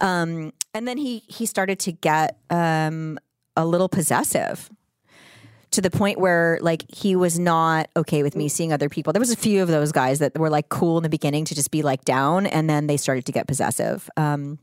Um, 0.00 0.52
and 0.72 0.88
then 0.88 0.96
he 0.96 1.24
he 1.26 1.44
started 1.46 1.78
to 1.80 1.92
get 1.92 2.38
um, 2.50 3.18
a 3.56 3.66
little 3.66 3.88
possessive 3.88 4.70
to 5.70 5.82
the 5.82 5.90
point 5.90 6.18
where 6.18 6.58
like 6.62 6.84
he 6.88 7.14
was 7.16 7.38
not 7.38 7.88
okay 7.94 8.22
with 8.22 8.34
me 8.34 8.48
seeing 8.48 8.72
other 8.72 8.88
people. 8.88 9.12
There 9.12 9.20
was 9.20 9.30
a 9.30 9.36
few 9.36 9.62
of 9.62 9.68
those 9.68 9.92
guys 9.92 10.18
that 10.20 10.38
were 10.38 10.50
like 10.50 10.70
cool 10.70 10.96
in 10.96 11.02
the 11.02 11.08
beginning 11.10 11.44
to 11.46 11.54
just 11.54 11.70
be 11.70 11.82
like 11.82 12.04
down, 12.04 12.46
and 12.46 12.68
then 12.70 12.86
they 12.86 12.96
started 12.96 13.26
to 13.26 13.32
get 13.32 13.46
possessive. 13.46 14.08
Um, 14.16 14.58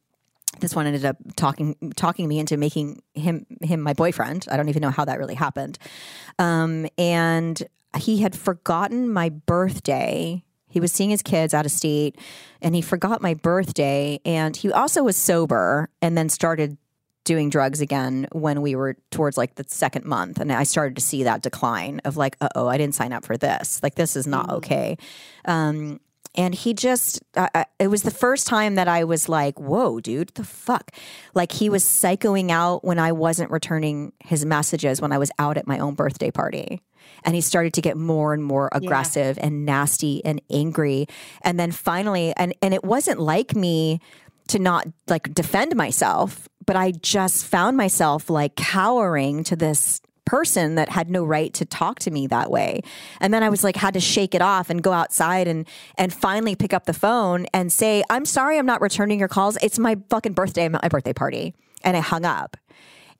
this 0.59 0.75
one 0.75 0.85
ended 0.85 1.05
up 1.05 1.17
talking 1.35 1.75
talking 1.95 2.27
me 2.27 2.39
into 2.39 2.57
making 2.57 3.01
him 3.13 3.45
him 3.61 3.81
my 3.81 3.93
boyfriend. 3.93 4.45
I 4.49 4.57
don't 4.57 4.69
even 4.69 4.81
know 4.81 4.91
how 4.91 5.05
that 5.05 5.19
really 5.19 5.35
happened. 5.35 5.77
Um, 6.39 6.87
and 6.97 7.61
he 7.97 8.21
had 8.21 8.35
forgotten 8.35 9.11
my 9.11 9.29
birthday. 9.29 10.43
He 10.67 10.79
was 10.79 10.91
seeing 10.91 11.09
his 11.09 11.21
kids 11.21 11.53
out 11.53 11.65
of 11.65 11.71
state, 11.71 12.19
and 12.61 12.75
he 12.75 12.81
forgot 12.81 13.21
my 13.21 13.33
birthday. 13.33 14.19
And 14.25 14.55
he 14.55 14.71
also 14.71 15.03
was 15.03 15.15
sober, 15.15 15.89
and 16.01 16.17
then 16.17 16.29
started 16.29 16.77
doing 17.25 17.49
drugs 17.49 17.81
again 17.81 18.27
when 18.31 18.61
we 18.61 18.75
were 18.75 18.95
towards 19.09 19.35
like 19.35 19.55
the 19.55 19.65
second 19.67 20.05
month 20.05 20.39
and 20.39 20.53
i 20.53 20.63
started 20.63 20.95
to 20.95 21.01
see 21.01 21.23
that 21.23 21.41
decline 21.41 21.99
of 22.05 22.15
like 22.15 22.37
uh-oh 22.39 22.67
i 22.67 22.77
didn't 22.77 22.93
sign 22.93 23.11
up 23.11 23.25
for 23.25 23.35
this 23.35 23.81
like 23.81 23.95
this 23.95 24.15
is 24.15 24.27
not 24.27 24.47
okay 24.51 24.95
um 25.45 25.99
and 26.37 26.53
he 26.53 26.73
just 26.73 27.21
uh, 27.35 27.47
uh, 27.53 27.63
it 27.79 27.87
was 27.87 28.03
the 28.03 28.11
first 28.11 28.47
time 28.47 28.75
that 28.75 28.87
i 28.87 29.03
was 29.03 29.27
like 29.29 29.59
whoa 29.59 29.99
dude 29.99 30.29
the 30.35 30.43
fuck? 30.43 30.91
Like 31.33 31.51
he 31.51 31.69
was 31.69 31.83
psychoing 31.83 32.51
out 32.51 32.83
when 32.83 32.99
i 32.99 33.11
wasn't 33.11 33.51
returning 33.51 34.13
his 34.23 34.45
messages 34.45 35.01
when 35.01 35.11
i 35.11 35.17
was 35.17 35.31
out 35.39 35.57
at 35.57 35.67
my 35.67 35.79
own 35.79 35.95
birthday 35.95 36.31
party. 36.31 36.81
And 37.23 37.35
he 37.35 37.41
started 37.41 37.73
to 37.75 37.81
get 37.81 37.97
more 37.97 38.33
and 38.33 38.43
more 38.43 38.69
aggressive 38.71 39.37
and 39.41 39.65
nasty 39.65 40.23
and 40.25 40.41
angry. 40.49 41.07
And 41.41 41.59
then 41.59 41.71
finally 41.71 42.33
and 42.35 42.53
and 42.61 42.73
it 42.73 42.83
wasn't 42.83 43.19
like 43.19 43.55
me 43.55 43.99
to 44.49 44.59
not 44.59 44.87
like 45.07 45.33
defend 45.33 45.75
myself, 45.75 46.47
but 46.65 46.75
I 46.75 46.91
just 46.91 47.45
found 47.45 47.77
myself 47.77 48.29
like 48.29 48.55
cowering 48.55 49.43
to 49.45 49.55
this 49.55 50.01
person 50.25 50.75
that 50.75 50.89
had 50.89 51.09
no 51.09 51.23
right 51.23 51.53
to 51.53 51.65
talk 51.65 51.99
to 51.99 52.11
me 52.11 52.27
that 52.27 52.49
way. 52.51 52.81
And 53.19 53.33
then 53.33 53.43
I 53.43 53.49
was 53.49 53.63
like 53.63 53.75
had 53.75 53.93
to 53.93 53.99
shake 53.99 54.35
it 54.35 54.41
off 54.41 54.69
and 54.69 54.81
go 54.81 54.91
outside 54.91 55.47
and 55.47 55.67
and 55.97 56.13
finally 56.13 56.55
pick 56.55 56.73
up 56.73 56.85
the 56.85 56.93
phone 56.93 57.45
and 57.53 57.71
say, 57.71 58.03
"I'm 58.09 58.25
sorry 58.25 58.57
I'm 58.57 58.65
not 58.65 58.81
returning 58.81 59.19
your 59.19 59.27
calls. 59.27 59.57
It's 59.61 59.79
my 59.79 59.97
fucking 60.09 60.33
birthday, 60.33 60.67
my 60.67 60.87
birthday 60.89 61.13
party." 61.13 61.53
And 61.83 61.95
I 61.95 61.99
hung 61.99 62.25
up. 62.25 62.57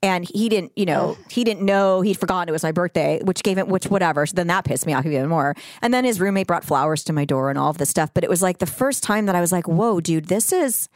And 0.04 0.28
he 0.30 0.50
didn't, 0.50 0.72
you 0.76 0.86
know, 0.86 1.18
he 1.30 1.44
didn't 1.44 1.64
know 1.66 2.02
he'd 2.02 2.20
forgotten 2.20 2.50
it 2.50 2.52
was 2.52 2.64
my 2.64 2.72
birthday, 2.72 3.20
which 3.24 3.42
gave 3.42 3.58
him, 3.58 3.70
which 3.70 3.88
whatever. 3.88 4.26
So 4.26 4.34
then 4.36 4.48
that 4.48 4.66
pissed 4.66 4.86
me 4.86 4.94
off 4.94 5.06
even 5.06 5.28
more. 5.28 5.56
And 5.82 5.94
then 5.94 6.04
his 6.04 6.20
roommate 6.20 6.46
brought 6.46 6.64
flowers 6.64 7.04
to 7.06 7.14
my 7.14 7.26
door 7.26 7.50
and 7.50 7.58
all 7.58 7.70
of 7.70 7.80
this 7.80 7.90
stuff. 7.90 8.14
But 8.14 8.24
it 8.24 8.30
was 8.30 8.42
like 8.44 8.60
the 8.60 8.68
first 8.68 9.02
time 9.02 9.26
that 9.26 9.36
I 9.36 9.42
was 9.42 9.52
like, 9.52 9.68
whoa, 9.68 10.00
dude, 10.02 10.26
this 10.26 10.52
is, 10.52 10.90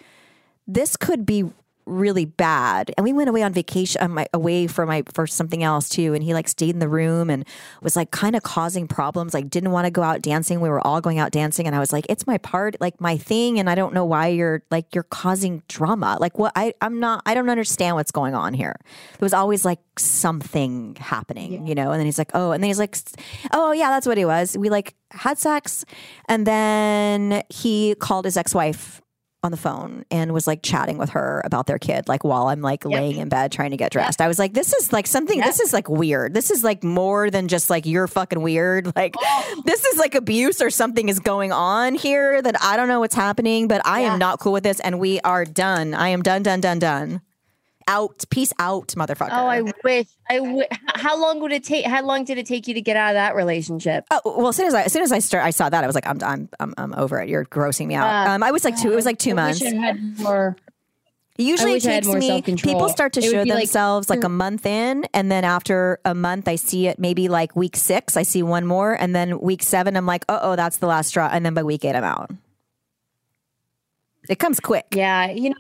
this 0.68 0.96
could 0.96 1.26
be 1.26 1.46
really 1.90 2.26
bad. 2.26 2.92
And 2.98 3.04
we 3.04 3.14
went 3.14 3.30
away 3.30 3.44
on 3.44 3.52
vacation, 3.52 4.02
um, 4.02 4.24
away 4.34 4.68
for 4.68 4.86
my 4.86 5.04
for 5.14 5.28
something 5.28 5.64
else 5.64 5.90
too. 5.90 6.14
And 6.14 6.24
he 6.24 6.34
like 6.34 6.48
stayed 6.48 6.72
in 6.72 6.80
the 6.80 6.88
room 6.88 7.30
and 7.30 7.46
was 7.82 7.96
like 7.96 8.12
kind 8.12 8.36
of 8.36 8.44
causing 8.44 8.88
problems. 8.88 9.34
Like 9.34 9.50
didn't 9.50 9.72
want 9.72 9.86
to 9.86 9.92
go 9.92 10.02
out 10.02 10.22
dancing. 10.22 10.62
We 10.62 10.70
were 10.70 10.86
all 10.86 11.02
going 11.02 11.20
out 11.20 11.32
dancing, 11.32 11.68
and 11.68 11.76
I 11.76 11.80
was 11.80 11.92
like, 11.92 12.06
it's 12.10 12.28
my 12.28 12.38
part, 12.38 12.78
like 12.80 13.00
my 13.02 13.18
thing, 13.18 13.60
and 13.60 13.70
I 13.70 13.76
don't 13.76 13.94
know 13.94 14.06
why 14.06 14.28
you're 14.28 14.64
like 14.72 14.94
you're 14.94 15.04
causing 15.04 15.64
drama. 15.68 16.18
Like 16.20 16.38
what? 16.38 16.54
I 16.56 16.74
I'm 16.82 17.00
not. 17.00 17.24
I 17.26 17.34
don't 17.34 17.50
understand 17.50 17.96
what's 17.96 18.12
going 18.12 18.36
on 18.36 18.54
here. 18.54 18.76
There 18.80 19.26
was 19.26 19.34
always 19.34 19.66
like 19.66 19.80
something 19.98 20.96
happening, 21.00 21.68
you 21.68 21.76
know. 21.76 21.92
And 21.92 22.00
then 22.00 22.06
he's 22.06 22.18
like, 22.18 22.32
oh, 22.34 22.52
and 22.52 22.64
then 22.64 22.70
he's 22.70 22.80
like, 22.80 22.98
oh 23.52 23.72
yeah, 23.72 23.90
that's 23.90 24.08
what 24.08 24.18
it 24.18 24.26
was. 24.26 24.58
We 24.58 24.70
like 24.70 24.96
had 25.12 25.38
sex, 25.38 25.86
and 26.28 26.46
then 26.46 27.44
he 27.50 27.96
called 27.96 28.26
his 28.26 28.38
ex 28.38 28.54
wife 28.54 29.02
on 29.42 29.52
the 29.52 29.58
phone 29.58 30.04
and 30.12 30.34
was 30.34 30.48
like 30.48 30.62
chatting 30.62 30.98
with 30.98 31.12
her 31.12 31.42
about 31.46 31.66
their 31.66 31.80
kid, 31.80 32.08
like 32.08 32.24
while 32.24 32.48
I'm 32.48 32.62
like 32.62 32.84
laying 32.84 33.18
in 33.18 33.30
bed 33.30 33.52
trying 33.52 33.72
to 33.72 33.78
get 33.78 33.92
dressed. 33.92 34.20
I 34.20 34.28
was 34.28 34.38
like, 34.38 34.54
this 34.54 34.74
is 34.74 34.92
like 34.92 35.08
something, 35.08 35.40
this 35.40 35.60
is 35.60 35.72
like 35.72 35.90
weird. 35.90 36.34
This 36.34 36.52
is 36.52 36.64
like 36.64 36.84
more 36.84 37.30
than 37.32 37.48
just 37.48 37.70
like 37.70 37.86
you're 37.86 38.08
fucking 38.08 38.42
weird. 38.42 38.92
Like, 39.00 39.16
oh. 39.18 39.62
this 39.66 39.86
is 39.86 39.98
like 39.98 40.14
abuse 40.14 40.62
or 40.62 40.70
something 40.70 41.08
is 41.08 41.20
going 41.20 41.54
on 41.54 41.96
here 41.96 42.42
that 42.42 42.62
I 42.62 42.76
don't 42.76 42.90
know 42.90 43.00
what's 43.00 43.16
happening, 43.16 43.70
but 43.70 43.82
I 43.86 44.02
am 44.02 44.20
not 44.20 44.40
cool 44.42 44.52
with 44.52 44.64
this. 44.64 44.82
And 44.82 45.00
we 45.00 45.22
are 45.22 45.46
done. 45.46 45.94
I 45.94 46.10
am 46.10 46.22
done, 46.22 46.44
done, 46.44 46.60
done, 46.60 46.80
done. 46.80 47.22
Out. 47.90 48.24
Peace 48.30 48.54
out, 48.60 48.88
motherfucker. 48.90 49.30
Oh, 49.32 49.48
I 49.48 49.62
wish. 49.84 50.08
I 50.30 50.38
w- 50.38 50.64
how 50.96 51.20
long 51.20 51.40
would 51.42 51.52
it 51.52 51.64
take? 51.64 51.86
How 51.86 52.04
long 52.06 52.24
did 52.24 52.38
it 52.38 52.46
take 52.46 52.68
you 52.68 52.74
to 52.76 52.82
get 52.82 52.96
out 52.96 53.10
of 53.10 53.16
that 53.16 53.36
relationship? 53.36 54.06
Oh 54.12 54.22
well, 54.26 54.48
as 54.50 54.56
soon 54.56 54.68
as 54.68 54.74
I 54.76 54.84
as 54.84 54.94
soon 54.94 55.02
as 55.02 55.12
I 55.12 55.20
start, 55.20 55.44
I 55.44 55.50
saw 55.50 55.70
that 55.70 55.84
I 55.84 55.88
was 55.88 55.96
like, 55.96 56.08
I'm 56.08 56.20
I'm 56.24 56.50
I'm, 56.60 56.74
I'm 56.78 56.94
over 56.96 57.20
it. 57.20 57.28
You're 57.30 57.46
grossing 57.46 57.88
me 57.88 57.96
out. 57.96 58.28
Uh, 58.28 58.32
um, 58.32 58.44
I 58.44 58.52
was 58.52 58.64
like 58.64 58.78
two. 58.80 58.92
It 58.92 58.96
was 58.96 59.06
like 59.06 59.18
two 59.20 59.32
I 59.32 59.34
months. 59.34 59.60
wish 59.62 59.74
I 59.74 59.76
had 59.76 60.20
more. 60.20 60.56
Usually 61.38 61.72
it 61.72 61.76
wish 61.76 61.86
I 61.86 61.92
had 61.94 62.04
takes 62.04 62.16
me 62.16 62.42
people 62.58 62.90
start 62.90 63.14
to 63.14 63.22
It 63.22 63.32
show 63.32 63.44
be 63.46 63.50
like- 63.52 63.60
themselves 63.62 64.10
like, 64.10 64.26
a 64.26 64.30
month 64.30 64.66
in 64.66 65.06
and 65.14 65.32
then 65.32 65.46
after 65.46 66.00
a 66.04 66.14
month 66.14 66.50
I 66.50 66.58
see 66.58 66.88
it 66.88 67.00
maybe 67.00 67.30
like 67.30 67.56
week 67.56 67.78
6 67.78 68.18
I 68.18 68.24
see 68.24 68.44
one 68.44 68.66
more 68.66 68.94
and 68.94 69.16
then 69.16 69.40
week 69.40 69.64
7 69.64 69.96
I'm 69.96 70.06
like 70.06 70.26
oh, 70.28 70.38
oh 70.42 70.56
that's 70.58 70.78
the 70.78 70.88
last 70.88 71.08
straw 71.08 71.30
and 71.32 71.46
then 71.46 71.54
by 71.54 71.64
week 71.64 71.86
8 71.86 71.96
I'm 71.96 72.04
out. 72.04 72.30
It 74.28 74.38
comes 74.38 74.60
quick. 74.60 74.88
Yeah, 74.94 75.32
you 75.32 75.52
know, 75.52 75.56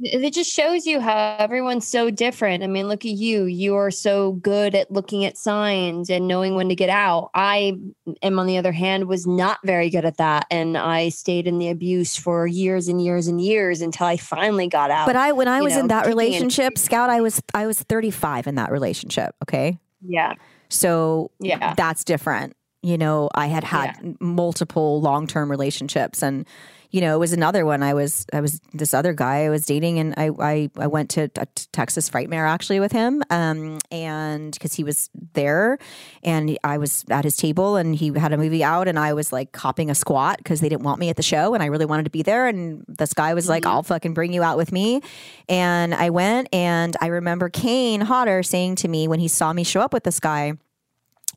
it 0.00 0.32
just 0.32 0.50
shows 0.52 0.86
you 0.86 1.00
how 1.00 1.36
everyone's 1.38 1.86
so 1.86 2.10
different. 2.10 2.62
I 2.62 2.68
mean, 2.68 2.86
look 2.88 3.04
at 3.04 3.10
you. 3.10 3.44
You 3.44 3.74
are 3.76 3.90
so 3.90 4.32
good 4.32 4.74
at 4.74 4.90
looking 4.90 5.24
at 5.24 5.36
signs 5.36 6.08
and 6.08 6.28
knowing 6.28 6.54
when 6.54 6.68
to 6.68 6.74
get 6.74 6.88
out. 6.88 7.30
I 7.34 7.76
am, 8.22 8.38
on 8.38 8.46
the 8.46 8.58
other 8.58 8.70
hand, 8.72 9.08
was 9.08 9.26
not 9.26 9.58
very 9.64 9.90
good 9.90 10.04
at 10.04 10.18
that. 10.18 10.46
And 10.50 10.76
I 10.78 11.08
stayed 11.08 11.46
in 11.48 11.58
the 11.58 11.68
abuse 11.70 12.16
for 12.16 12.46
years 12.46 12.86
and 12.88 13.02
years 13.02 13.26
and 13.26 13.40
years 13.40 13.80
until 13.80 14.06
I 14.06 14.16
finally 14.16 14.68
got 14.68 14.90
out. 14.90 15.06
But 15.06 15.16
I, 15.16 15.32
when 15.32 15.48
I 15.48 15.62
was 15.62 15.74
know, 15.74 15.80
in 15.80 15.88
that 15.88 16.04
and 16.06 16.14
relationship, 16.14 16.78
Scout, 16.78 17.10
I 17.10 17.20
was, 17.20 17.42
I 17.52 17.66
was 17.66 17.80
35 17.82 18.46
in 18.46 18.54
that 18.54 18.70
relationship. 18.70 19.34
Okay. 19.42 19.78
yeah. 20.06 20.34
So 20.68 21.30
Yeah. 21.40 21.74
that's 21.74 22.04
different. 22.04 22.54
You 22.82 22.98
know, 22.98 23.30
I 23.34 23.46
had 23.48 23.64
had 23.64 23.96
Yeah. 24.02 24.12
multiple 24.20 25.00
long 25.00 25.26
term 25.26 25.50
relationships 25.50 26.22
and 26.22 26.46
you 26.90 27.00
know, 27.00 27.14
it 27.14 27.18
was 27.18 27.32
another 27.32 27.66
one. 27.66 27.82
I 27.82 27.94
was, 27.94 28.26
I 28.32 28.40
was 28.40 28.60
this 28.72 28.94
other 28.94 29.12
guy 29.12 29.44
I 29.44 29.50
was 29.50 29.66
dating, 29.66 29.98
and 29.98 30.14
I, 30.16 30.30
I, 30.38 30.70
I 30.76 30.86
went 30.86 31.10
to 31.10 31.30
a 31.36 31.46
t- 31.46 31.66
Texas 31.72 32.08
Frightmare 32.08 32.48
actually 32.48 32.80
with 32.80 32.92
him, 32.92 33.22
um, 33.30 33.78
and 33.90 34.52
because 34.52 34.74
he 34.74 34.84
was 34.84 35.10
there, 35.34 35.78
and 36.22 36.58
I 36.64 36.78
was 36.78 37.04
at 37.10 37.24
his 37.24 37.36
table, 37.36 37.76
and 37.76 37.94
he 37.94 38.12
had 38.18 38.32
a 38.32 38.38
movie 38.38 38.64
out, 38.64 38.88
and 38.88 38.98
I 38.98 39.12
was 39.12 39.32
like 39.32 39.52
copping 39.52 39.90
a 39.90 39.94
squat 39.94 40.38
because 40.38 40.60
they 40.60 40.68
didn't 40.68 40.84
want 40.84 40.98
me 40.98 41.10
at 41.10 41.16
the 41.16 41.22
show, 41.22 41.54
and 41.54 41.62
I 41.62 41.66
really 41.66 41.86
wanted 41.86 42.04
to 42.04 42.10
be 42.10 42.22
there, 42.22 42.46
and 42.46 42.84
this 42.88 43.12
guy 43.12 43.34
was 43.34 43.48
like, 43.48 43.66
"I'll 43.66 43.82
fucking 43.82 44.14
bring 44.14 44.32
you 44.32 44.42
out 44.42 44.56
with 44.56 44.72
me," 44.72 45.02
and 45.48 45.94
I 45.94 46.10
went, 46.10 46.48
and 46.52 46.96
I 47.00 47.08
remember 47.08 47.48
Kane 47.50 48.00
Hodder 48.00 48.42
saying 48.42 48.76
to 48.76 48.88
me 48.88 49.08
when 49.08 49.20
he 49.20 49.28
saw 49.28 49.52
me 49.52 49.64
show 49.64 49.80
up 49.80 49.92
with 49.92 50.04
this 50.04 50.20
guy. 50.20 50.54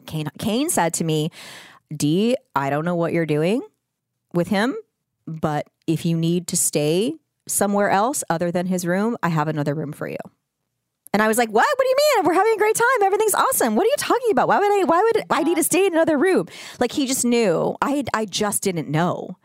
Kane, 0.07 0.29
Kane 0.39 0.69
said 0.69 0.93
to 0.95 1.03
me, 1.03 1.29
D, 1.95 2.35
I 2.55 2.69
don't 2.69 2.85
know 2.85 2.95
what 2.95 3.13
you're 3.13 3.25
doing 3.25 3.61
with 4.33 4.47
him, 4.47 4.75
but 5.27 5.67
if 5.87 6.05
you 6.05 6.17
need 6.17 6.47
to 6.47 6.57
stay 6.57 7.15
somewhere 7.47 7.89
else 7.89 8.23
other 8.29 8.51
than 8.51 8.67
his 8.67 8.85
room, 8.85 9.17
I 9.23 9.29
have 9.29 9.47
another 9.47 9.73
room 9.73 9.91
for 9.91 10.07
you. 10.07 10.17
And 11.13 11.21
I 11.21 11.27
was 11.27 11.37
like, 11.37 11.49
"What? 11.49 11.65
What 11.75 11.83
do 11.83 11.89
you 11.89 11.95
mean? 11.97 12.25
We're 12.25 12.33
having 12.33 12.53
a 12.53 12.57
great 12.57 12.75
time. 12.75 13.03
Everything's 13.03 13.33
awesome. 13.33 13.75
What 13.75 13.85
are 13.85 13.89
you 13.89 13.95
talking 13.97 14.31
about? 14.31 14.47
Why 14.47 14.59
would 14.59 14.71
I? 14.71 14.83
Why 14.85 15.01
would 15.01 15.25
I 15.29 15.43
need 15.43 15.57
to 15.57 15.63
stay 15.63 15.85
in 15.85 15.93
another 15.93 16.17
room?" 16.17 16.47
Like 16.79 16.93
he 16.93 17.05
just 17.05 17.25
knew. 17.25 17.75
I 17.81 18.03
I 18.13 18.25
just 18.25 18.63
didn't 18.63 18.87
know. 18.89 19.37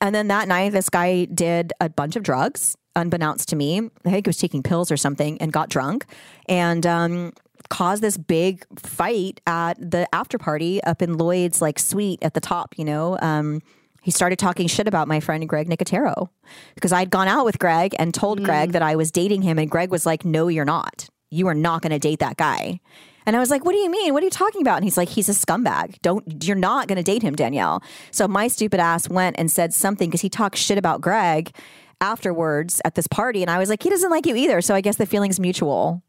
And 0.00 0.14
then 0.14 0.28
that 0.28 0.46
night, 0.46 0.72
this 0.72 0.88
guy 0.88 1.24
did 1.24 1.72
a 1.80 1.88
bunch 1.88 2.14
of 2.14 2.22
drugs, 2.22 2.76
unbeknownst 2.94 3.48
to 3.48 3.56
me. 3.56 3.78
I 3.78 4.10
think 4.10 4.26
he 4.26 4.28
was 4.28 4.38
taking 4.38 4.62
pills 4.62 4.92
or 4.92 4.96
something, 4.96 5.40
and 5.40 5.52
got 5.52 5.70
drunk, 5.70 6.06
and 6.48 6.86
um, 6.86 7.32
caused 7.68 8.00
this 8.00 8.16
big 8.16 8.64
fight 8.78 9.40
at 9.44 9.74
the 9.78 10.06
after 10.14 10.38
party 10.38 10.80
up 10.84 11.02
in 11.02 11.18
Lloyd's 11.18 11.60
like 11.60 11.80
suite 11.80 12.22
at 12.22 12.34
the 12.34 12.40
top. 12.40 12.78
You 12.78 12.84
know, 12.84 13.18
um, 13.20 13.60
he 14.02 14.10
started 14.10 14.38
talking 14.38 14.66
shit 14.66 14.88
about 14.88 15.08
my 15.08 15.20
friend 15.20 15.48
Greg 15.48 15.68
Nicotero 15.68 16.28
because 16.74 16.92
I'd 16.92 17.10
gone 17.10 17.28
out 17.28 17.44
with 17.44 17.58
Greg 17.58 17.94
and 17.98 18.14
told 18.14 18.38
hmm. 18.38 18.44
Greg 18.44 18.72
that 18.72 18.82
I 18.82 18.96
was 18.96 19.10
dating 19.10 19.42
him, 19.42 19.58
and 19.58 19.70
Greg 19.70 19.90
was 19.90 20.06
like, 20.06 20.24
"No, 20.24 20.48
you're 20.48 20.64
not. 20.64 21.08
You 21.30 21.48
are 21.48 21.54
not 21.54 21.82
going 21.82 21.92
to 21.92 21.98
date 21.98 22.20
that 22.20 22.36
guy." 22.36 22.80
And 23.26 23.36
I 23.36 23.40
was 23.40 23.50
like, 23.50 23.64
"What 23.64 23.72
do 23.72 23.78
you 23.78 23.90
mean? 23.90 24.14
What 24.14 24.22
are 24.22 24.26
you 24.26 24.30
talking 24.30 24.62
about?" 24.62 24.76
And 24.76 24.84
he's 24.84 24.96
like, 24.96 25.08
"He's 25.08 25.28
a 25.28 25.32
scumbag. 25.32 26.00
Don't 26.02 26.44
you're 26.44 26.56
not 26.56 26.88
going 26.88 26.96
to 26.96 27.02
date 27.02 27.22
him, 27.22 27.34
Danielle." 27.34 27.82
So 28.10 28.26
my 28.28 28.48
stupid 28.48 28.80
ass 28.80 29.08
went 29.08 29.36
and 29.38 29.50
said 29.50 29.74
something 29.74 30.08
because 30.08 30.22
he 30.22 30.30
talked 30.30 30.56
shit 30.56 30.78
about 30.78 31.00
Greg 31.00 31.54
afterwards 32.00 32.80
at 32.84 32.94
this 32.94 33.06
party, 33.06 33.42
and 33.42 33.50
I 33.50 33.58
was 33.58 33.68
like, 33.68 33.82
"He 33.82 33.90
doesn't 33.90 34.10
like 34.10 34.26
you 34.26 34.36
either." 34.36 34.60
So 34.60 34.74
I 34.74 34.80
guess 34.80 34.96
the 34.96 35.06
feeling's 35.06 35.40
mutual. 35.40 36.02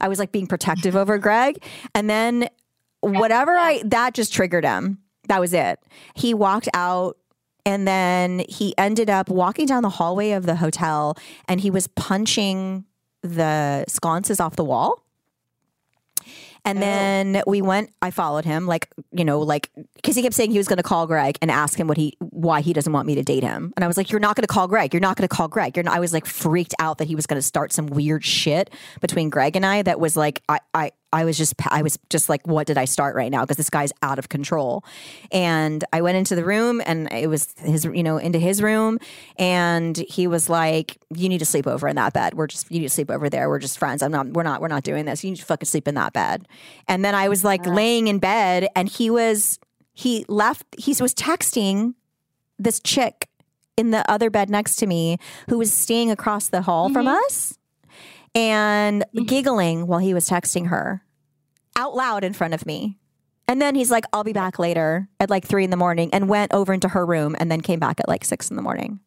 I 0.00 0.08
was 0.08 0.18
like 0.18 0.32
being 0.32 0.46
protective 0.46 0.96
over 0.96 1.16
Greg, 1.18 1.62
and 1.94 2.10
then 2.10 2.48
whatever 3.00 3.52
I 3.52 3.82
that 3.86 4.14
just 4.14 4.32
triggered 4.32 4.64
him. 4.64 4.98
That 5.28 5.40
was 5.40 5.52
it. 5.52 5.80
He 6.14 6.34
walked 6.34 6.68
out 6.74 7.16
and 7.66 7.86
then 7.86 8.44
he 8.48 8.72
ended 8.78 9.10
up 9.10 9.28
walking 9.28 9.66
down 9.66 9.82
the 9.82 9.90
hallway 9.90 10.30
of 10.30 10.46
the 10.46 10.54
hotel 10.54 11.18
and 11.48 11.60
he 11.60 11.70
was 11.70 11.88
punching 11.88 12.84
the 13.22 13.84
sconces 13.88 14.38
off 14.38 14.54
the 14.54 14.64
wall. 14.64 15.02
And 16.64 16.82
then 16.82 17.42
we 17.46 17.62
went, 17.62 17.90
I 18.02 18.10
followed 18.10 18.44
him, 18.44 18.66
like, 18.66 18.88
you 19.12 19.24
know, 19.24 19.38
like, 19.38 19.70
because 19.94 20.16
he 20.16 20.22
kept 20.22 20.34
saying 20.34 20.50
he 20.50 20.58
was 20.58 20.66
going 20.66 20.78
to 20.78 20.82
call 20.82 21.06
Greg 21.06 21.38
and 21.40 21.48
ask 21.48 21.78
him 21.78 21.86
what 21.86 21.96
he, 21.96 22.16
why 22.18 22.60
he 22.60 22.72
doesn't 22.72 22.92
want 22.92 23.06
me 23.06 23.14
to 23.14 23.22
date 23.22 23.44
him. 23.44 23.72
And 23.76 23.84
I 23.84 23.86
was 23.86 23.96
like, 23.96 24.10
you're 24.10 24.20
not 24.20 24.34
going 24.34 24.42
to 24.42 24.52
call 24.52 24.66
Greg. 24.66 24.92
You're 24.92 25.00
not 25.00 25.16
going 25.16 25.28
to 25.28 25.32
call 25.32 25.46
Greg. 25.46 25.76
You're 25.76 25.84
not, 25.84 25.94
I 25.94 26.00
was 26.00 26.12
like 26.12 26.26
freaked 26.26 26.74
out 26.80 26.98
that 26.98 27.06
he 27.06 27.14
was 27.14 27.24
going 27.24 27.38
to 27.38 27.42
start 27.42 27.72
some 27.72 27.86
weird 27.86 28.24
shit 28.24 28.70
between 29.00 29.30
Greg 29.30 29.54
and 29.54 29.64
I 29.64 29.82
that 29.82 30.00
was 30.00 30.16
like, 30.16 30.42
I, 30.48 30.58
I, 30.74 30.90
I 31.12 31.24
was 31.24 31.38
just, 31.38 31.54
I 31.68 31.82
was 31.82 31.98
just 32.10 32.28
like, 32.28 32.46
what 32.46 32.66
did 32.66 32.76
I 32.76 32.84
start 32.84 33.14
right 33.14 33.30
now? 33.30 33.42
Because 33.42 33.56
this 33.56 33.70
guy's 33.70 33.92
out 34.02 34.18
of 34.18 34.28
control. 34.28 34.84
And 35.30 35.84
I 35.92 36.00
went 36.02 36.16
into 36.16 36.34
the 36.34 36.44
room 36.44 36.82
and 36.84 37.10
it 37.12 37.28
was 37.28 37.54
his, 37.58 37.84
you 37.84 38.02
know, 38.02 38.18
into 38.18 38.38
his 38.38 38.62
room. 38.62 38.98
And 39.38 39.96
he 39.96 40.26
was 40.26 40.48
like, 40.48 40.98
you 41.14 41.28
need 41.28 41.38
to 41.38 41.46
sleep 41.46 41.66
over 41.66 41.86
in 41.88 41.96
that 41.96 42.12
bed. 42.12 42.34
We're 42.34 42.48
just, 42.48 42.70
you 42.70 42.80
need 42.80 42.86
to 42.86 42.94
sleep 42.94 43.10
over 43.10 43.30
there. 43.30 43.48
We're 43.48 43.60
just 43.60 43.78
friends. 43.78 44.02
I'm 44.02 44.10
not, 44.10 44.28
we're 44.28 44.42
not, 44.42 44.60
we're 44.60 44.68
not 44.68 44.82
doing 44.82 45.04
this. 45.04 45.22
You 45.22 45.30
need 45.30 45.38
to 45.38 45.44
fucking 45.44 45.66
sleep 45.66 45.86
in 45.86 45.94
that 45.94 46.12
bed. 46.12 46.48
And 46.88 47.04
then 47.04 47.14
I 47.14 47.28
was 47.28 47.44
like 47.44 47.64
laying 47.66 48.08
in 48.08 48.18
bed 48.18 48.68
and 48.74 48.88
he 48.88 49.08
was, 49.08 49.58
he 49.94 50.24
left, 50.28 50.66
he 50.76 50.94
was 51.00 51.14
texting 51.14 51.94
this 52.58 52.80
chick 52.80 53.28
in 53.76 53.90
the 53.90 54.10
other 54.10 54.30
bed 54.30 54.50
next 54.50 54.76
to 54.76 54.86
me 54.86 55.18
who 55.48 55.58
was 55.58 55.72
staying 55.72 56.10
across 56.10 56.48
the 56.48 56.62
hall 56.62 56.88
from 56.88 57.06
mm-hmm. 57.06 57.24
us 57.26 57.58
and 58.36 59.02
mm-hmm. 59.02 59.24
giggling 59.24 59.86
while 59.86 59.98
he 59.98 60.14
was 60.14 60.28
texting 60.28 60.68
her 60.68 61.02
out 61.74 61.94
loud 61.94 62.22
in 62.22 62.32
front 62.32 62.54
of 62.54 62.66
me. 62.66 62.98
And 63.48 63.62
then 63.62 63.74
he's 63.74 63.90
like, 63.90 64.04
I'll 64.12 64.24
be 64.24 64.32
back 64.32 64.58
later 64.58 65.08
at 65.20 65.30
like 65.30 65.44
three 65.44 65.64
in 65.64 65.70
the 65.70 65.76
morning 65.76 66.10
and 66.12 66.28
went 66.28 66.52
over 66.52 66.72
into 66.72 66.88
her 66.88 67.06
room 67.06 67.36
and 67.38 67.50
then 67.50 67.60
came 67.60 67.78
back 67.78 68.00
at 68.00 68.08
like 68.08 68.24
six 68.24 68.50
in 68.50 68.56
the 68.56 68.62
morning. 68.62 69.00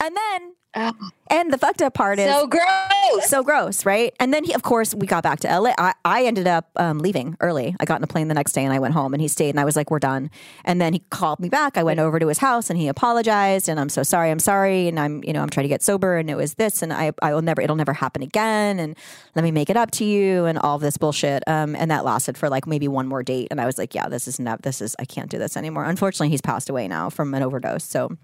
And 0.00 0.14
then, 0.16 0.54
Oh, 0.78 0.92
and 1.28 1.52
the 1.52 1.58
fucked 1.58 1.80
up 1.80 1.94
part 1.94 2.18
is 2.18 2.30
so 2.30 2.46
gross. 2.46 3.28
so 3.28 3.42
gross, 3.42 3.86
right? 3.86 4.14
And 4.20 4.32
then 4.32 4.44
he, 4.44 4.52
of 4.52 4.62
course, 4.62 4.94
we 4.94 5.06
got 5.06 5.22
back 5.22 5.40
to 5.40 5.48
LA. 5.48 5.72
I, 5.78 5.94
I 6.04 6.24
ended 6.24 6.46
up 6.46 6.68
um, 6.76 6.98
leaving 6.98 7.36
early. 7.40 7.74
I 7.80 7.86
got 7.86 7.98
in 7.98 8.04
a 8.04 8.06
plane 8.06 8.28
the 8.28 8.34
next 8.34 8.52
day 8.52 8.62
and 8.62 8.72
I 8.72 8.78
went 8.78 8.92
home 8.92 9.14
and 9.14 9.20
he 9.20 9.26
stayed 9.26 9.50
and 9.50 9.58
I 9.58 9.64
was 9.64 9.74
like, 9.74 9.90
we're 9.90 9.98
done. 9.98 10.30
And 10.64 10.80
then 10.80 10.92
he 10.92 11.00
called 11.10 11.40
me 11.40 11.48
back. 11.48 11.78
I 11.78 11.82
went 11.82 11.98
over 11.98 12.18
to 12.18 12.28
his 12.28 12.38
house 12.38 12.68
and 12.68 12.78
he 12.78 12.88
apologized 12.88 13.68
and 13.68 13.80
I'm 13.80 13.88
so 13.88 14.02
sorry. 14.02 14.30
I'm 14.30 14.38
sorry. 14.38 14.86
And 14.86 15.00
I'm, 15.00 15.24
you 15.24 15.32
know, 15.32 15.40
I'm 15.40 15.48
trying 15.48 15.64
to 15.64 15.68
get 15.68 15.82
sober 15.82 16.16
and 16.18 16.28
it 16.28 16.36
was 16.36 16.54
this 16.54 16.82
and 16.82 16.92
I, 16.92 17.12
I 17.22 17.32
will 17.32 17.42
never, 17.42 17.62
it'll 17.62 17.76
never 17.76 17.94
happen 17.94 18.22
again. 18.22 18.78
And 18.78 18.96
let 19.34 19.42
me 19.42 19.50
make 19.50 19.70
it 19.70 19.76
up 19.76 19.90
to 19.92 20.04
you 20.04 20.44
and 20.44 20.58
all 20.58 20.76
of 20.76 20.82
this 20.82 20.98
bullshit. 20.98 21.42
Um, 21.46 21.74
and 21.74 21.90
that 21.90 22.04
lasted 22.04 22.36
for 22.36 22.50
like 22.50 22.66
maybe 22.66 22.86
one 22.86 23.08
more 23.08 23.22
date. 23.22 23.48
And 23.50 23.60
I 23.60 23.66
was 23.66 23.78
like, 23.78 23.94
yeah, 23.94 24.08
this 24.08 24.28
is 24.28 24.38
not, 24.38 24.62
this 24.62 24.82
is, 24.82 24.94
I 24.98 25.06
can't 25.06 25.30
do 25.30 25.38
this 25.38 25.56
anymore. 25.56 25.84
Unfortunately, 25.84 26.28
he's 26.28 26.42
passed 26.42 26.68
away 26.68 26.86
now 26.86 27.08
from 27.08 27.32
an 27.34 27.42
overdose. 27.42 27.84
So, 27.84 28.16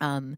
um, 0.00 0.36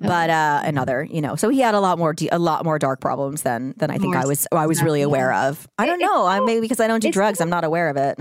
but 0.00 0.30
uh, 0.30 0.60
another, 0.64 1.04
you 1.10 1.20
know, 1.20 1.36
so 1.36 1.48
he 1.48 1.60
had 1.60 1.74
a 1.74 1.80
lot 1.80 1.98
more, 1.98 2.12
de- 2.12 2.28
a 2.28 2.38
lot 2.38 2.64
more 2.64 2.78
dark 2.78 3.00
problems 3.00 3.42
than 3.42 3.74
than 3.78 3.90
I 3.90 3.94
think 3.98 4.14
More 4.14 4.22
I 4.22 4.26
was, 4.26 4.46
I 4.52 4.66
was 4.66 4.82
really 4.82 5.02
aware 5.02 5.32
of. 5.32 5.66
I 5.78 5.86
don't 5.86 6.00
It's 6.00 6.10
know. 6.10 6.26
I 6.26 6.40
maybe 6.40 6.60
because 6.60 6.80
I 6.80 6.86
don't 6.86 7.00
do 7.00 7.10
drugs, 7.10 7.38
so- 7.38 7.44
I'm 7.44 7.50
not 7.50 7.64
aware 7.64 7.88
of 7.88 7.96
it. 7.96 8.18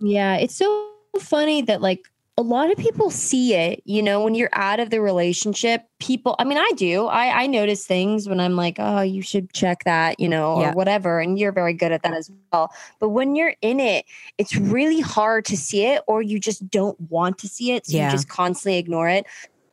Yeah, 0.00 0.36
it's 0.36 0.56
so 0.56 0.90
funny 1.20 1.62
that 1.62 1.80
like 1.80 2.08
a 2.36 2.42
lot 2.42 2.70
of 2.70 2.76
people 2.78 3.10
see 3.10 3.54
it, 3.54 3.80
you 3.84 4.02
know, 4.02 4.20
when 4.22 4.34
you're 4.34 4.48
out 4.54 4.80
of 4.80 4.90
the 4.90 5.00
relationship, 5.00 5.82
people, 6.00 6.34
I 6.40 6.44
mean, 6.44 6.58
I 6.58 6.68
do. 6.76 7.06
I 7.06 7.42
I 7.44 7.46
notice 7.46 7.86
things 7.86 8.28
when 8.28 8.40
I'm 8.40 8.56
like, 8.56 8.76
"Oh, 8.80 9.02
you 9.02 9.22
should 9.22 9.52
check 9.52 9.84
that," 9.84 10.18
you 10.18 10.28
know, 10.28 10.60
Yeah. 10.60 10.70
or 10.70 10.72
whatever, 10.72 11.20
and 11.20 11.38
you're 11.38 11.52
very 11.52 11.74
good 11.74 11.92
at 11.92 12.02
that 12.02 12.12
as 12.12 12.30
well. 12.52 12.72
But 12.98 13.10
when 13.10 13.36
you're 13.36 13.54
in 13.62 13.78
it, 13.78 14.04
it's 14.36 14.56
really 14.56 15.00
hard 15.00 15.44
to 15.46 15.56
see 15.56 15.86
it 15.86 16.02
or 16.08 16.22
you 16.22 16.40
just 16.40 16.68
don't 16.70 17.00
want 17.08 17.38
to 17.38 17.48
see 17.48 17.70
it, 17.72 17.86
so 17.86 17.96
Yeah. 17.96 18.06
you 18.06 18.10
just 18.10 18.28
constantly 18.28 18.78
ignore 18.78 19.08
it. 19.08 19.26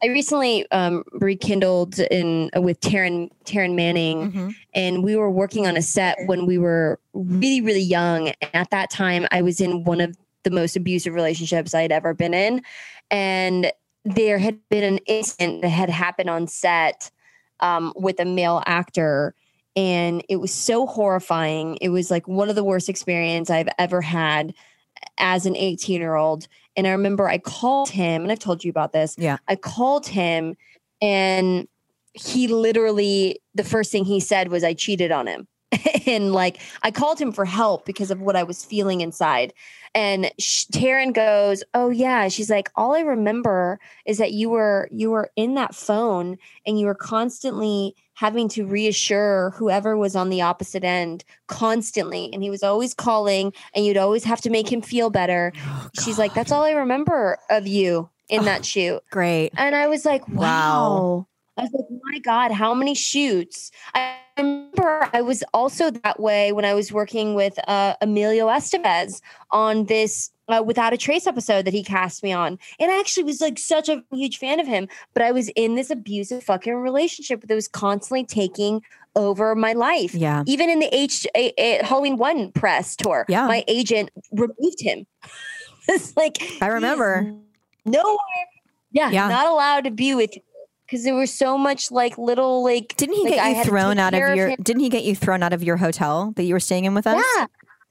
I 0.04 0.08
recently 0.08 0.70
um, 0.72 1.04
rekindled 1.14 2.00
in 2.00 2.50
with 2.56 2.80
Taryn 2.82 3.30
Taryn 3.46 3.74
Manning 3.76 4.32
Mhm. 4.32 4.56
and 4.74 5.04
we 5.04 5.16
were 5.16 5.30
working 5.32 5.66
on 5.68 5.78
a 5.78 5.82
set 5.82 6.18
when 6.26 6.46
we 6.48 6.58
were 6.58 7.00
really 7.14 7.62
really 7.62 7.82
young 7.84 8.30
and 8.30 8.50
at 8.54 8.70
that 8.72 8.90
time 8.90 9.28
i 9.32 9.42
was 9.42 9.60
in 9.62 9.84
one 9.84 10.00
of 10.02 10.16
the 10.44 10.52
most 10.52 10.76
abusive 10.76 11.14
relationships 11.14 11.74
i 11.74 11.82
had 11.82 11.92
ever 11.92 12.14
been 12.14 12.34
in 12.34 12.62
and 13.10 13.72
there 14.04 14.40
had 14.40 14.58
been 14.70 14.84
an 14.84 14.98
incident 15.06 15.62
that 15.62 15.70
had 15.70 15.90
happened 15.90 16.30
on 16.30 16.48
set 16.48 17.12
um, 17.60 17.94
with 17.96 18.20
a 18.20 18.26
male 18.26 18.64
actor 18.66 19.36
and 19.76 20.24
it 20.28 20.38
was 20.38 20.52
so 20.52 20.86
horrifying 20.88 21.78
it 21.82 21.90
was 21.90 22.10
like 22.10 22.28
one 22.28 22.50
of 22.50 22.56
the 22.56 22.64
worst 22.64 22.90
experience 22.90 23.50
i've 23.50 23.70
ever 23.78 24.02
had 24.02 24.54
as 25.18 25.46
an 25.46 25.56
18 25.56 26.02
year 26.02 26.16
old 26.16 26.48
and 26.76 26.88
i 26.88 26.92
remember 26.92 27.28
i 27.28 27.38
called 27.38 27.90
him 27.90 28.24
and 28.24 28.32
i've 28.32 28.40
told 28.40 28.64
you 28.64 28.70
about 28.70 28.94
this 28.94 29.16
Yeah. 29.18 29.38
i 29.48 29.56
called 29.56 30.08
him 30.08 30.56
and 31.02 31.68
he 32.14 32.48
literally 32.48 33.42
the 33.56 33.64
first 33.64 33.92
thing 33.92 34.06
he 34.06 34.20
said 34.20 34.50
was 34.50 34.64
I 34.64 34.74
cheated 34.74 35.12
on 35.12 35.28
him. 35.28 35.48
and 36.06 36.34
like 36.34 36.60
I 36.84 36.92
called 36.92 37.20
him 37.20 37.32
for 37.32 37.46
help 37.46 37.86
because 37.86 38.12
of 38.12 38.22
what 38.22 38.36
I 38.36 38.44
was 38.44 38.64
feeling 38.66 39.02
inside. 39.02 39.54
And 39.94 40.32
sh- 40.40 40.66
Taryn 40.72 41.14
goes, 41.14 41.64
"Oh 41.74 41.90
yeah." 41.90 42.28
She's 42.30 42.50
like, 42.50 42.70
"All 42.76 42.96
I 42.96 43.02
remember 43.02 43.80
is 44.06 44.18
that 44.18 44.32
you 44.32 44.50
were 44.50 44.88
you 44.92 45.12
were 45.12 45.30
in 45.36 45.56
that 45.56 45.76
phone 45.76 46.38
and 46.66 46.80
you 46.80 46.86
were 46.86 46.96
constantly 46.96 47.96
having 48.14 48.48
to 48.50 48.66
reassure 48.66 49.52
whoever 49.56 49.98
was 49.98 50.16
on 50.16 50.30
the 50.30 50.42
opposite 50.42 50.84
end 50.84 51.24
constantly 51.48 52.30
and 52.32 52.44
he 52.44 52.50
was 52.50 52.62
always 52.64 52.94
calling 52.94 53.52
and 53.74 53.86
you'd 53.86 53.98
always 53.98 54.24
have 54.24 54.42
to 54.42 54.50
make 54.50 54.72
him 54.72 54.82
feel 54.82 55.10
better." 55.10 55.52
Oh, 55.66 55.90
She's 56.04 56.18
like, 56.20 56.34
"That's 56.34 56.52
all 56.52 56.64
I 56.64 56.72
remember 56.72 57.38
of 57.50 57.68
you 57.68 58.10
in 58.30 58.42
oh, 58.42 58.44
that 58.46 58.66
shoot." 58.66 59.02
Great. 59.12 59.52
And 59.58 59.76
I 59.76 59.88
was 59.88 60.06
like, 60.06 60.28
Wow. 60.30 60.36
wow. 60.36 61.28
I 61.58 61.64
was 61.64 61.72
like, 61.74 62.01
my 62.12 62.20
God, 62.20 62.52
how 62.52 62.74
many 62.74 62.94
shoots? 62.94 63.72
I 63.96 64.16
remember 64.38 65.08
I 65.14 65.22
was 65.22 65.44
also 65.54 65.92
that 65.92 66.20
way 66.20 66.52
when 66.52 66.66
I 66.66 66.74
was 66.74 66.92
working 66.92 67.36
with 67.36 67.58
uh, 67.70 67.96
Emilio 68.02 68.48
Estevez 68.48 69.22
on 69.52 69.86
this 69.86 70.32
uh, 70.50 70.62
Without 70.66 70.92
a 70.94 70.98
Trace 70.98 71.26
episode 71.28 71.64
that 71.66 71.74
he 71.74 71.84
cast 71.84 72.22
me 72.24 72.34
on. 72.34 72.60
And 72.80 72.92
I 72.92 73.00
actually 73.00 73.24
was 73.24 73.40
like 73.40 73.58
such 73.58 73.88
a 73.88 74.04
huge 74.12 74.38
fan 74.40 74.60
of 74.60 74.68
him, 74.68 74.90
but 75.14 75.24
I 75.24 75.32
was 75.32 75.48
in 75.50 75.76
this 75.76 75.90
abusive 75.90 76.44
fucking 76.44 76.74
relationship 76.74 77.48
that 77.48 77.56
was 77.56 77.68
constantly 77.70 78.26
taking 78.26 78.82
over 79.16 79.56
my 79.56 79.72
life. 79.74 80.14
Yeah. 80.14 80.44
Even 80.48 80.70
in 80.70 80.80
the 80.80 80.94
H 80.94 81.26
a, 81.36 81.54
a 81.58 81.84
Halloween 81.86 82.18
one 82.18 82.52
press 82.52 82.96
tour, 82.98 83.26
Yeah. 83.30 83.48
my 83.48 83.64
agent 83.70 84.10
removed 84.34 84.82
him. 84.82 85.06
it's 85.88 86.16
like 86.18 86.38
I 86.62 86.68
remember. 86.68 87.34
nowhere. 87.86 88.18
Yeah, 88.92 89.10
Yeah. 89.12 89.30
not 89.30 89.48
allowed 89.48 89.86
to 89.86 89.92
be 89.92 90.16
with 90.16 90.32
because 90.92 91.06
there 91.06 91.16
was 91.16 91.34
so 91.34 91.58
much 91.58 91.90
like 91.90 92.18
little 92.18 92.64
like. 92.64 92.96
Didn't 92.98 93.16
he 93.16 93.24
like, 93.24 93.36
get 93.36 93.58
you 93.58 93.64
thrown 93.64 93.98
out 93.98 94.14
of 94.14 94.36
your? 94.36 94.50
him. 94.50 94.58
Didn't 94.62 94.82
he 94.82 94.90
get 94.90 95.06
you 95.06 95.16
thrown 95.16 95.42
out 95.42 95.54
of 95.54 95.64
your 95.64 95.78
hotel 95.78 96.34
that 96.36 96.44
you 96.44 96.54
were 96.54 96.60
staying 96.60 96.84
in 96.84 96.94
with 96.94 97.08
us? 97.08 97.24
Yeah, 97.38 97.46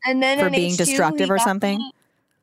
and 0.05 0.23
then 0.23 0.39
For 0.39 0.51
being 0.51 0.73
H2, 0.73 0.77
destructive 0.77 1.31
or 1.31 1.39
something? 1.39 1.79
me- 1.79 1.93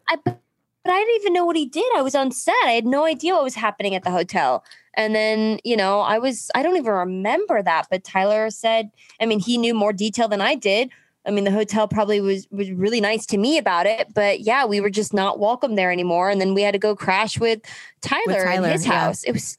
I 0.10 0.16
but 0.16 0.39
but 0.84 0.93
I 0.93 0.99
didn't 0.99 1.22
even 1.22 1.34
know 1.34 1.45
what 1.45 1.58
he 1.58 1.66
did. 1.66 1.86
I 1.95 2.01
was 2.01 2.16
on 2.16 2.32
set. 2.32 2.55
I 2.64 2.72
had 2.72 2.86
no 2.86 3.03
idea 3.05 3.34
what 3.34 3.43
was 3.43 3.55
happening 3.55 3.93
at 3.93 4.03
the 4.03 4.12
hotel. 4.12 4.64
And 4.93 5.14
then, 5.14 5.60
you 5.66 5.76
know, 5.76 5.99
I 5.99 6.18
was 6.18 6.49
I 6.55 6.64
don't 6.64 6.78
even 6.78 6.91
remember 6.91 7.62
that, 7.62 7.88
but 7.91 8.03
Tyler 8.03 8.49
said, 8.49 8.89
I 9.22 9.26
mean, 9.26 9.39
he 9.39 9.58
knew 9.58 9.74
more 9.74 9.93
detail 9.93 10.28
than 10.28 10.41
I 10.41 10.55
did. 10.55 10.89
I 11.26 11.32
mean, 11.32 11.43
the 11.43 11.51
hotel 11.51 11.89
probably 11.89 12.22
was 12.22 12.47
was 12.51 12.72
really 12.72 13.01
nice 13.01 13.26
to 13.28 13.38
me 13.38 13.58
about 13.58 13.86
it, 13.86 14.14
but 14.14 14.39
yeah, 14.39 14.66
we 14.66 14.80
were 14.80 14.89
just 14.89 15.14
not 15.14 15.39
welcome 15.39 15.76
there 15.76 15.91
anymore. 15.91 16.30
And 16.30 16.39
then 16.39 16.53
we 16.53 16.62
had 16.62 16.72
to 16.72 16.80
go 16.80 16.95
crash 16.95 17.38
with 17.38 17.62
Tyler, 18.01 18.45
Tyler, 18.45 18.68
in 18.68 18.72
his 18.72 18.86
yeah. 18.86 18.93
house. 18.93 19.24
It 19.26 19.34
was 19.34 19.58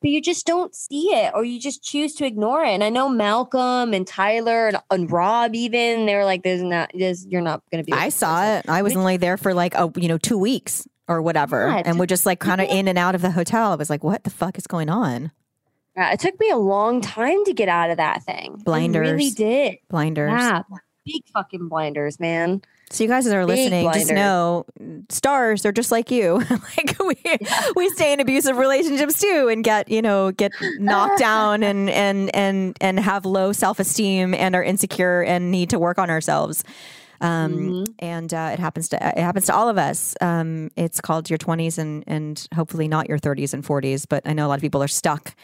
but 0.00 0.10
you 0.10 0.20
just 0.22 0.46
don't 0.46 0.74
see 0.74 1.08
it 1.08 1.32
or 1.34 1.44
you 1.44 1.60
just 1.60 1.82
choose 1.82 2.14
to 2.14 2.26
ignore 2.26 2.62
it. 2.64 2.70
And 2.70 2.82
I 2.82 2.88
know 2.88 3.08
Malcolm 3.08 3.92
and 3.92 4.06
Tyler 4.06 4.68
and, 4.68 4.78
and 4.90 5.10
Rob 5.10 5.54
even, 5.54 6.06
they 6.06 6.14
were 6.14 6.24
like, 6.24 6.42
there's 6.42 6.62
not 6.62 6.90
there's 6.94 7.26
you're 7.26 7.42
not 7.42 7.62
gonna 7.70 7.84
be 7.84 7.92
I 7.92 8.08
saw 8.08 8.40
person." 8.40 8.56
it. 8.58 8.68
I 8.68 8.82
was 8.82 8.96
only 8.96 9.16
there 9.16 9.36
for 9.36 9.54
like 9.54 9.74
a 9.74 9.90
you 9.96 10.08
know 10.08 10.18
two 10.18 10.38
weeks 10.38 10.86
or 11.08 11.20
whatever, 11.20 11.68
Yeah, 11.68 11.82
and 11.84 11.98
we're 11.98 12.06
just 12.06 12.24
like 12.24 12.38
kind 12.40 12.60
of 12.60 12.68
in 12.68 12.86
and 12.86 12.96
out 12.96 13.14
of 13.14 13.22
the 13.22 13.32
hotel. 13.32 13.72
I 13.72 13.74
was 13.74 13.90
like, 13.90 14.04
what 14.04 14.22
the 14.24 14.30
fuck 14.30 14.56
is 14.56 14.66
going 14.66 14.88
on? 14.88 15.32
Yeah, 15.96 16.12
it 16.12 16.20
took 16.20 16.38
me 16.38 16.48
a 16.50 16.56
long 16.56 17.00
time 17.00 17.44
to 17.46 17.52
get 17.52 17.68
out 17.68 17.90
of 17.90 17.96
that 17.96 18.22
thing. 18.22 18.62
It 18.64 19.08
really 19.10 19.30
did. 19.30 19.78
Blinders. 19.88 20.30
Yeah. 20.30 20.62
Big 21.04 21.26
fucking 21.32 21.68
blinders, 21.68 22.20
man. 22.20 22.62
So 22.92 23.04
you 23.04 23.08
guys 23.08 23.24
that 23.24 23.36
are 23.36 23.46
Big 23.46 23.56
listening, 23.56 23.84
just 23.92 24.10
know 24.12 24.64
stars, 25.10 25.62
they're 25.62 25.70
just 25.72 25.92
like 25.92 26.10
you. 26.10 26.38
like 26.76 26.96
we 26.98 27.14
we 27.76 27.88
stay 27.90 28.12
in 28.12 28.18
abusive 28.20 28.56
relationships 28.56 29.20
too 29.20 29.48
and 29.50 29.62
get, 29.62 29.88
you 29.88 30.02
know, 30.02 30.32
get 30.32 30.50
knocked 30.78 31.18
down 31.20 31.62
and 31.62 31.88
and 31.90 32.34
and 32.34 32.76
and 32.80 32.98
have 32.98 33.24
low 33.24 33.52
self-esteem 33.52 34.34
and 34.34 34.56
are 34.56 34.62
insecure 34.64 35.22
and 35.22 35.50
need 35.52 35.70
to 35.70 35.78
work 35.78 35.98
on 35.98 36.10
ourselves. 36.10 36.64
Um, 37.22 37.52
Mm-hmm. 37.52 37.92
and 37.98 38.32
uh, 38.34 38.50
it 38.54 38.58
happens 38.58 38.88
to 38.88 38.96
it 38.96 39.18
happens 39.22 39.46
to 39.46 39.54
all 39.54 39.68
of 39.68 39.76
us. 39.78 40.16
Um, 40.20 40.70
it's 40.74 41.00
called 41.00 41.28
your 41.30 41.38
20s 41.38 41.78
and 41.78 42.02
and 42.06 42.48
hopefully 42.54 42.88
not 42.88 43.08
your 43.08 43.18
30s 43.18 43.52
and 43.54 43.62
40s, 43.62 44.06
but 44.08 44.26
I 44.26 44.32
know 44.32 44.46
a 44.46 44.48
lot 44.48 44.54
of 44.54 44.62
people 44.62 44.82
are 44.82 44.88
stuck 44.88 45.34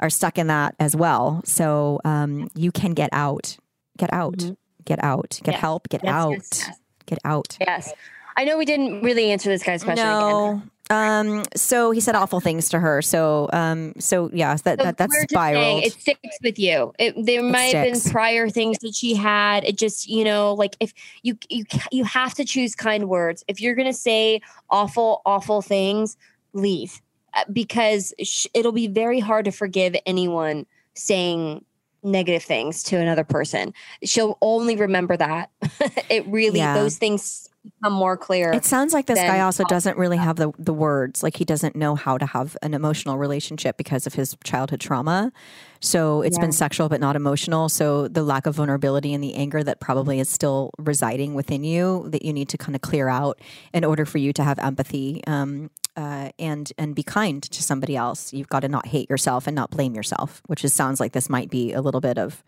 are 0.00 0.10
stuck 0.10 0.38
in 0.38 0.46
that 0.46 0.74
as 0.80 0.96
well. 0.96 1.42
So 1.44 2.00
um, 2.04 2.48
you 2.54 2.72
can 2.72 2.92
get 2.94 3.10
out. 3.12 3.56
Get 3.98 4.12
out. 4.12 4.50
Get 4.84 5.04
out. 5.04 5.38
Get 5.44 5.52
Yes. 5.52 5.60
help. 5.60 5.88
Get 5.90 6.00
Yes, 6.02 6.12
out. 6.14 6.32
yes. 6.32 6.70
Get 7.08 7.18
out. 7.24 7.56
Yes. 7.60 7.92
I 8.36 8.44
know 8.44 8.56
we 8.56 8.64
didn't 8.64 9.02
really 9.02 9.32
answer 9.32 9.48
this 9.48 9.64
guy's 9.64 9.82
question 9.82 10.06
again. 10.06 10.20
No. 10.20 10.62
Um, 10.90 11.44
so 11.56 11.90
he 11.90 12.00
said 12.00 12.14
awful 12.14 12.40
things 12.40 12.68
to 12.70 12.78
her. 12.78 13.02
So, 13.02 13.50
um, 13.52 13.92
so 13.98 14.30
yeah, 14.32 14.54
that, 14.54 14.78
So 14.78 14.84
that 14.84 14.96
that's 14.96 15.10
we're 15.12 15.26
just 15.26 15.34
saying 15.34 15.54
spiraled. 15.54 15.84
It 15.84 15.92
sticks 15.92 16.38
with 16.42 16.58
you. 16.58 16.92
It, 16.98 17.14
there 17.26 17.42
might 17.42 17.74
have 17.74 17.92
been 17.92 18.12
prior 18.12 18.48
things 18.48 18.78
that 18.78 18.94
she 18.94 19.14
had. 19.14 19.64
It 19.64 19.76
just, 19.76 20.08
you 20.08 20.24
know, 20.24 20.54
like 20.54 20.76
if 20.80 20.94
you 21.22 21.36
you 21.50 21.64
you 21.90 22.04
have 22.04 22.32
to 22.34 22.44
choose 22.44 22.74
kind 22.74 23.08
words. 23.08 23.44
If 23.48 23.60
you're 23.60 23.74
gonna 23.74 23.92
say 23.92 24.40
awful, 24.70 25.20
awful 25.26 25.60
things, 25.60 26.16
leave 26.54 27.02
Uh, 27.34 27.44
because 27.52 28.14
sh- 28.22 28.46
it'll 28.54 28.72
be 28.72 28.86
very 28.88 29.20
hard 29.20 29.44
to 29.44 29.52
forgive 29.52 29.94
anyone 30.06 30.64
saying 30.94 31.64
negative 32.02 32.42
things 32.42 32.82
to 32.84 32.96
another 32.96 33.24
person. 33.24 33.74
She'll 34.04 34.38
only 34.40 34.76
remember 34.76 35.16
that. 35.16 35.50
it 36.10 36.26
really 36.26 36.58
Yeah. 36.58 36.74
those 36.74 36.96
things 36.96 37.48
become 37.64 37.92
more 37.92 38.16
clear. 38.16 38.52
It 38.52 38.64
sounds 38.64 38.92
like 38.92 39.06
this 39.06 39.18
guy 39.18 39.40
also 39.40 39.64
doesn't 39.64 39.98
really 39.98 40.16
have 40.16 40.36
the, 40.36 40.52
the 40.58 40.72
words. 40.72 41.22
Like 41.22 41.36
he 41.36 41.44
doesn't 41.44 41.76
know 41.76 41.94
how 41.94 42.16
to 42.18 42.26
have 42.26 42.56
an 42.62 42.72
emotional 42.74 43.18
relationship 43.18 43.76
because 43.76 44.06
of 44.06 44.14
his 44.14 44.36
childhood 44.44 44.80
trauma. 44.80 45.32
So 45.80 46.22
it's 46.22 46.38
been 46.38 46.52
sexual 46.52 46.88
but 46.88 47.00
not 47.00 47.16
emotional. 47.16 47.68
So 47.68 48.08
the 48.08 48.22
lack 48.22 48.46
of 48.46 48.54
vulnerability 48.56 49.14
and 49.14 49.22
the 49.22 49.34
anger 49.34 49.62
that 49.62 49.80
probably 49.80 50.20
is 50.20 50.28
still 50.28 50.70
residing 50.78 51.34
within 51.34 51.64
you 51.64 52.06
that 52.08 52.24
you 52.24 52.32
need 52.32 52.48
to 52.50 52.58
kind 52.58 52.74
of 52.74 52.82
clear 52.82 53.08
out 53.08 53.40
in 53.72 53.84
order 53.84 54.04
for 54.04 54.18
you 54.18 54.32
to 54.32 54.44
have 54.44 54.58
empathy 54.58 55.22
um, 55.26 55.70
uh, 55.96 56.30
and 56.38 56.72
and 56.78 56.94
be 56.94 57.02
kind 57.02 57.42
to 57.42 57.62
somebody 57.62 57.96
else. 57.96 58.32
You've 58.32 58.48
got 58.48 58.60
to 58.60 58.68
not 58.68 58.86
hate 58.86 59.10
yourself 59.10 59.46
and 59.46 59.54
not 59.54 59.70
blame 59.70 59.94
yourself, 59.94 60.42
which 60.46 60.64
is, 60.64 60.72
sounds 60.72 61.00
like 61.00 61.12
this 61.12 61.28
might 61.28 61.50
be 61.50 61.72
a 61.72 61.80
little 61.80 62.00
bit 62.00 62.18
of 62.18 62.42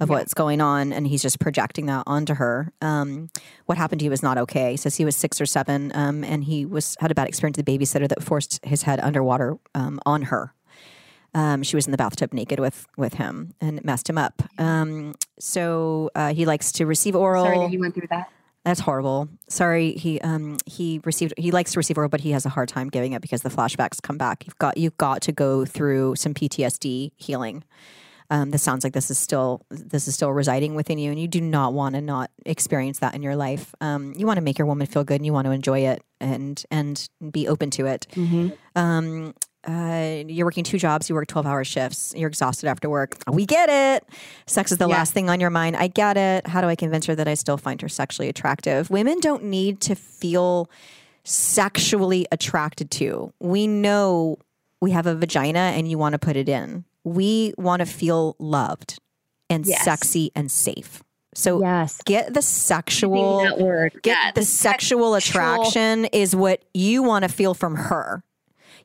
of 0.00 0.08
what's 0.08 0.32
going 0.34 0.60
on, 0.60 0.92
and 0.92 1.06
he's 1.08 1.22
just 1.22 1.40
projecting 1.40 1.86
that 1.86 2.04
onto 2.06 2.34
her. 2.34 2.72
Um, 2.80 3.30
what 3.66 3.78
happened 3.78 3.98
to 4.00 4.04
you 4.04 4.10
was 4.10 4.22
not 4.22 4.38
okay. 4.38 4.72
He 4.72 4.76
says 4.76 4.96
he 4.96 5.04
was 5.04 5.16
six 5.16 5.40
or 5.40 5.46
seven, 5.46 5.90
um, 5.94 6.22
and 6.22 6.44
he 6.44 6.64
was 6.64 6.96
had 7.00 7.10
a 7.10 7.14
bad 7.14 7.26
experience 7.26 7.56
with 7.56 7.68
a 7.68 7.78
babysitter 7.78 8.08
that 8.08 8.22
forced 8.22 8.64
his 8.64 8.82
head 8.82 9.00
underwater 9.00 9.58
um, 9.74 9.98
on 10.06 10.22
her. 10.22 10.54
Um, 11.34 11.62
she 11.62 11.76
was 11.76 11.86
in 11.86 11.92
the 11.92 11.98
bathtub 11.98 12.32
naked 12.32 12.58
with 12.58 12.86
with 12.96 13.14
him, 13.14 13.54
and 13.60 13.84
messed 13.84 14.08
him 14.08 14.18
up. 14.18 14.42
Um, 14.58 15.14
so 15.38 16.10
uh, 16.14 16.32
he 16.32 16.46
likes 16.46 16.72
to 16.72 16.86
receive 16.86 17.14
oral. 17.14 17.44
Sorry 17.44 17.58
that 17.58 17.70
you 17.70 17.80
went 17.80 17.94
through 17.94 18.08
that. 18.10 18.30
That's 18.64 18.80
horrible. 18.80 19.28
Sorry, 19.48 19.92
he 19.92 20.20
um 20.20 20.58
he 20.66 21.00
received 21.04 21.34
he 21.38 21.50
likes 21.50 21.72
to 21.72 21.78
receive 21.78 21.96
oral, 21.96 22.08
but 22.08 22.20
he 22.20 22.32
has 22.32 22.44
a 22.44 22.50
hard 22.50 22.68
time 22.68 22.88
giving 22.88 23.12
it 23.12 23.22
because 23.22 23.42
the 23.42 23.50
flashbacks 23.50 24.02
come 24.02 24.18
back. 24.18 24.44
You've 24.46 24.58
got 24.58 24.76
you've 24.76 24.98
got 24.98 25.22
to 25.22 25.32
go 25.32 25.64
through 25.64 26.16
some 26.16 26.34
PTSD 26.34 27.12
healing. 27.16 27.64
Um, 28.30 28.50
this 28.50 28.62
sounds 28.62 28.84
like 28.84 28.92
this 28.92 29.10
is 29.10 29.18
still 29.18 29.64
this 29.70 30.06
is 30.06 30.14
still 30.14 30.32
residing 30.32 30.74
within 30.74 30.98
you, 30.98 31.10
and 31.10 31.18
you 31.18 31.28
do 31.28 31.40
not 31.40 31.72
want 31.72 31.94
to 31.94 32.02
not 32.02 32.30
experience 32.44 32.98
that 32.98 33.14
in 33.14 33.22
your 33.22 33.36
life. 33.36 33.74
Um, 33.80 34.12
you 34.16 34.26
want 34.26 34.36
to 34.36 34.42
make 34.42 34.58
your 34.58 34.66
woman 34.66 34.86
feel 34.86 35.02
good, 35.02 35.16
and 35.16 35.24
you 35.24 35.32
want 35.32 35.46
to 35.46 35.50
enjoy 35.52 35.80
it, 35.86 36.02
and 36.20 36.62
and 36.70 37.08
be 37.30 37.48
open 37.48 37.70
to 37.70 37.86
it. 37.86 38.06
Um, 38.76 39.34
uh, 39.68 40.24
you're 40.26 40.46
working 40.46 40.64
two 40.64 40.78
jobs. 40.78 41.08
You 41.08 41.14
work 41.14 41.26
twelve 41.28 41.46
hour 41.46 41.62
shifts. 41.64 42.14
You're 42.16 42.28
exhausted 42.28 42.68
after 42.68 42.88
work. 42.88 43.16
We 43.30 43.44
get 43.44 43.68
it. 43.68 44.08
Sex 44.46 44.72
is 44.72 44.78
the 44.78 44.88
last 44.88 45.12
thing 45.12 45.28
on 45.28 45.40
your 45.40 45.50
mind. 45.50 45.76
I 45.76 45.88
get 45.88 46.16
it. 46.16 46.46
How 46.46 46.60
do 46.62 46.68
I 46.68 46.74
convince 46.76 47.04
her 47.06 47.14
that 47.14 47.28
I 47.28 47.34
still 47.34 47.58
find 47.58 47.80
her 47.82 47.88
sexually 47.88 48.28
attractive? 48.28 48.88
Women 48.90 49.20
don't 49.20 49.44
need 49.44 49.80
to 49.82 49.94
feel 49.94 50.70
sexually 51.24 52.26
attracted 52.32 52.90
to. 52.92 53.32
We 53.40 53.66
know 53.66 54.38
we 54.80 54.92
have 54.92 55.06
a 55.06 55.14
vagina 55.14 55.58
and 55.76 55.88
you 55.90 55.98
want 55.98 56.14
to 56.14 56.18
put 56.18 56.36
it 56.36 56.48
in. 56.48 56.84
We 57.04 57.52
want 57.58 57.80
to 57.80 57.86
feel 57.86 58.36
loved 58.38 58.98
and 59.50 59.66
Yes. 59.66 59.84
sexy 59.84 60.30
and 60.34 60.50
safe. 60.50 61.02
So 61.34 61.60
Yes. 61.60 62.00
get 62.06 62.32
the 62.34 62.42
sexual 62.42 63.56
word. 63.58 64.00
get 64.02 64.16
Yeah, 64.16 64.32
the, 64.32 64.40
the 64.40 64.46
sexual 64.46 65.14
attraction 65.14 66.06
is 66.06 66.34
what 66.34 66.62
you 66.72 67.02
want 67.02 67.24
to 67.24 67.28
feel 67.28 67.54
from 67.54 67.76
her. 67.76 68.22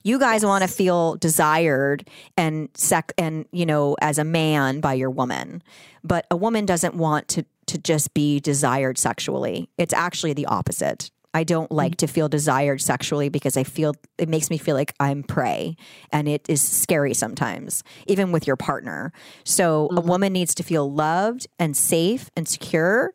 You 0.03 0.19
guys 0.19 0.45
want 0.45 0.63
to 0.63 0.67
feel 0.67 1.15
desired 1.15 2.07
and 2.37 2.69
sec 2.73 3.13
and 3.17 3.45
you 3.51 3.65
know 3.65 3.95
as 4.01 4.17
a 4.17 4.23
man 4.23 4.79
by 4.79 4.93
your 4.93 5.09
woman. 5.09 5.63
But 6.03 6.27
a 6.29 6.35
woman 6.35 6.65
doesn't 6.65 6.95
want 6.95 7.27
to 7.29 7.45
to 7.67 7.77
just 7.77 8.13
be 8.13 8.39
desired 8.39 8.97
sexually. 8.97 9.69
It's 9.77 9.93
actually 9.93 10.33
the 10.33 10.45
opposite. 10.45 11.09
I 11.33 11.43
don't 11.43 11.65
mm-hmm. 11.65 11.75
like 11.75 11.97
to 11.97 12.07
feel 12.07 12.29
desired 12.29 12.81
sexually 12.81 13.29
because 13.29 13.57
I 13.57 13.63
feel 13.63 13.95
it 14.17 14.29
makes 14.29 14.49
me 14.49 14.57
feel 14.57 14.75
like 14.75 14.93
I'm 14.99 15.23
prey 15.23 15.75
and 16.11 16.27
it 16.27 16.45
is 16.47 16.61
scary 16.61 17.13
sometimes, 17.13 17.83
even 18.07 18.31
with 18.31 18.45
your 18.45 18.55
partner. 18.55 19.11
So 19.43 19.87
a 19.87 19.95
mm-hmm. 19.95 20.07
woman 20.07 20.33
needs 20.33 20.53
to 20.55 20.63
feel 20.63 20.91
loved 20.91 21.47
and 21.57 21.75
safe 21.75 22.29
and 22.37 22.47
secure. 22.47 23.13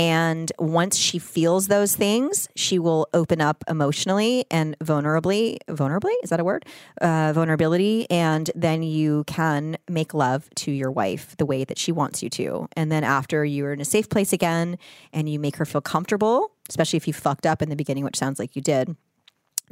And 0.00 0.50
once 0.58 0.96
she 0.96 1.18
feels 1.18 1.66
those 1.66 1.94
things, 1.94 2.48
she 2.56 2.78
will 2.78 3.06
open 3.12 3.42
up 3.42 3.62
emotionally 3.68 4.46
and 4.50 4.74
vulnerably. 4.78 5.58
Vulnerably 5.68 6.14
is 6.22 6.30
that 6.30 6.40
a 6.40 6.44
word? 6.44 6.64
Uh, 7.02 7.34
vulnerability, 7.34 8.08
and 8.08 8.50
then 8.54 8.82
you 8.82 9.24
can 9.24 9.76
make 9.90 10.14
love 10.14 10.48
to 10.54 10.70
your 10.70 10.90
wife 10.90 11.36
the 11.36 11.44
way 11.44 11.64
that 11.64 11.78
she 11.78 11.92
wants 11.92 12.22
you 12.22 12.30
to. 12.30 12.66
And 12.78 12.90
then 12.90 13.04
after 13.04 13.44
you're 13.44 13.74
in 13.74 13.80
a 13.82 13.84
safe 13.84 14.08
place 14.08 14.32
again, 14.32 14.78
and 15.12 15.28
you 15.28 15.38
make 15.38 15.56
her 15.56 15.66
feel 15.66 15.82
comfortable, 15.82 16.52
especially 16.70 16.96
if 16.96 17.06
you 17.06 17.12
fucked 17.12 17.44
up 17.44 17.60
in 17.60 17.68
the 17.68 17.76
beginning, 17.76 18.02
which 18.02 18.16
sounds 18.16 18.38
like 18.38 18.56
you 18.56 18.62
did 18.62 18.96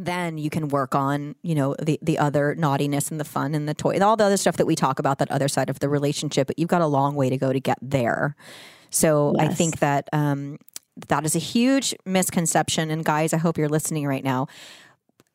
then 0.00 0.38
you 0.38 0.48
can 0.48 0.68
work 0.68 0.94
on 0.94 1.34
you 1.42 1.56
know 1.56 1.74
the 1.82 1.98
the 2.02 2.16
other 2.18 2.54
naughtiness 2.54 3.10
and 3.10 3.18
the 3.18 3.24
fun 3.24 3.52
and 3.52 3.68
the 3.68 3.74
toy 3.74 3.90
and 3.90 4.02
all 4.04 4.16
the 4.16 4.22
other 4.22 4.36
stuff 4.36 4.56
that 4.56 4.64
we 4.64 4.76
talk 4.76 5.00
about 5.00 5.18
that 5.18 5.28
other 5.28 5.48
side 5.48 5.68
of 5.68 5.80
the 5.80 5.88
relationship 5.88 6.46
but 6.46 6.56
you've 6.56 6.68
got 6.68 6.80
a 6.80 6.86
long 6.86 7.16
way 7.16 7.28
to 7.28 7.36
go 7.36 7.52
to 7.52 7.58
get 7.58 7.76
there 7.82 8.36
so 8.90 9.34
i 9.38 9.48
think 9.48 9.78
that 9.80 10.08
um 10.12 10.58
that 11.08 11.24
is 11.24 11.36
a 11.36 11.38
huge 11.38 11.94
misconception 12.04 12.90
and 12.90 13.04
guys 13.04 13.32
i 13.32 13.36
hope 13.36 13.58
you're 13.58 13.68
listening 13.68 14.06
right 14.06 14.24
now 14.24 14.46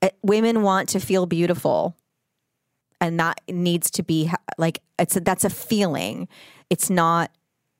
Uh, 0.02 0.10
women 0.22 0.62
want 0.64 0.90
to 0.90 1.00
feel 1.00 1.26
beautiful 1.26 1.96
and 3.00 3.20
that 3.20 3.40
needs 3.50 3.90
to 3.92 4.04
be 4.04 4.30
like 4.58 4.80
it's 5.00 5.16
a, 5.16 5.20
that's 5.20 5.46
a 5.46 5.50
feeling. 5.50 6.28
It's 6.70 6.90
not. 6.90 7.30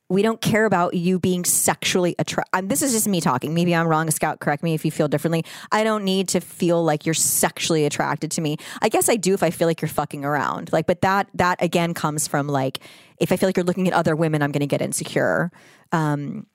We 0.08 0.22
don't 0.22 0.40
care 0.40 0.66
about 0.66 0.94
you 0.94 1.18
being 1.18 1.44
sexually 1.44 2.14
attracted. 2.18 2.68
This 2.68 2.82
is 2.82 2.92
just 2.92 3.08
me 3.08 3.20
talking. 3.20 3.54
Maybe 3.54 3.74
I'm 3.74 3.86
wrong. 3.86 4.10
Scout, 4.10 4.40
correct 4.40 4.62
me 4.62 4.74
if 4.74 4.84
you 4.84 4.90
feel 4.90 5.08
differently. 5.08 5.44
I 5.72 5.82
don't 5.82 6.04
need 6.04 6.28
to 6.28 6.40
feel 6.40 6.84
like 6.84 7.06
you're 7.06 7.14
sexually 7.14 7.86
attracted 7.86 8.30
to 8.32 8.40
me. 8.40 8.58
I 8.82 8.88
guess 8.88 9.08
I 9.08 9.16
do 9.16 9.32
if 9.32 9.42
I 9.42 9.50
feel 9.50 9.66
like 9.66 9.80
you're 9.80 9.88
fucking 9.88 10.24
around. 10.24 10.72
Like, 10.72 10.86
but 10.86 11.00
that 11.00 11.28
that 11.34 11.62
again 11.62 11.94
comes 11.94 12.28
from 12.28 12.48
like 12.48 12.80
if 13.18 13.32
I 13.32 13.36
feel 13.36 13.48
like 13.48 13.56
you're 13.56 13.64
looking 13.64 13.88
at 13.88 13.94
other 13.94 14.14
women, 14.14 14.42
I'm 14.42 14.52
going 14.52 14.60
to 14.60 14.66
get 14.66 14.82
insecure. 14.82 15.50
Um, 15.92 16.46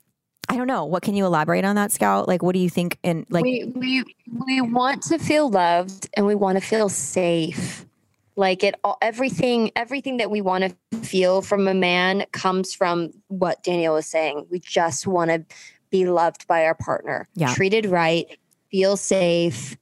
I 0.49 0.57
don't 0.57 0.67
know. 0.67 0.85
What 0.85 1.03
can 1.03 1.15
you 1.15 1.25
elaborate 1.25 1.63
on 1.63 1.75
that, 1.75 1.91
Scout? 1.91 2.27
Like, 2.27 2.41
what 2.41 2.53
do 2.53 2.59
you 2.59 2.69
think? 2.69 2.97
And 3.03 3.25
like, 3.29 3.43
we 3.43 3.71
we 3.75 4.03
we 4.47 4.61
want 4.61 5.03
to 5.03 5.19
feel 5.19 5.49
loved 5.49 6.09
and 6.15 6.25
we 6.25 6.33
want 6.35 6.57
to 6.57 6.65
feel 6.65 6.89
safe. 6.89 7.85
Like 8.39 8.63
it, 8.63 8.75
all, 8.85 8.97
everything, 9.01 9.69
everything 9.75 10.15
that 10.17 10.31
we 10.31 10.39
want 10.39 10.63
to 10.91 10.97
feel 10.99 11.41
from 11.41 11.67
a 11.67 11.73
man 11.73 12.23
comes 12.31 12.73
from 12.73 13.11
what 13.27 13.61
Danielle 13.63 13.95
was 13.95 14.05
saying. 14.05 14.47
We 14.49 14.59
just 14.59 15.05
want 15.05 15.29
to 15.29 15.43
be 15.89 16.05
loved 16.07 16.47
by 16.47 16.63
our 16.63 16.73
partner, 16.73 17.27
Yeah. 17.35 17.53
treated 17.53 17.85
right, 17.85 18.25
feel 18.71 18.95
safe, 18.95 19.75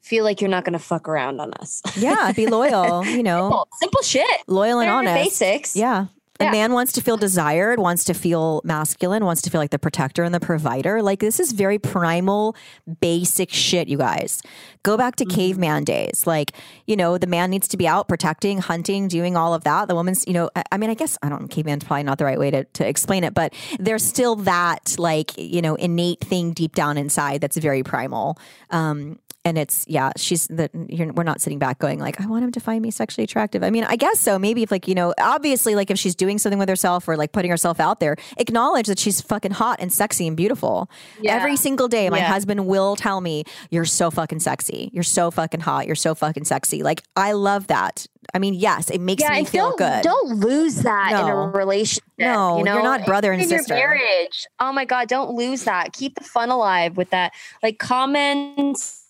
feel 0.00 0.22
like 0.22 0.40
you're 0.40 0.48
not 0.50 0.62
going 0.64 0.74
to 0.74 0.78
fuck 0.78 1.08
around 1.08 1.40
on 1.40 1.54
us. 1.54 1.82
yeah, 1.96 2.30
be 2.30 2.46
loyal. 2.46 3.04
You 3.04 3.24
know, 3.24 3.40
simple, 3.50 3.68
simple 3.80 4.02
shit. 4.02 4.40
loyal 4.46 4.78
and 4.78 4.86
Bare 4.86 4.94
honest. 4.94 5.40
Basics. 5.40 5.74
Yeah. 5.74 6.06
A 6.40 6.44
Yeah. 6.46 6.50
man 6.50 6.72
wants 6.72 6.92
to 6.94 7.00
feel 7.00 7.16
desired, 7.16 7.78
wants 7.78 8.02
to 8.04 8.14
feel 8.14 8.60
masculine, 8.64 9.24
wants 9.24 9.40
to 9.42 9.50
feel 9.50 9.60
like 9.60 9.70
the 9.70 9.78
protector 9.78 10.24
and 10.24 10.34
the 10.34 10.40
provider. 10.40 11.00
Like 11.00 11.20
this 11.20 11.38
is 11.38 11.52
very 11.52 11.78
primal, 11.78 12.56
basic 13.00 13.52
shit, 13.52 13.86
you 13.86 13.98
guys. 13.98 14.42
Go 14.82 14.96
back 14.96 15.14
Mm-hmm. 15.14 15.28
to 15.28 15.34
caveman 15.36 15.84
days. 15.84 16.26
Like, 16.26 16.50
you 16.86 16.96
know, 16.96 17.18
the 17.18 17.28
man 17.28 17.50
needs 17.50 17.68
to 17.68 17.76
be 17.76 17.86
out 17.86 18.08
protecting, 18.08 18.58
hunting, 18.58 19.06
doing 19.06 19.36
all 19.36 19.54
of 19.54 19.62
that. 19.62 19.86
The 19.86 19.94
woman's, 19.94 20.26
you 20.26 20.32
know, 20.32 20.50
I, 20.56 20.64
I 20.72 20.76
mean, 20.76 20.90
I 20.90 20.94
guess 20.94 21.16
I 21.22 21.28
don't 21.28 21.46
caveman's 21.46 21.84
probably 21.84 22.02
not 22.02 22.18
the 22.18 22.24
right 22.24 22.38
way 22.38 22.50
to, 22.50 22.64
to 22.64 22.86
explain 22.88 23.22
it, 23.22 23.32
but 23.32 23.54
there's 23.78 24.02
still 24.04 24.34
that 24.36 24.96
like, 24.98 25.38
you 25.38 25.62
know, 25.62 25.76
innate 25.76 26.20
thing 26.20 26.52
deep 26.52 26.74
down 26.74 26.98
inside 26.98 27.40
that's 27.42 27.56
very 27.58 27.84
primal. 27.84 28.36
Um, 28.70 29.20
and 29.44 29.58
it's 29.58 29.84
yeah 29.88 30.10
she's 30.16 30.46
that 30.48 30.70
we're 30.74 31.22
not 31.22 31.40
sitting 31.40 31.58
back 31.58 31.78
going 31.78 31.98
like 31.98 32.20
i 32.20 32.26
want 32.26 32.42
him 32.42 32.50
to 32.50 32.60
find 32.60 32.80
me 32.82 32.90
sexually 32.90 33.24
attractive 33.24 33.62
i 33.62 33.70
mean 33.70 33.84
i 33.84 33.96
guess 33.96 34.18
so 34.20 34.38
maybe 34.38 34.62
if 34.62 34.70
like 34.70 34.88
you 34.88 34.94
know 34.94 35.12
obviously 35.20 35.74
like 35.74 35.90
if 35.90 35.98
she's 35.98 36.14
doing 36.14 36.38
something 36.38 36.58
with 36.58 36.68
herself 36.68 37.06
or 37.08 37.16
like 37.16 37.32
putting 37.32 37.50
herself 37.50 37.78
out 37.80 38.00
there 38.00 38.16
acknowledge 38.38 38.86
that 38.86 38.98
she's 38.98 39.20
fucking 39.20 39.50
hot 39.52 39.76
and 39.80 39.92
sexy 39.92 40.26
and 40.26 40.36
beautiful 40.36 40.88
Yeah. 41.20 41.34
every 41.36 41.56
single 41.56 41.88
day 41.88 42.08
my 42.10 42.18
Yeah. 42.18 42.28
husband 42.28 42.66
will 42.66 42.96
tell 42.96 43.20
me 43.20 43.44
you're 43.70 43.84
so 43.84 44.10
fucking 44.10 44.40
sexy 44.40 44.90
you're 44.92 45.02
so 45.02 45.30
fucking 45.30 45.60
hot 45.60 45.86
you're 45.86 45.96
so 45.96 46.14
fucking 46.14 46.44
sexy 46.44 46.82
like 46.82 47.02
i 47.16 47.32
love 47.32 47.66
that 47.66 48.06
i 48.32 48.38
mean 48.38 48.54
yes 48.54 48.88
it 48.90 49.00
makes 49.00 49.22
Yeah, 49.22 49.30
me 49.30 49.44
feel 49.44 49.76
good 49.76 50.02
Don't 50.02 50.38
lose 50.40 50.76
that 50.82 51.12
in 51.12 51.28
a 51.28 51.36
relationship. 51.48 52.02
No, 52.18 52.58
you 52.58 52.64
know? 52.64 52.74
you're 52.74 52.82
not 52.82 53.04
brother 53.04 53.32
and 53.32 53.42
in 53.42 53.48
sister. 53.48 53.76
Your 53.76 53.88
marriage. 53.88 54.46
Oh 54.60 54.72
my 54.72 54.84
God, 54.84 55.08
don't 55.08 55.32
lose 55.34 55.64
that. 55.64 55.92
Keep 55.92 56.14
the 56.14 56.22
fun 56.24 56.48
alive 56.48 56.96
with 56.96 57.10
that. 57.10 57.32
Like 57.60 57.78
comments 57.80 59.03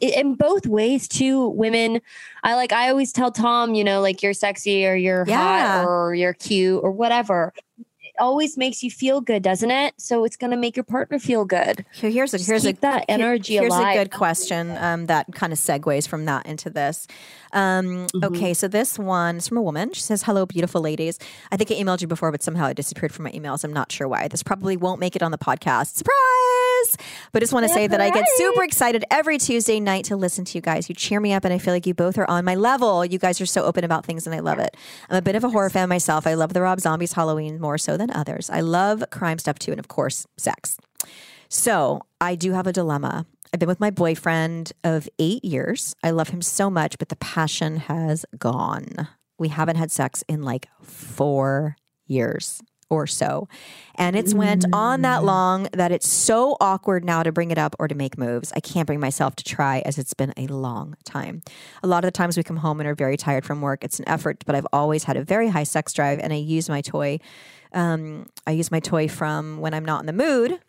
in 0.00 0.34
both 0.34 0.66
ways 0.66 1.08
too. 1.08 1.48
Women, 1.48 2.00
I 2.42 2.54
like. 2.54 2.72
I 2.72 2.88
always 2.90 3.12
tell 3.12 3.30
Tom, 3.30 3.74
you 3.74 3.84
know, 3.84 4.00
like 4.00 4.22
you're 4.22 4.32
sexy 4.34 4.86
or 4.86 4.94
you're 4.94 5.24
Yeah. 5.26 5.78
hot 5.82 5.86
or 5.86 6.14
you're 6.14 6.34
cute 6.34 6.80
or 6.82 6.90
whatever. 6.92 7.52
It 7.78 8.20
always 8.20 8.56
makes 8.56 8.82
you 8.84 8.92
feel 8.92 9.20
good, 9.20 9.42
doesn't 9.42 9.72
it? 9.72 9.94
So 9.98 10.24
it's 10.24 10.36
gonna 10.36 10.56
make 10.56 10.76
your 10.76 10.84
partner 10.84 11.18
feel 11.18 11.44
good. 11.44 11.84
Here- 11.92 12.10
here's 12.10 12.32
a 12.32 12.38
Just 12.38 12.48
here's 12.48 12.64
a 12.66 12.72
that 12.74 12.98
here- 13.08 13.18
energy 13.18 13.54
here's 13.54 13.74
alive. 13.74 13.96
a 13.96 13.98
good 14.04 14.12
question 14.12 14.76
um, 14.78 15.06
that 15.06 15.26
kind 15.34 15.52
of 15.52 15.58
segues 15.58 16.06
from 16.06 16.24
that 16.26 16.46
into 16.46 16.70
this. 16.70 17.08
Um, 17.52 18.06
Mm-hmm. 18.14 18.24
Okay, 18.24 18.54
so 18.54 18.68
this 18.68 18.98
one 19.00 19.36
is 19.38 19.48
from 19.48 19.58
a 19.58 19.62
woman. 19.62 19.92
She 19.94 20.00
says, 20.02 20.22
"Hello, 20.24 20.46
beautiful 20.46 20.80
ladies. 20.80 21.18
I 21.50 21.56
think 21.56 21.70
I 21.72 21.74
emailed 21.74 22.00
you 22.02 22.06
before, 22.06 22.30
but 22.30 22.42
somehow 22.42 22.66
it 22.68 22.76
disappeared 22.76 23.12
from 23.12 23.24
my 23.24 23.32
emails. 23.32 23.64
I'm 23.64 23.72
not 23.72 23.90
sure 23.90 24.06
why. 24.06 24.28
This 24.28 24.42
probably 24.44 24.76
won't 24.76 25.00
make 25.00 25.16
it 25.16 25.22
on 25.22 25.30
the 25.32 25.38
podcast. 25.38 25.94
Surprise! 25.96 26.73
But 27.32 27.40
just 27.40 27.52
want 27.52 27.66
to 27.66 27.72
say 27.72 27.86
that 27.86 28.00
I 28.00 28.10
get 28.10 28.26
super 28.36 28.62
excited 28.62 29.04
every 29.10 29.38
Tuesday 29.38 29.80
night 29.80 30.04
to 30.06 30.16
listen 30.16 30.44
to 30.46 30.58
you 30.58 30.62
guys. 30.62 30.88
You 30.88 30.94
cheer 30.94 31.20
me 31.20 31.32
up, 31.32 31.44
and 31.44 31.52
I 31.52 31.58
feel 31.58 31.74
like 31.74 31.86
you 31.86 31.94
both 31.94 32.18
are 32.18 32.28
on 32.28 32.44
my 32.44 32.54
level. 32.54 33.04
You 33.04 33.18
guys 33.18 33.40
are 33.40 33.46
so 33.46 33.64
open 33.64 33.84
about 33.84 34.04
things, 34.04 34.26
and 34.26 34.34
I 34.34 34.40
love 34.40 34.58
it. 34.58 34.76
I'm 35.08 35.16
a 35.16 35.22
bit 35.22 35.36
of 35.36 35.44
a 35.44 35.50
horror 35.50 35.70
fan 35.70 35.88
myself. 35.88 36.26
I 36.26 36.34
love 36.34 36.52
the 36.52 36.62
Rob 36.62 36.80
Zombie's 36.80 37.12
Halloween 37.12 37.60
more 37.60 37.78
so 37.78 37.96
than 37.96 38.10
others. 38.10 38.50
I 38.50 38.60
love 38.60 39.04
crime 39.10 39.38
stuff 39.38 39.58
too, 39.58 39.72
and 39.72 39.80
of 39.80 39.88
course, 39.88 40.26
sex." 40.36 40.76
So 41.48 42.00
I 42.20 42.34
do 42.34 42.52
have 42.52 42.66
a 42.66 42.72
dilemma. 42.72 43.26
I've 43.52 43.60
been 43.60 43.68
with 43.68 43.78
my 43.78 43.90
boyfriend 43.90 44.72
of 44.82 45.08
eight 45.20 45.44
years. 45.44 45.94
I 46.02 46.10
love 46.10 46.30
him 46.30 46.42
so 46.42 46.68
much, 46.68 46.98
but 46.98 47.08
the 47.08 47.16
passion 47.16 47.76
has 47.76 48.26
gone. 48.36 49.08
We 49.38 49.48
haven't 49.48 49.76
had 49.76 49.92
sex 49.92 50.24
in 50.28 50.42
like 50.42 50.68
four 50.82 51.76
years 52.06 52.60
or 52.88 53.06
so. 53.06 53.48
And 53.96 54.16
it's 54.16 54.34
went 54.34 54.64
on 54.72 55.02
that 55.02 55.24
long 55.24 55.68
that 55.72 55.92
it's 55.92 56.08
so 56.08 56.56
awkward 56.60 57.04
now 57.04 57.22
to 57.22 57.32
bring 57.32 57.50
it 57.50 57.58
up 57.58 57.76
or 57.78 57.88
to 57.88 57.94
make 57.94 58.18
moves. 58.18 58.52
I 58.54 58.60
can't 58.60 58.86
bring 58.86 59.00
myself 59.00 59.36
to 59.36 59.44
try 59.44 59.82
as 59.84 59.98
it's 59.98 60.14
been 60.14 60.32
a 60.36 60.46
long 60.46 60.96
time. 61.04 61.42
A 61.82 61.86
lot 61.86 62.04
of 62.04 62.08
the 62.08 62.16
times 62.16 62.36
we 62.36 62.42
come 62.42 62.56
home 62.58 62.80
and 62.80 62.88
are 62.88 62.94
very 62.94 63.16
tired 63.16 63.44
from 63.44 63.60
work. 63.60 63.84
It's 63.84 63.98
an 63.98 64.08
effort, 64.08 64.42
but 64.46 64.54
I've 64.54 64.66
always 64.72 65.04
had 65.04 65.16
a 65.16 65.24
very 65.24 65.48
high 65.48 65.64
sex 65.64 65.92
drive 65.92 66.18
and 66.18 66.32
I 66.32 66.36
use 66.36 66.68
my 66.68 66.80
toy. 66.80 67.18
Um, 67.72 68.26
I 68.46 68.52
use 68.52 68.70
my 68.70 68.80
toy 68.80 69.08
from 69.08 69.58
when 69.58 69.74
I'm 69.74 69.84
not 69.84 70.00
in 70.00 70.06
the 70.06 70.12
mood 70.12 70.60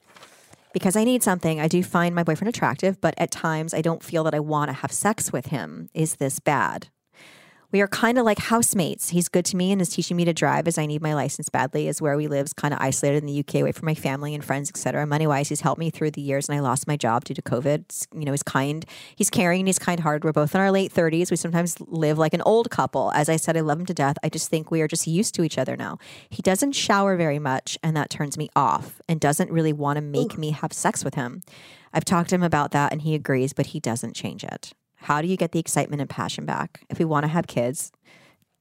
because 0.73 0.95
I 0.95 1.03
need 1.05 1.23
something. 1.23 1.59
I 1.59 1.67
do 1.67 1.81
find 1.83 2.13
my 2.13 2.23
boyfriend 2.23 2.49
attractive, 2.49 2.99
but 2.99 3.13
at 3.17 3.31
times 3.31 3.73
I 3.73 3.81
don't 3.81 4.03
feel 4.03 4.23
that 4.25 4.35
I 4.35 4.39
want 4.39 4.69
to 4.69 4.73
have 4.73 4.91
sex 4.91 5.31
with 5.31 5.47
him. 5.47 5.89
Is 5.93 6.15
this 6.15 6.39
bad? 6.39 6.89
We 7.75 7.81
are 7.81 7.89
kind 7.89 8.17
of 8.17 8.23
like 8.23 8.39
housemates. 8.39 9.09
He's 9.09 9.27
good 9.27 9.43
to 9.47 9.57
me 9.57 9.73
and 9.73 9.81
is 9.81 9.89
teaching 9.89 10.15
me 10.15 10.23
to 10.23 10.31
drive 10.31 10.65
as 10.65 10.77
I 10.77 10.85
need 10.85 11.01
my 11.01 11.13
license 11.13 11.49
badly. 11.49 11.89
Is 11.89 12.01
where 12.01 12.15
we 12.15 12.27
live, 12.27 12.45
is 12.45 12.53
kind 12.53 12.73
of 12.73 12.79
isolated 12.79 13.17
in 13.17 13.25
the 13.25 13.39
UK, 13.39 13.55
away 13.55 13.73
from 13.73 13.85
my 13.85 13.93
family 13.93 14.33
and 14.33 14.45
friends, 14.45 14.69
etc. 14.69 15.05
Money 15.05 15.27
wise, 15.27 15.49
he's 15.49 15.59
helped 15.59 15.77
me 15.79 15.89
through 15.89 16.11
the 16.11 16.21
years, 16.21 16.47
and 16.47 16.57
I 16.57 16.61
lost 16.61 16.87
my 16.87 16.95
job 16.95 17.25
due 17.25 17.33
to 17.33 17.41
COVID. 17.41 17.65
It's- 17.81 18.07
You 18.17 18.23
know, 18.23 18.31
he's 18.31 18.43
kind, 18.43 18.85
he's 19.17 19.29
caring, 19.29 19.59
and 19.59 19.67
he's 19.67 19.77
kind 19.77 19.99
hearted. 19.99 20.23
We're 20.23 20.31
both 20.31 20.55
in 20.55 20.61
our 20.61 20.71
late 20.71 20.93
thirties. 20.93 21.29
We 21.31 21.35
sometimes 21.35 21.75
live 21.81 22.17
like 22.17 22.33
an 22.33 22.41
old 22.43 22.69
couple. 22.69 23.11
As 23.11 23.27
I 23.27 23.35
said, 23.35 23.57
I 23.57 23.59
love 23.59 23.81
him 23.81 23.85
to 23.87 23.93
death. 23.93 24.15
I 24.23 24.29
just 24.29 24.49
think 24.49 24.71
we 24.71 24.79
are 24.81 24.87
just 24.87 25.05
used 25.05 25.35
to 25.35 25.43
each 25.43 25.57
other 25.57 25.75
now. 25.75 25.97
He 26.29 26.41
doesn't 26.41 26.71
shower 26.77 27.17
very 27.17 27.39
much, 27.39 27.77
and 27.83 27.97
that 27.97 28.09
turns 28.09 28.37
me 28.37 28.47
off, 28.55 29.01
and 29.09 29.19
doesn't 29.19 29.51
really 29.51 29.73
want 29.73 29.97
to 29.97 30.01
make 30.01 30.37
me 30.37 30.51
have 30.51 30.71
sex 30.71 31.03
with 31.03 31.15
him. 31.15 31.41
I've 31.93 32.05
talked 32.05 32.29
to 32.29 32.35
him 32.35 32.43
about 32.43 32.71
that, 32.71 32.93
and 32.93 33.01
he 33.01 33.15
agrees, 33.15 33.51
but 33.51 33.65
he 33.67 33.81
doesn't 33.81 34.15
change 34.15 34.45
it. 34.45 34.71
How 35.05 35.21
do 35.21 35.27
you 35.27 35.37
get 35.37 35.51
the 35.51 35.59
excitement 35.59 36.01
and 36.01 36.09
passion 36.09 36.45
back? 36.45 36.81
If 36.89 36.99
we 36.99 37.05
want 37.05 37.23
to 37.23 37.27
have 37.27 37.47
kids, 37.47 37.91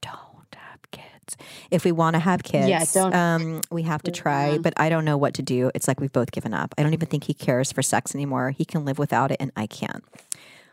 don't 0.02 0.54
have 0.54 0.80
kids. 0.90 1.36
If 1.70 1.84
we 1.84 1.92
want 1.92 2.14
to 2.14 2.20
have 2.20 2.42
kids, 2.42 2.68
Yeah, 2.68 2.84
don't- 2.92 3.14
Um, 3.14 3.60
we 3.70 3.82
have 3.82 4.02
to 4.04 4.10
try. 4.10 4.58
But 4.58 4.74
I 4.76 4.88
don't 4.88 5.04
know 5.04 5.16
what 5.16 5.34
to 5.34 5.42
do. 5.42 5.70
It's 5.74 5.88
like 5.88 6.00
we've 6.00 6.12
both 6.12 6.32
given 6.32 6.52
up. 6.54 6.74
I 6.76 6.82
don't 6.82 6.92
even 6.92 7.08
think 7.08 7.24
he 7.24 7.34
cares 7.34 7.72
for 7.72 7.82
sex 7.82 8.14
anymore. 8.14 8.50
He 8.50 8.64
can 8.64 8.84
live 8.84 8.98
without 8.98 9.30
it, 9.30 9.38
and 9.40 9.50
I 9.56 9.66
can't. 9.66 10.04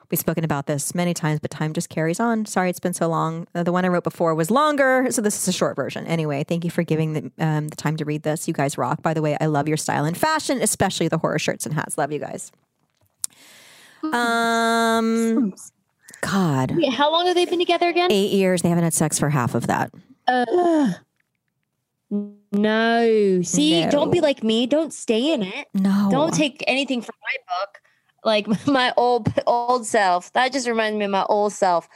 We've 0.09 0.19
spoken 0.19 0.43
about 0.43 0.65
this 0.65 0.93
many 0.93 1.13
times, 1.13 1.39
but 1.39 1.51
time 1.51 1.71
just 1.71 1.87
carries 1.87 2.19
on. 2.19 2.45
Sorry, 2.45 2.69
it's 2.69 2.81
been 2.81 2.93
so 2.93 3.07
long. 3.07 3.47
Uh, 3.55 3.63
the 3.63 3.71
one 3.71 3.85
I 3.85 3.87
wrote 3.87 4.03
before 4.03 4.35
was 4.35 4.51
longer, 4.51 5.07
so 5.09 5.21
this 5.21 5.41
is 5.41 5.47
a 5.47 5.53
short 5.53 5.77
version. 5.77 6.05
Anyway, 6.05 6.43
thank 6.43 6.65
you 6.65 6.69
for 6.69 6.83
giving 6.83 7.13
the, 7.13 7.31
um, 7.39 7.69
the 7.69 7.77
time 7.77 7.95
to 7.95 8.03
read 8.03 8.23
this. 8.23 8.45
You 8.45 8.53
guys 8.53 8.77
rock. 8.77 9.01
By 9.01 9.13
the 9.13 9.21
way, 9.21 9.37
I 9.39 9.45
love 9.45 9.69
your 9.69 9.77
style 9.77 10.03
and 10.03 10.17
fashion, 10.17 10.61
especially 10.61 11.07
the 11.07 11.19
horror 11.19 11.39
shirts 11.39 11.65
and 11.65 11.73
hats. 11.75 11.97
Love 11.97 12.11
you 12.11 12.19
guys. 12.19 12.51
Um, 14.03 15.53
God, 16.21 16.71
Wait, 16.75 16.93
how 16.93 17.11
long 17.11 17.25
have 17.27 17.35
they 17.35 17.45
been 17.45 17.59
together 17.59 17.87
again? 17.89 18.11
eight 18.11 18.31
years. 18.31 18.61
They 18.61 18.69
haven't 18.69 18.83
had 18.83 18.93
sex 18.93 19.17
for 19.19 19.29
half 19.29 19.55
of 19.55 19.67
that. 19.67 19.91
No. 22.51 23.41
See, 23.43 23.85
No. 23.85 23.91
don't 23.91 24.11
be 24.11 24.19
like 24.21 24.43
me. 24.43 24.67
Don't 24.67 24.93
stay 24.93 25.33
in 25.33 25.41
it. 25.43 25.67
No, 25.73 26.09
Don't 26.11 26.33
take 26.33 26.63
anything 26.67 27.01
from 27.01 27.15
my 27.21 27.35
book. 27.59 27.81
Like 28.23 28.47
my 28.67 28.93
old 28.97 29.31
old 29.47 29.85
self. 29.85 30.31
That 30.33 30.51
just 30.51 30.67
reminds 30.67 30.97
me 30.97 31.05
of 31.05 31.11
my 31.11 31.23
old 31.23 31.53
self. 31.53 31.87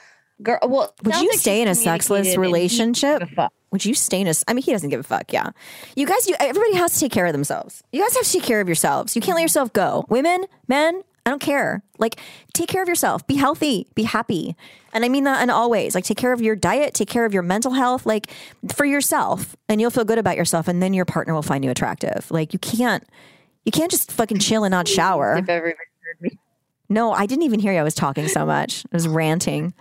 Girl, 0.42 0.60
well, 0.64 0.94
Would 1.04 1.16
you 1.18 1.30
like 1.30 1.40
stay 1.40 1.62
in 1.62 1.68
a 1.68 1.76
sexless 1.76 2.28
communicated 2.28 2.36
and 2.36 2.46
he 2.46 2.52
relationship? 2.52 3.20
give 3.20 3.32
a 3.32 3.36
fuck. 3.36 3.54
Would 3.72 3.86
you 3.86 3.94
stay 3.94 4.22
in 4.22 4.28
a? 4.28 4.34
I 4.48 4.54
mean, 4.54 4.64
he 4.64 4.72
doesn't 4.72 4.90
give 4.90 5.00
a 5.00 5.04
fuck. 5.04 5.32
Yeah, 5.34 5.52
you 5.96 6.06
guys. 6.06 6.28
You 6.28 6.36
everybody 6.40 6.76
has 6.76 6.94
to 6.94 7.00
take 7.02 7.12
care 7.12 7.26
of 7.26 7.32
themselves. 7.34 7.84
You 7.92 8.02
guys 8.02 8.16
have 8.16 8.26
to 8.26 8.32
take 8.32 8.44
care 8.44 8.60
of 8.62 8.68
yourselves. 8.68 9.16
You 9.16 9.22
can't 9.22 9.36
let 9.36 9.42
yourself 9.44 9.72
go. 9.74 10.06
Women, 10.10 10.46
men, 10.68 11.04
I 11.26 11.32
don't 11.32 11.42
care. 11.42 11.82
Like, 11.98 12.20
take 12.54 12.70
care 12.70 12.84
of 12.84 12.88
yourself. 12.88 13.26
Be 13.26 13.36
healthy. 13.36 13.88
Be 13.96 14.04
happy. 14.04 14.56
And 14.94 15.04
I 15.04 15.10
mean 15.10 15.24
that 15.24 15.42
in 15.42 15.50
all 15.50 15.72
ways. 15.72 15.96
Like, 15.96 16.04
take 16.04 16.18
care 16.18 16.32
of 16.34 16.42
your 16.42 16.56
diet. 16.56 16.94
Take 16.94 17.10
care 17.10 17.26
of 17.26 17.34
your 17.34 17.42
mental 17.42 17.72
health. 17.72 18.06
Like, 18.06 18.28
for 18.76 18.86
yourself, 18.86 19.56
and 19.68 19.82
you'll 19.82 19.90
feel 19.90 20.06
good 20.06 20.20
about 20.20 20.38
yourself. 20.38 20.68
And 20.68 20.84
then 20.84 20.94
your 20.94 21.06
partner 21.06 21.34
will 21.34 21.42
find 21.42 21.66
you 21.66 21.72
attractive. 21.72 22.30
Like, 22.30 22.54
you 22.54 22.60
can't. 22.60 23.04
You 23.66 23.72
can't 23.72 23.90
just 23.90 24.12
fucking 24.12 24.38
chill 24.38 24.64
and 24.64 24.72
not 24.72 24.88
shower. 24.88 25.38
If 25.38 25.50
everybody 25.50 25.88
heard 26.04 26.22
me. 26.22 26.38
No, 26.90 27.12
I 27.12 27.26
didn't 27.26 27.44
even 27.44 27.60
hear 27.60 27.74
you. 27.74 27.80
I 27.80 27.84
was 27.84 27.96
talking 27.96 28.28
so 28.28 28.46
much. 28.46 28.86
I 28.86 28.96
was 28.96 29.08
ranting. 29.08 29.74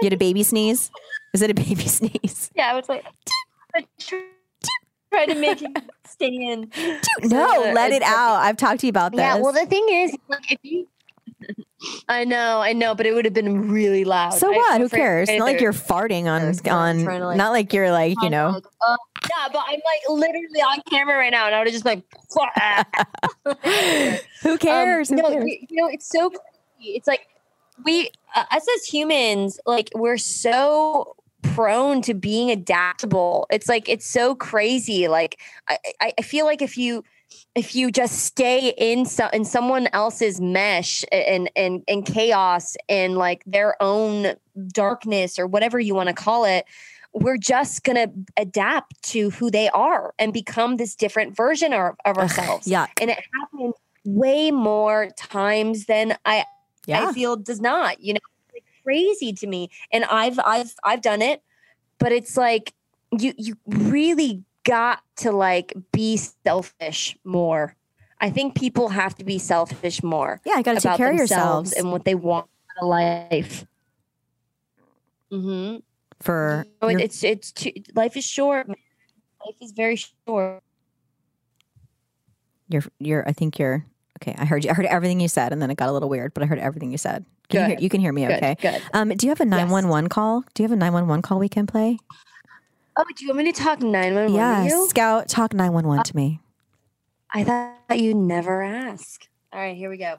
You 0.00 0.06
had 0.06 0.14
a 0.14 0.16
baby 0.16 0.42
sneeze. 0.42 0.90
Is 1.34 1.42
it 1.42 1.50
a 1.50 1.54
baby 1.54 1.74
sneeze? 1.86 2.50
Yeah, 2.54 2.72
I 2.72 2.74
was 2.74 2.88
like, 2.88 3.04
I 3.74 3.86
try 3.98 5.26
to 5.26 5.34
make 5.34 5.60
it 5.60 5.76
stay 6.16 6.34
in. 6.34 6.70
No, 7.22 7.64
yeah, 7.64 7.72
let 7.72 7.92
it 7.92 8.02
out. 8.02 8.36
I've 8.36 8.56
talked 8.56 8.80
to 8.80 8.86
you 8.86 8.90
about 8.90 9.12
this. 9.12 9.20
Yeah, 9.20 9.36
well, 9.36 9.52
the 9.52 9.66
thing 9.66 9.86
is, 9.88 10.16
like, 10.28 10.52
if 10.52 10.58
you 10.62 10.86
I 12.08 12.24
know, 12.24 12.60
I 12.60 12.72
know, 12.72 12.94
but 12.94 13.06
it 13.06 13.12
would 13.12 13.24
have 13.24 13.34
been 13.34 13.70
really 13.70 14.04
loud. 14.04 14.34
So 14.34 14.52
I- 14.52 14.56
what? 14.56 14.74
I'm 14.74 14.80
Who 14.82 14.88
cares? 14.88 15.28
Not 15.28 15.40
like 15.40 15.60
you're 15.60 15.72
farting 15.72 16.24
on 16.24 16.42
on. 16.70 17.04
like, 17.04 17.36
not 17.36 17.50
like 17.50 17.72
you're 17.72 17.90
like 17.90 18.16
you 18.22 18.30
know. 18.30 18.60
uh, 18.86 18.96
yeah, 19.24 19.48
but 19.52 19.62
I'm 19.66 19.80
like 19.84 20.08
literally 20.08 20.60
on 20.60 20.80
camera 20.90 21.16
right 21.16 21.30
now, 21.30 21.46
and 21.46 21.54
I 21.54 21.58
would 21.58 21.68
have 21.68 21.74
just 21.74 21.84
like. 21.84 22.02
Who 24.42 24.58
cares? 24.58 25.10
Um, 25.10 25.16
Who 25.16 25.22
no, 25.22 25.30
cares? 25.30 25.44
you, 25.46 25.66
you 25.68 25.82
know, 25.82 25.88
it's 25.88 26.08
so 26.08 26.30
crazy. 26.30 26.96
It's 26.96 27.06
like 27.08 27.26
we, 27.84 28.10
uh, 28.34 28.44
us 28.50 28.66
as 28.76 28.84
humans, 28.84 29.60
like 29.66 29.90
we're 29.94 30.18
so 30.18 31.15
Mm-hmm. 31.56 31.62
prone 31.62 32.02
to 32.02 32.14
being 32.14 32.50
adaptable. 32.50 33.46
It's 33.50 33.68
like 33.68 33.88
it's 33.88 34.06
so 34.06 34.34
crazy. 34.34 35.08
Like 35.08 35.38
I, 35.68 35.78
I, 36.18 36.22
feel 36.22 36.44
like 36.44 36.62
if 36.62 36.76
you 36.76 37.04
if 37.54 37.74
you 37.74 37.90
just 37.90 38.18
stay 38.20 38.74
in 38.76 39.06
so, 39.06 39.28
in 39.32 39.44
someone 39.44 39.88
else's 39.92 40.40
mesh 40.40 41.04
and 41.10 41.50
and 41.56 41.82
and 41.88 42.04
chaos 42.04 42.76
and 42.88 43.16
like 43.16 43.42
their 43.46 43.80
own 43.82 44.34
darkness 44.68 45.38
or 45.38 45.46
whatever 45.46 45.80
you 45.80 45.94
want 45.94 46.08
to 46.08 46.14
call 46.14 46.44
it 46.44 46.64
we're 47.12 47.38
just 47.38 47.82
going 47.82 47.96
to 47.96 48.12
adapt 48.36 49.02
to 49.02 49.30
who 49.30 49.50
they 49.50 49.70
are 49.70 50.12
and 50.18 50.34
become 50.34 50.76
this 50.76 50.94
different 50.94 51.34
version 51.34 51.72
of, 51.72 51.94
of 52.04 52.18
ourselves 52.18 52.66
yeah, 52.66 52.86
and 53.00 53.10
it 53.10 53.18
happens 53.40 53.74
way 54.04 54.50
more 54.50 55.10
times 55.16 55.86
than 55.86 56.16
I 56.24 56.44
yeah. 56.86 57.08
I 57.08 57.12
feel 57.12 57.36
does 57.36 57.60
not. 57.60 58.00
You 58.00 58.14
know, 58.14 58.20
it's 58.44 58.54
like 58.54 58.64
crazy 58.82 59.32
to 59.32 59.46
me. 59.46 59.70
And 59.92 60.04
I've 60.04 60.38
I've 60.38 60.74
I've 60.84 61.02
done 61.02 61.20
it, 61.20 61.42
but 61.98 62.12
it's 62.12 62.36
like 62.36 62.72
you 63.18 63.32
you 63.36 63.56
really 63.66 64.42
got 64.64 65.02
to 65.16 65.32
like 65.32 65.74
be 65.92 66.16
selfish 66.16 67.16
more. 67.24 67.74
I 68.20 68.30
think 68.30 68.54
people 68.56 68.88
have 68.88 69.14
to 69.16 69.24
be 69.24 69.38
selfish 69.38 70.02
more 70.02 70.40
yeah, 70.44 70.56
you 70.56 70.62
got 70.62 70.74
to 70.74 70.80
take 70.80 70.96
care 70.96 71.10
of 71.10 71.16
yourselves 71.16 71.72
and 71.72 71.92
what 71.92 72.04
they 72.04 72.14
want 72.14 72.48
out 72.78 72.82
of 72.82 72.88
life. 72.88 73.64
Mm-hmm. 75.32 75.78
for 76.20 76.64
Oh, 76.80 76.88
your- 76.88 77.00
it's 77.00 77.22
it's 77.24 77.52
too, 77.52 77.72
life 77.94 78.16
is 78.16 78.24
short. 78.24 78.68
Life 78.68 79.56
is 79.60 79.72
very 79.72 79.96
short. 79.96 80.62
You're, 82.68 82.82
you're, 82.98 83.28
I 83.28 83.32
think 83.32 83.58
you're, 83.60 83.86
okay. 84.16 84.34
I 84.38 84.44
heard 84.44 84.64
you. 84.64 84.70
I 84.70 84.74
heard 84.74 84.86
everything 84.86 85.20
you 85.20 85.28
said 85.28 85.52
and 85.52 85.62
then 85.62 85.70
it 85.70 85.76
got 85.76 85.88
a 85.88 85.92
little 85.92 86.08
weird, 86.08 86.34
but 86.34 86.42
I 86.42 86.46
heard 86.46 86.58
everything 86.58 86.90
you 86.90 86.98
said. 86.98 87.24
Can 87.48 87.60
you, 87.60 87.66
hear, 87.68 87.78
you 87.78 87.88
can 87.88 88.00
hear 88.00 88.12
me 88.12 88.26
Good, 88.26 88.36
okay? 88.36 88.56
good. 88.60 88.82
Um, 88.92 89.10
do 89.10 89.26
you 89.26 89.30
have 89.30 89.40
a 89.40 89.44
911 89.44 90.08
call? 90.08 90.44
Do 90.54 90.62
you 90.62 90.68
have 90.68 90.72
a 90.72 90.80
911 90.80 91.22
call 91.22 91.38
we 91.38 91.48
can 91.48 91.66
play? 91.66 91.98
Oh, 92.98 93.04
do 93.14 93.24
you 93.24 93.28
want 93.28 93.44
me 93.44 93.52
to 93.52 93.60
talk 93.60 93.80
nine 93.80 94.14
one 94.14 94.32
one? 94.32 94.34
Yeah. 94.34 94.86
Scout, 94.88 95.28
talk 95.28 95.52
911 95.52 96.04
to 96.04 96.16
me. 96.16 96.40
I 97.32 97.44
thought 97.44 97.98
you'd 97.98 98.16
never 98.16 98.62
ask. 98.62 99.26
All 99.52 99.60
right, 99.60 99.76
here 99.76 99.90
we 99.90 99.98
go. 99.98 100.16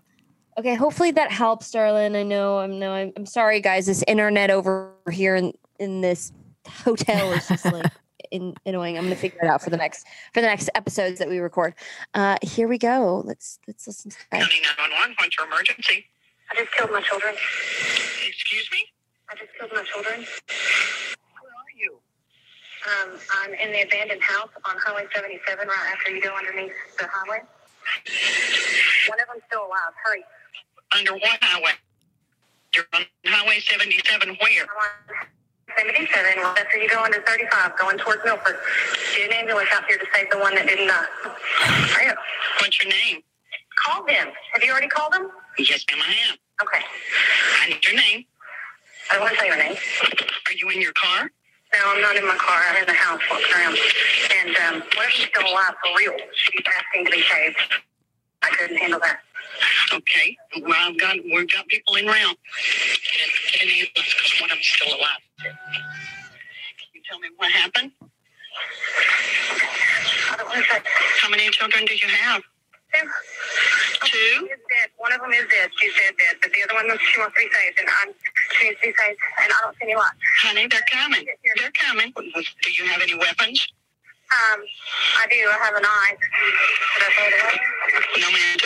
Okay, 0.60 0.76
hopefully 0.76 1.12
that 1.12 1.32
helps, 1.32 1.70
darling. 1.72 2.16
I 2.16 2.24
know 2.24 2.60
I'm 2.60 2.80
no, 2.80 2.92
I'm, 2.92 3.14
I'm 3.16 3.26
sorry, 3.26 3.62
guys. 3.62 3.86
This 3.88 4.04
internet 4.08 4.50
over 4.50 4.94
here 5.12 5.36
in, 5.36 5.54
in 5.80 6.02
this 6.02 6.32
hotel 6.68 7.32
is 7.34 7.48
just 7.48 7.66
like 7.66 7.92
in, 8.32 8.56
annoying. 8.66 8.98
I'm 8.98 9.04
gonna 9.04 9.16
figure 9.16 9.40
it 9.42 9.48
out 9.48 9.62
for 9.62 9.70
the 9.70 9.78
next 9.78 10.06
for 10.34 10.42
the 10.42 10.48
next 10.48 10.70
episodes 10.76 11.20
that 11.20 11.28
we 11.28 11.40
record. 11.40 11.74
Uh, 12.14 12.38
here 12.42 12.68
we 12.68 12.78
go. 12.78 13.24
Let's 13.26 13.60
let's 13.68 13.88
listen 13.88 14.12
to 14.12 14.18
that. 14.32 14.42
County 14.42 14.62
911, 14.62 15.16
what's 15.20 15.38
your 15.38 15.48
emergency? 15.48 16.06
I 16.52 16.56
just 16.56 16.72
killed 16.74 16.92
my 16.92 17.02
children. 17.02 17.34
Excuse 17.34 18.70
me? 18.72 18.86
I 19.30 19.36
just 19.36 19.52
killed 19.60 19.72
my 19.74 19.84
children. 19.84 20.24
Where 20.24 21.52
are 21.52 21.74
you? 21.76 22.00
Um, 22.88 23.20
I'm 23.44 23.54
in 23.54 23.72
the 23.74 23.82
abandoned 23.82 24.22
house 24.22 24.50
on 24.64 24.76
Highway 24.78 25.06
77 25.14 25.68
right 25.68 25.92
after 25.92 26.12
you 26.12 26.22
go 26.22 26.34
underneath 26.36 26.72
the 26.98 27.08
highway. 27.12 27.44
One 29.10 29.20
of 29.20 29.28
them's 29.28 29.44
still 29.48 29.68
alive. 29.68 29.94
Hurry. 30.04 30.24
Under 30.96 31.14
what 31.14 31.38
highway? 31.42 31.72
You're 32.74 32.86
on 32.94 33.04
Highway 33.26 33.60
77 33.60 34.38
where? 34.40 34.66
I'm 35.78 35.88
on 35.88 35.94
77 35.94 36.44
right 36.44 36.58
after 36.60 36.78
you 36.78 36.90
go 36.90 37.04
under 37.04 37.22
35 37.22 37.78
going 37.78 37.98
towards 37.98 38.22
Milford. 38.26 38.56
Get 39.16 39.30
an 39.30 39.34
ambulance 39.34 39.70
out 39.74 39.86
here 39.88 39.98
to 39.98 40.06
save 40.14 40.30
the 40.32 40.40
one 40.40 40.56
that 40.56 40.68
didn't 40.68 40.88
die. 40.88 41.06
Hurry. 41.94 42.14
What's 42.60 42.82
your 42.84 42.92
name? 42.92 43.22
Call 43.86 44.06
them. 44.06 44.28
Have 44.54 44.64
you 44.64 44.72
already 44.72 44.88
called 44.88 45.14
them? 45.14 45.30
Yes, 45.60 45.86
ma'am, 45.90 46.00
I 46.02 46.32
am. 46.32 46.38
Okay. 46.64 46.84
I 47.64 47.70
need 47.70 47.86
your 47.86 47.96
name. 47.96 48.26
I 49.12 49.16
don't 49.16 49.24
want 49.24 49.34
to 49.34 49.40
tell 49.40 49.48
your 49.48 49.58
name. 49.58 49.76
Are 49.76 50.54
you 50.54 50.70
in 50.70 50.82
your 50.82 50.94
car? 50.94 51.32
No, 51.74 51.80
I'm 51.86 52.02
not 52.02 52.16
in 52.16 52.26
my 52.26 52.38
car. 52.38 52.62
I'm 52.70 52.78
in 52.82 52.88
the 52.88 52.94
house 52.94 53.22
walking 53.30 53.46
around. 53.54 53.78
And 54.42 54.56
um, 54.58 54.74
one 54.96 55.06
of 55.06 55.14
them's 55.14 55.30
still 55.30 55.46
alive 55.46 55.76
for 55.84 55.92
real. 55.98 56.18
She's 56.36 56.66
asking 56.66 57.06
to 57.06 57.12
be 57.12 57.24
saved. 57.30 57.58
I 58.42 58.50
couldn't 58.50 58.78
handle 58.78 59.00
that. 59.02 59.20
Okay. 59.94 60.38
Well, 60.62 60.76
I've 60.78 60.98
got, 61.00 61.16
we've 61.24 61.50
got 61.52 61.68
people 61.68 61.96
in 61.96 62.06
round. 62.06 62.38
Ambulance 63.62 63.90
because 63.94 64.42
one 64.42 64.52
of 64.52 64.58
them's 64.58 64.68
still 64.68 64.94
alive. 64.96 65.24
Can 65.42 66.90
you 66.94 67.02
tell 67.10 67.20
me 67.20 67.30
what 67.38 67.52
happened? 67.52 67.92
I 70.32 70.38
don't 70.38 70.48
want 70.48 70.60
to 70.60 70.74
say. 70.74 70.80
How 71.22 71.30
many 71.30 71.50
children 71.50 71.86
do 71.86 71.96
you 71.96 72.08
have? 72.08 72.42
Two. 72.94 73.08
Two? 74.06 74.46
Is 74.46 74.62
dead. 74.70 74.90
One 74.98 75.12
of 75.14 75.22
them 75.22 75.32
is 75.32 75.46
dead. 75.50 75.70
She's 75.80 75.94
dead, 75.96 76.16
dead. 76.18 76.38
But 76.42 76.52
the 76.52 76.64
other 76.64 76.76
one, 76.76 76.98
she 77.00 77.20
wants 77.20 77.36
to 77.36 77.42
be 77.44 77.50
saved, 77.54 77.80
and 77.80 77.88
I'm 78.02 78.14
she 78.58 78.70
needs 78.70 78.80
to 78.82 78.88
be 78.88 78.94
saved, 78.94 79.20
and 79.44 79.52
I 79.52 79.58
don't 79.62 79.76
see 79.76 79.86
any 79.90 79.96
light. 79.96 80.16
Honey, 80.42 80.68
they're 80.68 80.88
coming. 80.92 81.26
They're 81.58 81.76
coming. 81.76 82.14
Do 82.16 82.72
you 82.72 82.86
have 82.86 83.02
any 83.02 83.16
weapons? 83.16 83.68
Um, 84.28 84.60
I 85.20 85.28
do. 85.32 85.40
I 85.48 85.58
have 85.66 85.76
a 85.76 85.82
knife. 85.82 86.22
Should 86.94 87.04
I 87.04 87.10
throw 87.16 87.26
it 87.28 87.34
away? 87.42 87.58
No, 88.22 88.32
man, 88.32 88.58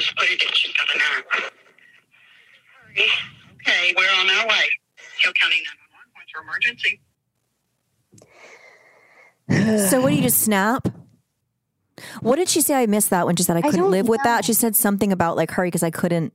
just, 0.00 0.16
just 0.16 0.16
put 0.16 0.28
it 0.28 0.42
in. 0.42 0.48
She's 0.52 0.72
got 0.72 0.88
a 0.94 0.98
knife. 0.98 1.52
Okay, 3.60 3.94
we're 3.96 4.04
on 4.20 4.30
our 4.30 4.48
way. 4.48 4.64
Hill 5.18 5.32
County 5.34 5.56
911, 5.62 6.10
what's 6.14 6.32
your 6.32 6.42
emergency? 6.42 7.00
So 9.90 10.00
what 10.00 10.10
do 10.10 10.16
you 10.16 10.22
just 10.22 10.40
snap? 10.40 10.88
What 12.20 12.36
did 12.36 12.48
she 12.48 12.60
say? 12.60 12.74
I 12.74 12.86
missed 12.86 13.10
that 13.10 13.26
when 13.26 13.36
she 13.36 13.42
said 13.42 13.56
I 13.56 13.62
couldn't 13.62 13.80
don't 13.80 13.90
live 13.90 14.08
with 14.08 14.22
that. 14.24 14.44
She 14.44 14.54
said 14.54 14.74
something 14.74 15.12
about 15.12 15.36
like 15.36 15.50
hurry 15.50 15.68
because 15.68 15.82
I 15.82 15.90
couldn't. 15.90 16.32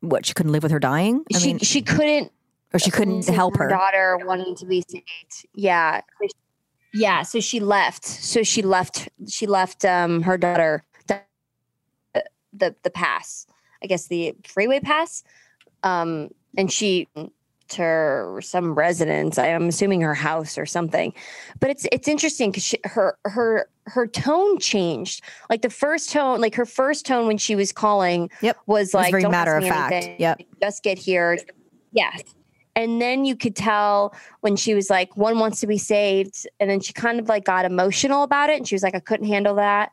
What 0.00 0.26
she 0.26 0.34
couldn't 0.34 0.52
live 0.52 0.62
with 0.62 0.72
her 0.72 0.80
dying? 0.80 1.24
I 1.32 1.38
she 1.38 1.46
mean, 1.48 1.58
she 1.58 1.82
couldn't 1.82 2.32
or 2.72 2.78
she 2.78 2.90
couldn't 2.90 3.18
listen 3.18 3.32
to 3.32 3.36
help 3.36 3.56
her. 3.58 3.68
daughter 3.68 4.18
wanting 4.24 4.56
to 4.56 4.66
be 4.66 4.82
saved. 4.88 5.46
Yeah. 5.54 6.00
Yeah. 6.94 7.22
So 7.22 7.38
she 7.40 7.60
left. 7.60 8.04
So 8.04 8.42
she 8.42 8.62
left. 8.62 9.08
She 9.28 9.46
left 9.46 9.84
um, 9.84 10.22
her 10.22 10.36
daughter 10.38 10.84
the, 12.52 12.74
the 12.82 12.90
pass. 12.90 13.46
I 13.82 13.86
guess 13.86 14.06
the 14.08 14.34
freeway 14.46 14.80
pass. 14.80 15.22
Um, 15.82 16.30
and 16.56 16.72
she 16.72 17.08
to 17.68 17.82
her, 17.82 18.40
some 18.42 18.74
residence. 18.74 19.38
I 19.38 19.48
am 19.48 19.68
assuming 19.68 20.00
her 20.00 20.14
house 20.14 20.58
or 20.58 20.66
something. 20.66 21.12
But 21.60 21.70
it's 21.70 21.86
it's 21.92 22.08
interesting 22.08 22.50
because 22.50 22.74
her 22.84 23.18
her 23.24 23.68
her 23.86 24.06
tone 24.06 24.58
changed. 24.58 25.22
Like 25.50 25.62
the 25.62 25.70
first 25.70 26.10
tone, 26.10 26.40
like 26.40 26.54
her 26.54 26.66
first 26.66 27.06
tone 27.06 27.26
when 27.26 27.38
she 27.38 27.54
was 27.54 27.72
calling, 27.72 28.30
Yep. 28.40 28.56
was 28.66 28.78
was 28.88 28.94
like 28.94 29.10
very 29.10 29.24
matter 29.28 29.56
of 29.56 29.64
fact. 29.64 29.92
anything. 29.92 30.16
Yep. 30.18 30.42
Just 30.62 30.82
get 30.82 30.98
here. 30.98 31.38
Yes. 31.92 32.22
And 32.74 33.02
then 33.02 33.24
you 33.24 33.34
could 33.34 33.56
tell 33.56 34.14
when 34.40 34.54
she 34.54 34.72
was 34.72 34.88
like, 34.88 35.16
one 35.16 35.38
wants 35.38 35.60
to 35.60 35.66
be 35.66 35.78
saved. 35.78 36.46
And 36.60 36.70
then 36.70 36.80
she 36.80 36.92
kind 36.92 37.18
of 37.18 37.28
like 37.28 37.44
got 37.44 37.64
emotional 37.64 38.22
about 38.22 38.50
it. 38.50 38.56
And 38.56 38.68
she 38.68 38.74
was 38.74 38.82
like, 38.84 38.94
I 38.94 39.00
couldn't 39.00 39.26
handle 39.26 39.56
that. 39.56 39.90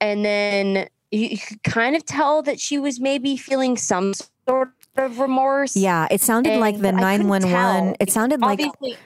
And 0.00 0.24
then 0.24 0.88
you, 1.12 1.38
could 1.38 1.62
kind 1.62 1.94
of 1.94 2.04
tell 2.04 2.42
that 2.42 2.58
she 2.58 2.78
was 2.78 2.98
maybe 2.98 3.36
feeling 3.36 3.76
some 3.76 4.14
sort 4.48 4.70
of 4.96 5.18
remorse. 5.18 5.76
Yeah, 5.76 6.08
it 6.10 6.20
sounded 6.20 6.58
like 6.58 6.76
the 6.76 6.92
but 6.92 6.94
I 7.02 7.16
couldn't 7.18 7.28
911. 7.28 7.96
It 8.00 8.10
sounded 8.10 8.40
like 8.40 8.60
Obviously, 8.60 8.96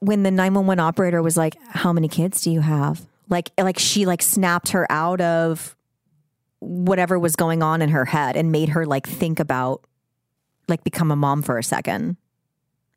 when 0.00 0.22
the 0.22 0.30
911 0.30 0.80
operator 0.80 1.22
was 1.22 1.36
like, 1.36 1.56
"How 1.68 1.92
many 1.92 2.08
kids 2.08 2.40
do 2.42 2.50
you 2.50 2.60
have?" 2.60 3.06
Like 3.28 3.50
like 3.58 3.78
she 3.78 4.06
like 4.06 4.22
snapped 4.22 4.70
her 4.70 4.90
out 4.90 5.20
of 5.20 5.76
whatever 6.60 7.18
was 7.18 7.36
going 7.36 7.62
on 7.62 7.80
in 7.82 7.90
her 7.90 8.04
head 8.04 8.36
and 8.36 8.50
made 8.50 8.70
her 8.70 8.84
like 8.84 9.06
think 9.06 9.38
about 9.40 9.84
like 10.68 10.84
become 10.84 11.10
a 11.10 11.16
mom 11.16 11.42
for 11.42 11.58
a 11.58 11.62
second. 11.62 12.16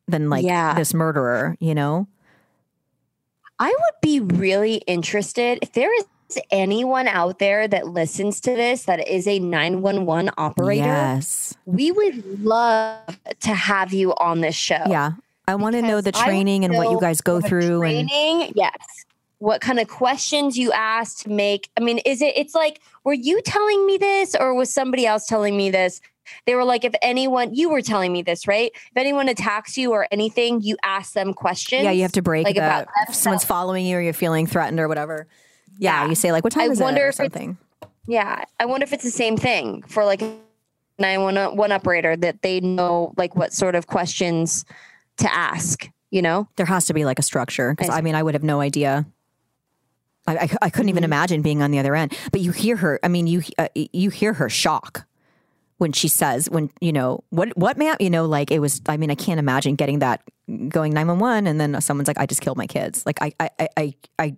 Than 0.06 0.28
like 0.28 0.44
Yeah. 0.44 0.74
this 0.74 0.92
murderer, 0.92 1.56
you 1.60 1.74
know? 1.74 2.08
I 3.58 3.68
would 3.68 4.00
be 4.02 4.20
really 4.20 4.76
interested 4.86 5.58
if 5.62 5.72
there 5.72 5.94
is 5.98 6.04
anyone 6.50 7.08
out 7.08 7.38
there 7.38 7.68
that 7.68 7.88
listens 7.88 8.40
to 8.42 8.54
this 8.54 8.84
that 8.84 9.06
is 9.06 9.26
a 9.26 9.38
911 9.38 10.30
operator. 10.36 10.84
Yes. 10.84 11.54
We 11.66 11.92
would 11.92 12.42
love 12.42 13.18
to 13.40 13.54
have 13.54 13.92
you 13.92 14.14
on 14.14 14.40
this 14.40 14.54
show. 14.54 14.82
Yeah. 14.86 15.12
I 15.46 15.54
want 15.56 15.76
to 15.76 15.82
know 15.82 16.00
the 16.00 16.12
training 16.12 16.64
and 16.64 16.74
what 16.74 16.90
you 16.90 16.98
guys 17.00 17.20
go 17.20 17.40
through 17.40 17.82
and 17.82 18.08
training, 18.08 18.52
yes. 18.54 19.04
What 19.38 19.60
kind 19.60 19.78
of 19.78 19.88
questions 19.88 20.56
you 20.56 20.72
asked 20.72 21.22
to 21.22 21.28
make? 21.28 21.68
I 21.76 21.80
mean, 21.80 21.98
is 22.06 22.22
it? 22.22 22.32
It's 22.34 22.54
like, 22.54 22.80
were 23.02 23.12
you 23.12 23.42
telling 23.42 23.84
me 23.84 23.98
this, 23.98 24.34
or 24.34 24.54
was 24.54 24.72
somebody 24.72 25.04
else 25.04 25.26
telling 25.26 25.54
me 25.54 25.70
this? 25.70 26.00
They 26.46 26.54
were 26.54 26.64
like, 26.64 26.84
if 26.84 26.94
anyone, 27.02 27.54
you 27.54 27.68
were 27.68 27.82
telling 27.82 28.10
me 28.10 28.22
this, 28.22 28.48
right? 28.48 28.70
If 28.74 28.96
anyone 28.96 29.28
attacks 29.28 29.76
you 29.76 29.92
or 29.92 30.08
anything, 30.10 30.62
you 30.62 30.78
ask 30.82 31.12
them 31.12 31.34
questions. 31.34 31.84
yeah, 31.84 31.90
you 31.90 32.02
have 32.02 32.12
to 32.12 32.22
break 32.22 32.46
like 32.46 32.54
the, 32.54 32.62
about 32.62 32.88
if 33.06 33.14
someone's 33.14 33.44
following 33.44 33.84
you 33.84 33.98
or 33.98 34.00
you're 34.00 34.14
feeling 34.14 34.46
threatened 34.46 34.80
or 34.80 34.88
whatever. 34.88 35.26
Yeah, 35.78 36.08
you 36.08 36.14
say 36.14 36.32
like, 36.32 36.44
"What 36.44 36.52
time 36.52 36.70
I 36.70 36.72
is 36.72 36.80
wonder 36.80 37.02
it?" 37.02 37.04
or 37.04 37.08
if 37.08 37.14
something. 37.16 37.58
Yeah, 38.06 38.44
I 38.60 38.66
wonder 38.66 38.84
if 38.84 38.92
it's 38.92 39.04
the 39.04 39.10
same 39.10 39.36
thing 39.36 39.82
for 39.82 40.04
like 40.04 40.20
911 40.98 41.72
operator 41.72 42.16
that 42.16 42.42
they 42.42 42.60
know 42.60 43.12
like 43.16 43.34
what 43.34 43.52
sort 43.52 43.74
of 43.74 43.86
questions 43.86 44.64
to 45.16 45.32
ask, 45.34 45.88
you 46.10 46.20
know? 46.22 46.46
There 46.56 46.66
has 46.66 46.86
to 46.86 46.94
be 46.94 47.04
like 47.04 47.18
a 47.18 47.22
structure 47.22 47.72
because 47.72 47.88
I 47.90 47.98
I 47.98 48.00
mean, 48.02 48.14
I 48.14 48.22
would 48.22 48.34
have 48.34 48.42
no 48.44 48.60
idea. 48.60 49.06
I, 50.26 50.36
I, 50.36 50.48
I 50.62 50.70
couldn't 50.70 50.88
even 50.88 51.02
Mm-hmm. 51.02 51.12
imagine 51.12 51.42
being 51.42 51.62
on 51.62 51.70
the 51.70 51.78
other 51.78 51.94
end. 51.94 52.16
But 52.30 52.40
you 52.40 52.52
hear 52.52 52.76
her. 52.76 52.98
I 53.02 53.08
mean, 53.08 53.26
you 53.26 53.42
uh, 53.58 53.68
you 53.74 54.10
hear 54.10 54.32
her 54.34 54.48
shock 54.48 55.06
when 55.78 55.92
she 55.92 56.08
says, 56.08 56.48
"When 56.50 56.70
you 56.80 56.92
know 56.92 57.24
what 57.30 57.56
what 57.58 57.76
ma'am?" 57.76 57.96
You 58.00 58.10
know, 58.10 58.24
like 58.26 58.50
it 58.50 58.58
was. 58.60 58.80
I 58.86 58.96
mean, 58.96 59.10
I 59.10 59.14
can't 59.16 59.38
imagine 59.38 59.74
getting 59.76 59.98
that 60.00 60.22
going 60.68 60.92
nine 60.94 61.08
one 61.08 61.18
one, 61.18 61.46
and 61.46 61.60
then 61.60 61.80
someone's 61.80 62.08
like, 62.08 62.18
"I 62.18 62.26
just 62.26 62.40
killed 62.40 62.56
my 62.58 62.66
kids." 62.66 63.04
Like 63.06 63.20
I 63.20 63.32
I 63.40 63.50
I 63.76 63.94
I 64.18 64.36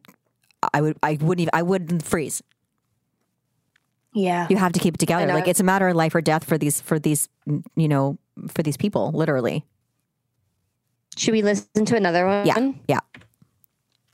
I, 0.73 0.81
would 0.81 0.97
I 1.03 1.19
wouldn't 1.21 1.41
even 1.41 1.51
I 1.53 1.63
wouldn't 1.63 2.05
freeze. 2.05 2.43
Yeah. 4.13 4.47
You 4.49 4.57
have 4.57 4.73
to 4.73 4.81
keep 4.81 4.95
it 4.95 4.99
together. 4.99 5.27
Like 5.27 5.49
it's 5.49 5.61
a 5.61 5.65
matter 5.65 5.89
of 5.89 5.97
life 5.97 6.15
or 6.15 6.21
death 6.21 6.45
for 6.45 6.57
these 6.57 6.81
for 6.81 6.99
these 6.99 7.29
you 7.77 7.89
know 7.89 8.19
for 8.49 8.63
these 8.63 8.77
people, 8.77 9.13
literally. 9.13 9.65
Should 11.17 11.33
we 11.33 11.43
listen 11.43 11.85
to 11.85 11.97
another 11.97 12.27
one? 12.27 12.47
Yeah, 12.47 12.73
yeah. 12.89 13.01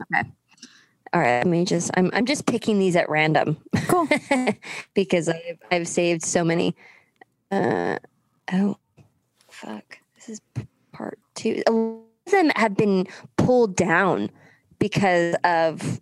Okay. 0.03 0.29
All 1.13 1.21
right. 1.21 1.39
Let 1.39 1.47
me 1.47 1.65
just. 1.65 1.91
I'm. 1.95 2.11
I'm 2.13 2.27
just 2.27 2.47
picking 2.47 2.79
these 2.79 2.97
at 2.97 3.09
random. 3.11 3.59
Cool. 3.87 4.09
because 4.95 5.29
I've 5.29 5.59
I've 5.71 5.89
saved 5.89 6.23
so 6.23 6.45
many. 6.45 6.75
Uh 7.51 7.99
oh, 8.53 8.77
fuck. 9.51 9.99
This 10.15 10.29
is 10.29 10.41
part 10.93 11.19
two. 11.35 11.63
A 11.67 11.73
lot 11.73 12.03
of 12.27 12.33
them 12.33 12.51
have 12.57 12.77
been 12.77 13.07
pulled 13.37 13.77
down 13.77 14.31
because 14.79 15.35
of 15.45 16.01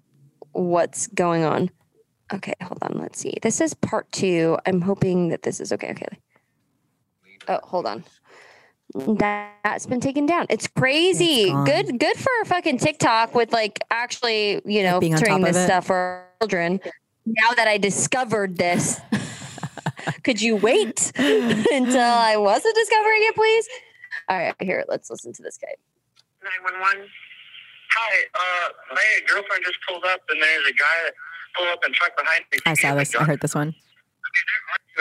what's 0.53 1.07
going 1.09 1.45
on. 1.45 1.71
Okay, 2.33 2.55
hold 2.63 2.79
on. 2.83 2.99
Let's 2.99 3.19
see. 3.19 3.35
This 3.43 3.61
is 3.61 3.75
part 3.75 4.11
two. 4.13 4.57
I'm 4.67 4.81
hoping 4.81 5.29
that 5.29 5.43
this 5.43 5.61
is 5.61 5.73
okay. 5.73 5.91
Okay. 5.91 6.19
Oh, 7.49 7.59
hold 7.65 7.87
on. 7.87 8.05
That's 8.95 9.87
been 9.87 10.01
taken 10.01 10.27
down. 10.27 10.47
It's 10.49 10.67
crazy. 10.67 11.51
gone. 11.51 11.65
good, 11.65 11.99
good 11.99 12.17
for 12.17 12.31
fucking 12.47 12.79
TikTok 12.79 13.35
with 13.35 13.53
like 13.53 13.79
actually, 13.91 14.61
you 14.65 14.83
know, 14.83 14.99
being 15.01 15.15
on 15.15 15.21
turning 15.21 15.43
this 15.43 15.57
stuff 15.57 15.87
for 15.87 16.27
children. 16.41 16.81
Now 17.25 17.53
that 17.55 17.69
I 17.69 17.79
discovered 17.79 18.57
this, 18.57 19.01
could 20.25 20.41
you 20.41 20.57
wait 20.57 21.13
until 21.17 22.01
I 22.01 22.37
wasn't 22.37 22.75
discovering 22.75 23.21
it, 23.23 23.35
please? 23.35 23.69
All 24.29 24.39
right, 24.39 24.55
here, 24.61 24.85
let's 24.89 25.11
listen 25.11 25.33
to 25.35 25.43
this 25.43 25.57
guy. 25.57 25.75
911. 26.43 27.09
Hi, 28.03 28.25
uh, 28.35 28.95
my 28.95 29.05
girlfriend 29.29 29.63
just 29.63 29.77
pulled 29.87 30.05
up, 30.07 30.21
and 30.31 30.43
there's 30.43 30.67
a 30.69 30.73
guy 30.73 30.97
that 31.05 31.13
pulled 31.55 31.69
up 31.69 31.81
in 31.87 31.93
truck 31.93 32.17
behind 32.17 32.45
me. 32.51 32.59
I 32.65 32.73
saw 32.75 32.95
this. 32.95 33.15
I 33.15 33.25
heard 33.25 33.41
this 33.43 33.55
one. 33.55 33.75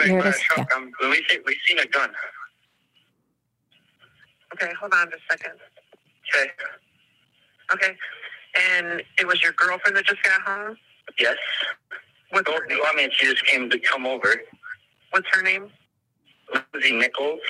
Here 0.04 0.18
it 0.18 0.22
By 0.22 0.28
a 0.28 0.30
is. 0.30 0.42
Um, 0.76 0.92
we 1.10 1.24
see, 1.28 1.38
we 1.46 1.56
seen 1.66 1.78
a 1.78 1.86
gun. 1.86 2.10
Okay, 4.54 4.70
hold 4.78 4.92
on 4.92 5.10
just 5.10 5.22
a 5.30 5.32
second. 5.32 5.58
Okay. 6.36 6.50
Okay. 7.72 7.96
And 8.74 9.02
it 9.18 9.26
was 9.26 9.42
your 9.42 9.52
girlfriend 9.52 9.96
that 9.96 10.04
just 10.04 10.22
got 10.22 10.42
home? 10.42 10.76
Yes. 11.18 11.36
What's 12.30 12.48
Well, 12.48 12.60
her 12.60 12.66
name? 12.66 12.80
I 12.84 12.96
mean, 12.96 13.10
she 13.16 13.26
just 13.26 13.46
came 13.46 13.70
to 13.70 13.78
come 13.78 14.06
over. 14.06 14.34
What's 15.10 15.26
her 15.32 15.42
name? 15.42 15.70
Lindsay 16.74 16.92
Nichols. 16.92 17.40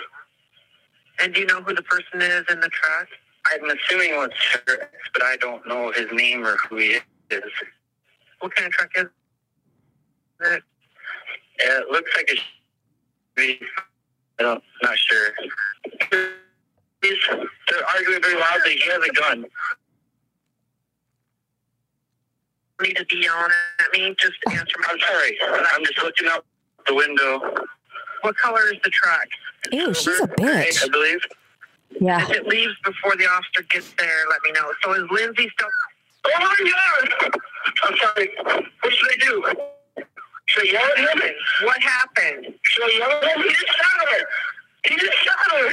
And 1.19 1.35
do 1.35 1.41
you 1.41 1.47
know 1.47 1.61
who 1.63 1.75
the 1.75 1.83
person 1.83 2.21
is 2.23 2.45
in 2.51 2.61
the 2.61 2.69
truck? 2.69 3.09
I'm 3.53 3.65
assuming 3.65 4.11
it's 4.13 4.35
her 4.67 4.83
ex, 4.83 4.93
but 5.13 5.23
I 5.23 5.37
don't 5.37 5.67
know 5.67 5.93
his 5.93 6.07
name 6.13 6.47
or 6.47 6.57
who 6.69 6.77
he 6.77 6.99
is. 7.31 7.43
What 8.41 8.55
kind 8.55 8.67
of 8.67 8.73
truck 8.73 8.91
is 8.97 9.07
it? 10.41 10.63
It 11.59 11.91
looks 11.91 12.11
like 12.17 12.31
a. 12.33 12.37
I 14.39 14.43
don't, 14.43 14.63
not 14.83 14.99
sure. 14.99 15.29
He's, 17.03 17.13
they're 17.29 17.87
arguing 17.95 18.23
very 18.23 18.39
loudly. 18.39 18.77
He 18.77 18.91
has 18.91 19.03
a 19.09 19.13
gun. 19.13 19.47
Need 22.83 22.97
to 22.97 23.05
be 23.07 23.17
yelling 23.23 23.51
at 23.79 23.93
me? 23.93 24.15
Just 24.19 24.35
answer 24.51 24.65
my 24.79 24.89
I'm 24.91 24.99
sorry. 24.99 25.39
I'm 25.75 25.85
just 25.85 26.03
looking 26.03 26.29
out 26.29 26.45
the 26.87 26.95
window. 26.95 27.41
What 28.23 28.37
color 28.37 28.63
is 28.73 28.81
the 28.83 28.91
truck? 28.91 29.29
Ew, 29.73 29.95
she's 29.95 30.21
a 30.21 30.27
bitch. 30.27 30.85
I 30.85 30.89
believe. 30.89 31.21
Yeah. 31.99 32.23
If 32.23 32.31
it 32.31 32.47
leaves 32.47 32.75
before 32.85 33.17
the 33.17 33.27
officer 33.27 33.63
gets 33.69 33.93
there, 33.95 34.25
let 34.29 34.41
me 34.45 34.53
know. 34.53 34.73
So 34.83 34.93
is 34.95 35.11
Lindsay 35.11 35.51
still? 35.53 35.69
Oh 36.27 36.39
my 36.39 36.57
God! 36.71 37.33
I'm 37.85 37.97
sorry. 37.97 38.31
What 38.45 38.93
should 38.93 39.11
I 39.11 39.17
do? 39.19 39.33
Should 40.47 40.69
I 40.69 40.73
yell 40.73 40.83
at 40.83 41.19
him? 41.23 41.35
What 41.63 41.81
happened? 41.81 42.55
Should 42.63 42.85
I 42.85 42.87
yell 42.99 43.11
at 43.11 43.25
him? 43.25 43.43
He 43.43 43.49
just 43.49 43.73
shot 43.77 44.09
her. 44.09 44.23
He 44.85 44.97
just 44.97 45.19
shot 45.25 45.51
her. 45.53 45.67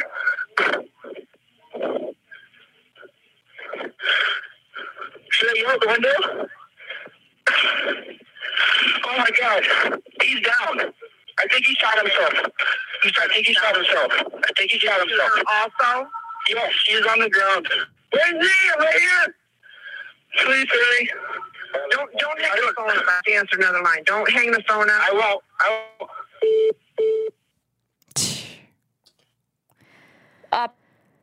Should 5.29 5.49
I 5.49 5.53
yell 5.55 5.71
out 5.71 5.81
the 5.81 5.87
window? 5.87 6.47
Oh 9.05 9.17
my 9.17 9.31
God! 9.39 9.63
He's 10.21 10.41
down. 10.41 10.93
I 11.39 11.47
think 11.47 11.65
he 11.65 11.75
shot 11.75 11.97
himself. 11.97 12.33
I 13.03 13.27
think 13.27 13.47
he 13.47 13.53
shot 13.53 13.75
himself. 13.75 14.11
I 14.11 14.51
think 14.57 14.71
he 14.71 14.79
shot 14.79 14.99
himself. 14.99 15.31
Also, 15.47 16.09
Yes, 16.49 16.71
he's 16.85 17.05
on 17.05 17.19
the 17.19 17.29
ground. 17.29 17.67
Where's 18.11 18.31
he? 18.31 18.53
I'm 18.73 18.79
right 18.79 18.93
here. 18.93 19.35
Please, 20.45 20.67
hurry. 20.69 21.09
don't 21.91 22.09
don't 22.17 22.41
hang 22.41 22.55
the 22.55 22.73
phone 22.75 22.89
up. 22.89 23.03
I 23.07 23.11
have 23.11 23.23
to 23.23 23.33
answer 23.33 23.57
another 23.57 23.81
line. 23.81 24.03
Don't 24.05 24.31
hang 24.31 24.51
the 24.51 24.63
phone 24.67 24.89
up. 24.89 25.01
I 25.01 25.11
won't. 25.13 25.43
I 25.59 25.81
won't. 25.99 26.11
Up. 30.53 30.75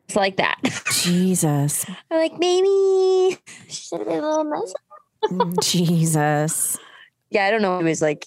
It's 0.06 0.16
like 0.16 0.36
that. 0.36 0.58
Jesus. 0.92 1.86
I'm 2.10 2.18
like, 2.18 2.38
maybe 2.38 3.38
should 3.68 4.00
have 4.00 4.08
been 4.08 4.18
a 4.18 4.28
little 4.28 4.44
nicer. 4.44 5.60
Jesus. 5.62 6.78
Yeah, 7.30 7.46
I 7.46 7.50
don't 7.50 7.62
know. 7.62 7.78
He 7.78 7.84
was 7.84 8.02
like 8.02 8.26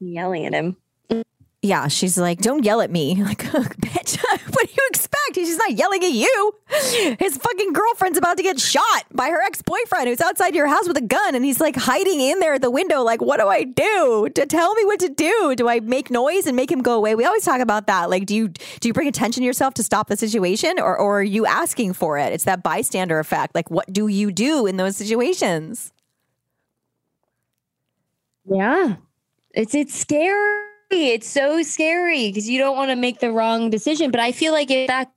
yelling 0.00 0.46
at 0.46 0.52
him. 0.52 0.76
Yeah, 1.62 1.88
she's 1.88 2.16
like, 2.16 2.40
don't 2.40 2.64
yell 2.64 2.80
at 2.80 2.90
me. 2.90 3.20
Like, 3.26 3.38
bitch, 3.38 4.18
what 4.54 4.66
do 4.68 4.72
you 4.72 4.88
expect? 4.90 5.34
She's 5.34 5.56
not 5.56 5.72
yelling 5.72 6.04
at 6.04 6.12
you. 6.12 6.54
His 7.18 7.36
fucking 7.36 7.72
girlfriend's 7.72 8.16
about 8.18 8.36
to 8.36 8.42
get 8.42 8.60
shot 8.60 9.04
by 9.12 9.30
her 9.30 9.42
ex 9.42 9.62
boyfriend 9.62 10.08
who's 10.08 10.20
outside 10.20 10.54
your 10.54 10.68
house 10.68 10.86
with 10.86 10.96
a 10.96 11.02
gun. 11.02 11.34
And 11.34 11.44
he's 11.44 11.60
like 11.60 11.74
hiding 11.74 12.20
in 12.20 12.38
there 12.38 12.54
at 12.54 12.62
the 12.62 12.70
window. 12.70 13.02
Like, 13.02 13.20
what 13.20 13.40
do 13.40 13.48
I 13.48 13.64
do? 13.64 14.28
To 14.32 14.46
tell 14.46 14.74
me 14.74 14.84
what 14.84 15.00
to 15.00 15.08
do? 15.08 15.54
Do 15.56 15.68
I 15.68 15.80
make 15.80 16.10
noise 16.10 16.46
and 16.46 16.54
make 16.54 16.70
him 16.70 16.82
go 16.82 16.94
away? 16.94 17.16
We 17.16 17.24
always 17.24 17.44
talk 17.44 17.60
about 17.60 17.88
that. 17.88 18.10
Like, 18.10 18.26
do 18.26 18.34
you 18.36 18.48
do 18.48 18.88
you 18.88 18.92
bring 18.92 19.08
attention 19.08 19.40
to 19.40 19.44
yourself 19.46 19.74
to 19.74 19.82
stop 19.82 20.08
the 20.08 20.16
situation 20.16 20.78
or, 20.78 20.96
or 20.96 21.20
are 21.20 21.24
you 21.24 21.46
asking 21.46 21.94
for 21.94 22.16
it? 22.18 22.32
It's 22.32 22.44
that 22.44 22.62
bystander 22.62 23.18
effect. 23.18 23.54
Like, 23.54 23.70
what 23.70 23.92
do 23.92 24.06
you 24.06 24.30
do 24.30 24.66
in 24.66 24.76
those 24.76 24.96
situations? 24.96 25.92
Yeah. 28.48 28.96
It's 29.56 29.74
it's 29.74 29.98
scary. 29.98 30.62
It's 30.90 31.26
so 31.26 31.62
scary 31.62 32.28
because 32.28 32.48
you 32.48 32.58
don't 32.58 32.76
want 32.76 32.90
to 32.90 32.96
make 32.96 33.18
the 33.20 33.32
wrong 33.32 33.70
decision. 33.70 34.10
But 34.10 34.20
I 34.20 34.30
feel 34.30 34.52
like 34.52 34.70
if 34.70 34.86
that 34.86 35.10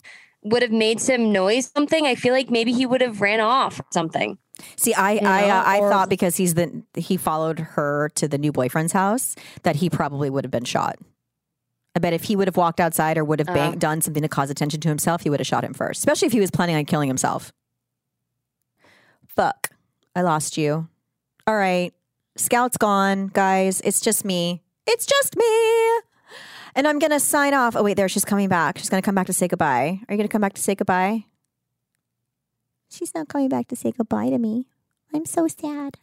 would 0.44 0.62
have 0.62 0.72
made 0.72 1.00
some 1.00 1.32
noise, 1.32 1.70
something, 1.76 2.08
I 2.08 2.16
feel 2.16 2.34
like 2.34 2.50
maybe 2.50 2.72
he 2.72 2.86
would 2.86 3.02
have 3.02 3.22
ran 3.22 3.42
off 3.42 3.80
or 3.80 3.86
something. 3.92 4.38
See, 4.78 4.94
I 4.94 5.12
I, 5.12 5.16
know, 5.20 5.28
uh, 5.28 5.64
I 5.66 5.80
thought 5.82 6.10
because 6.10 6.38
he's 6.38 6.54
the 6.54 6.84
he 6.96 7.18
followed 7.18 7.60
her 7.60 8.10
to 8.16 8.28
the 8.28 8.38
new 8.38 8.52
boyfriend's 8.52 8.94
house 8.94 9.36
that 9.64 9.76
he 9.76 9.90
probably 9.90 10.30
would 10.30 10.46
have 10.46 10.52
been 10.52 10.66
shot. 10.66 10.98
I 11.96 12.00
bet 12.00 12.14
if 12.14 12.24
he 12.24 12.36
would 12.36 12.48
have 12.48 12.58
walked 12.58 12.80
outside 12.80 13.18
or 13.18 13.26
would 13.26 13.40
have 13.40 13.48
bang, 13.48 13.78
done 13.78 14.02
something 14.02 14.22
to 14.22 14.30
cause 14.30 14.50
attention 14.50 14.80
to 14.82 14.88
himself, 14.88 15.24
he 15.24 15.30
would 15.30 15.40
have 15.40 15.48
shot 15.48 15.66
him 15.66 15.74
first. 15.74 16.00
Especially 16.00 16.28
if 16.28 16.32
he 16.32 16.40
was 16.40 16.52
planning 16.52 16.76
on 16.78 16.86
killing 16.86 17.10
himself. 17.10 17.52
Fuck, 19.28 19.72
I 20.16 20.22
lost 20.22 20.58
you. 20.58 20.88
All 21.46 21.56
right, 21.56 21.94
Scout's 22.36 22.78
gone, 22.78 23.28
guys. 23.28 23.82
It's 23.82 24.02
just 24.02 24.24
me. 24.24 24.62
It's 24.88 25.06
just 25.06 25.36
me. 25.36 26.02
And 26.76 26.88
I'm 26.88 27.00
gonna 27.00 27.20
sign 27.20 27.54
off. 27.54 27.76
Oh 27.76 27.84
wait, 27.84 27.96
there 27.96 28.08
she's 28.08 28.26
coming 28.26 28.48
back. 28.48 28.78
She's 28.78 28.90
gonna 28.90 29.02
come 29.02 29.16
back 29.16 29.28
to 29.28 29.34
say 29.34 29.48
goodbye. 29.48 30.00
Are 30.08 30.14
you 30.14 30.18
gonna 30.18 30.28
come 30.30 30.42
back 30.42 30.54
to 30.54 30.62
say 30.62 30.76
goodbye? 30.76 31.26
She's 32.90 33.14
not 33.14 33.28
coming 33.28 33.50
back 33.50 33.68
to 33.68 33.76
say 33.76 33.92
goodbye 33.92 34.30
to 34.30 34.38
me. 34.38 34.68
I'm 35.14 35.26
so 35.26 35.48
sad. 35.48 35.98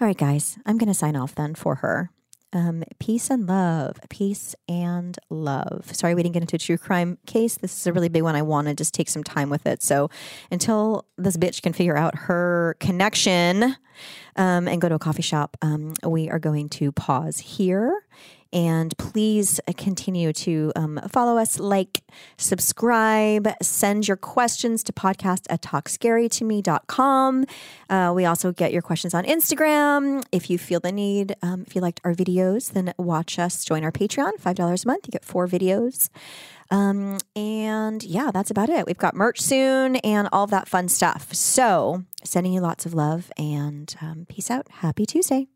All 0.00 0.06
right, 0.06 0.16
guys, 0.16 0.58
I'm 0.66 0.78
going 0.78 0.88
to 0.88 0.94
sign 0.94 1.16
off 1.16 1.34
then 1.34 1.54
for 1.54 1.76
her. 1.76 2.10
Um, 2.52 2.82
peace 2.98 3.28
and 3.30 3.46
love. 3.46 3.98
Peace 4.08 4.54
and 4.68 5.18
love. 5.28 5.94
Sorry 5.94 6.14
we 6.14 6.22
didn't 6.22 6.32
get 6.32 6.42
into 6.42 6.56
a 6.56 6.58
true 6.58 6.78
crime 6.78 7.18
case. 7.26 7.56
This 7.56 7.78
is 7.78 7.86
a 7.86 7.92
really 7.92 8.08
big 8.08 8.22
one. 8.22 8.36
I 8.36 8.42
want 8.42 8.68
to 8.68 8.74
just 8.74 8.94
take 8.94 9.10
some 9.10 9.22
time 9.22 9.50
with 9.50 9.66
it. 9.66 9.82
So 9.82 10.08
until 10.50 11.04
this 11.18 11.36
bitch 11.36 11.60
can 11.60 11.74
figure 11.74 11.96
out 11.96 12.14
her 12.14 12.76
connection 12.80 13.76
um, 14.36 14.66
and 14.66 14.80
go 14.80 14.88
to 14.88 14.94
a 14.94 14.98
coffee 14.98 15.22
shop, 15.22 15.56
um, 15.60 15.92
we 16.06 16.30
are 16.30 16.38
going 16.38 16.70
to 16.70 16.90
pause 16.92 17.38
here 17.38 18.02
And 18.52 18.96
please 18.96 19.60
uh, 19.68 19.72
continue 19.76 20.32
to 20.32 20.72
um, 20.74 21.00
follow 21.08 21.36
us, 21.36 21.58
like, 21.58 22.02
subscribe, 22.38 23.48
send 23.62 24.08
your 24.08 24.16
questions 24.16 24.82
to 24.84 24.92
podcast 24.92 25.46
at 25.50 25.60
talkscarytome.com. 25.62 27.44
Uh, 27.90 28.12
we 28.14 28.24
also 28.24 28.52
get 28.52 28.72
your 28.72 28.82
questions 28.82 29.12
on 29.12 29.24
Instagram. 29.24 30.24
If 30.32 30.48
you 30.48 30.56
feel 30.58 30.80
the 30.80 30.92
need, 30.92 31.36
um, 31.42 31.64
if 31.66 31.74
you 31.74 31.82
liked 31.82 32.00
our 32.04 32.14
videos, 32.14 32.72
then 32.72 32.94
watch 32.98 33.38
us, 33.38 33.64
join 33.64 33.84
our 33.84 33.92
Patreon, 33.92 34.32
$5 34.40 34.84
a 34.84 34.86
month. 34.86 35.06
You 35.06 35.10
get 35.10 35.24
four 35.24 35.46
videos. 35.46 36.08
Um, 36.70 37.18
and 37.34 38.02
yeah, 38.02 38.30
that's 38.32 38.50
about 38.50 38.68
it. 38.68 38.86
We've 38.86 38.98
got 38.98 39.14
merch 39.14 39.40
soon 39.40 39.96
and 39.96 40.28
all 40.32 40.46
that 40.48 40.68
fun 40.68 40.88
stuff. 40.88 41.32
So, 41.34 42.04
sending 42.24 42.52
you 42.52 42.60
lots 42.60 42.86
of 42.86 42.94
love 42.94 43.30
and 43.38 43.94
um, 44.00 44.26
peace 44.28 44.50
out. 44.50 44.68
Happy 44.70 45.06
Tuesday. 45.06 45.48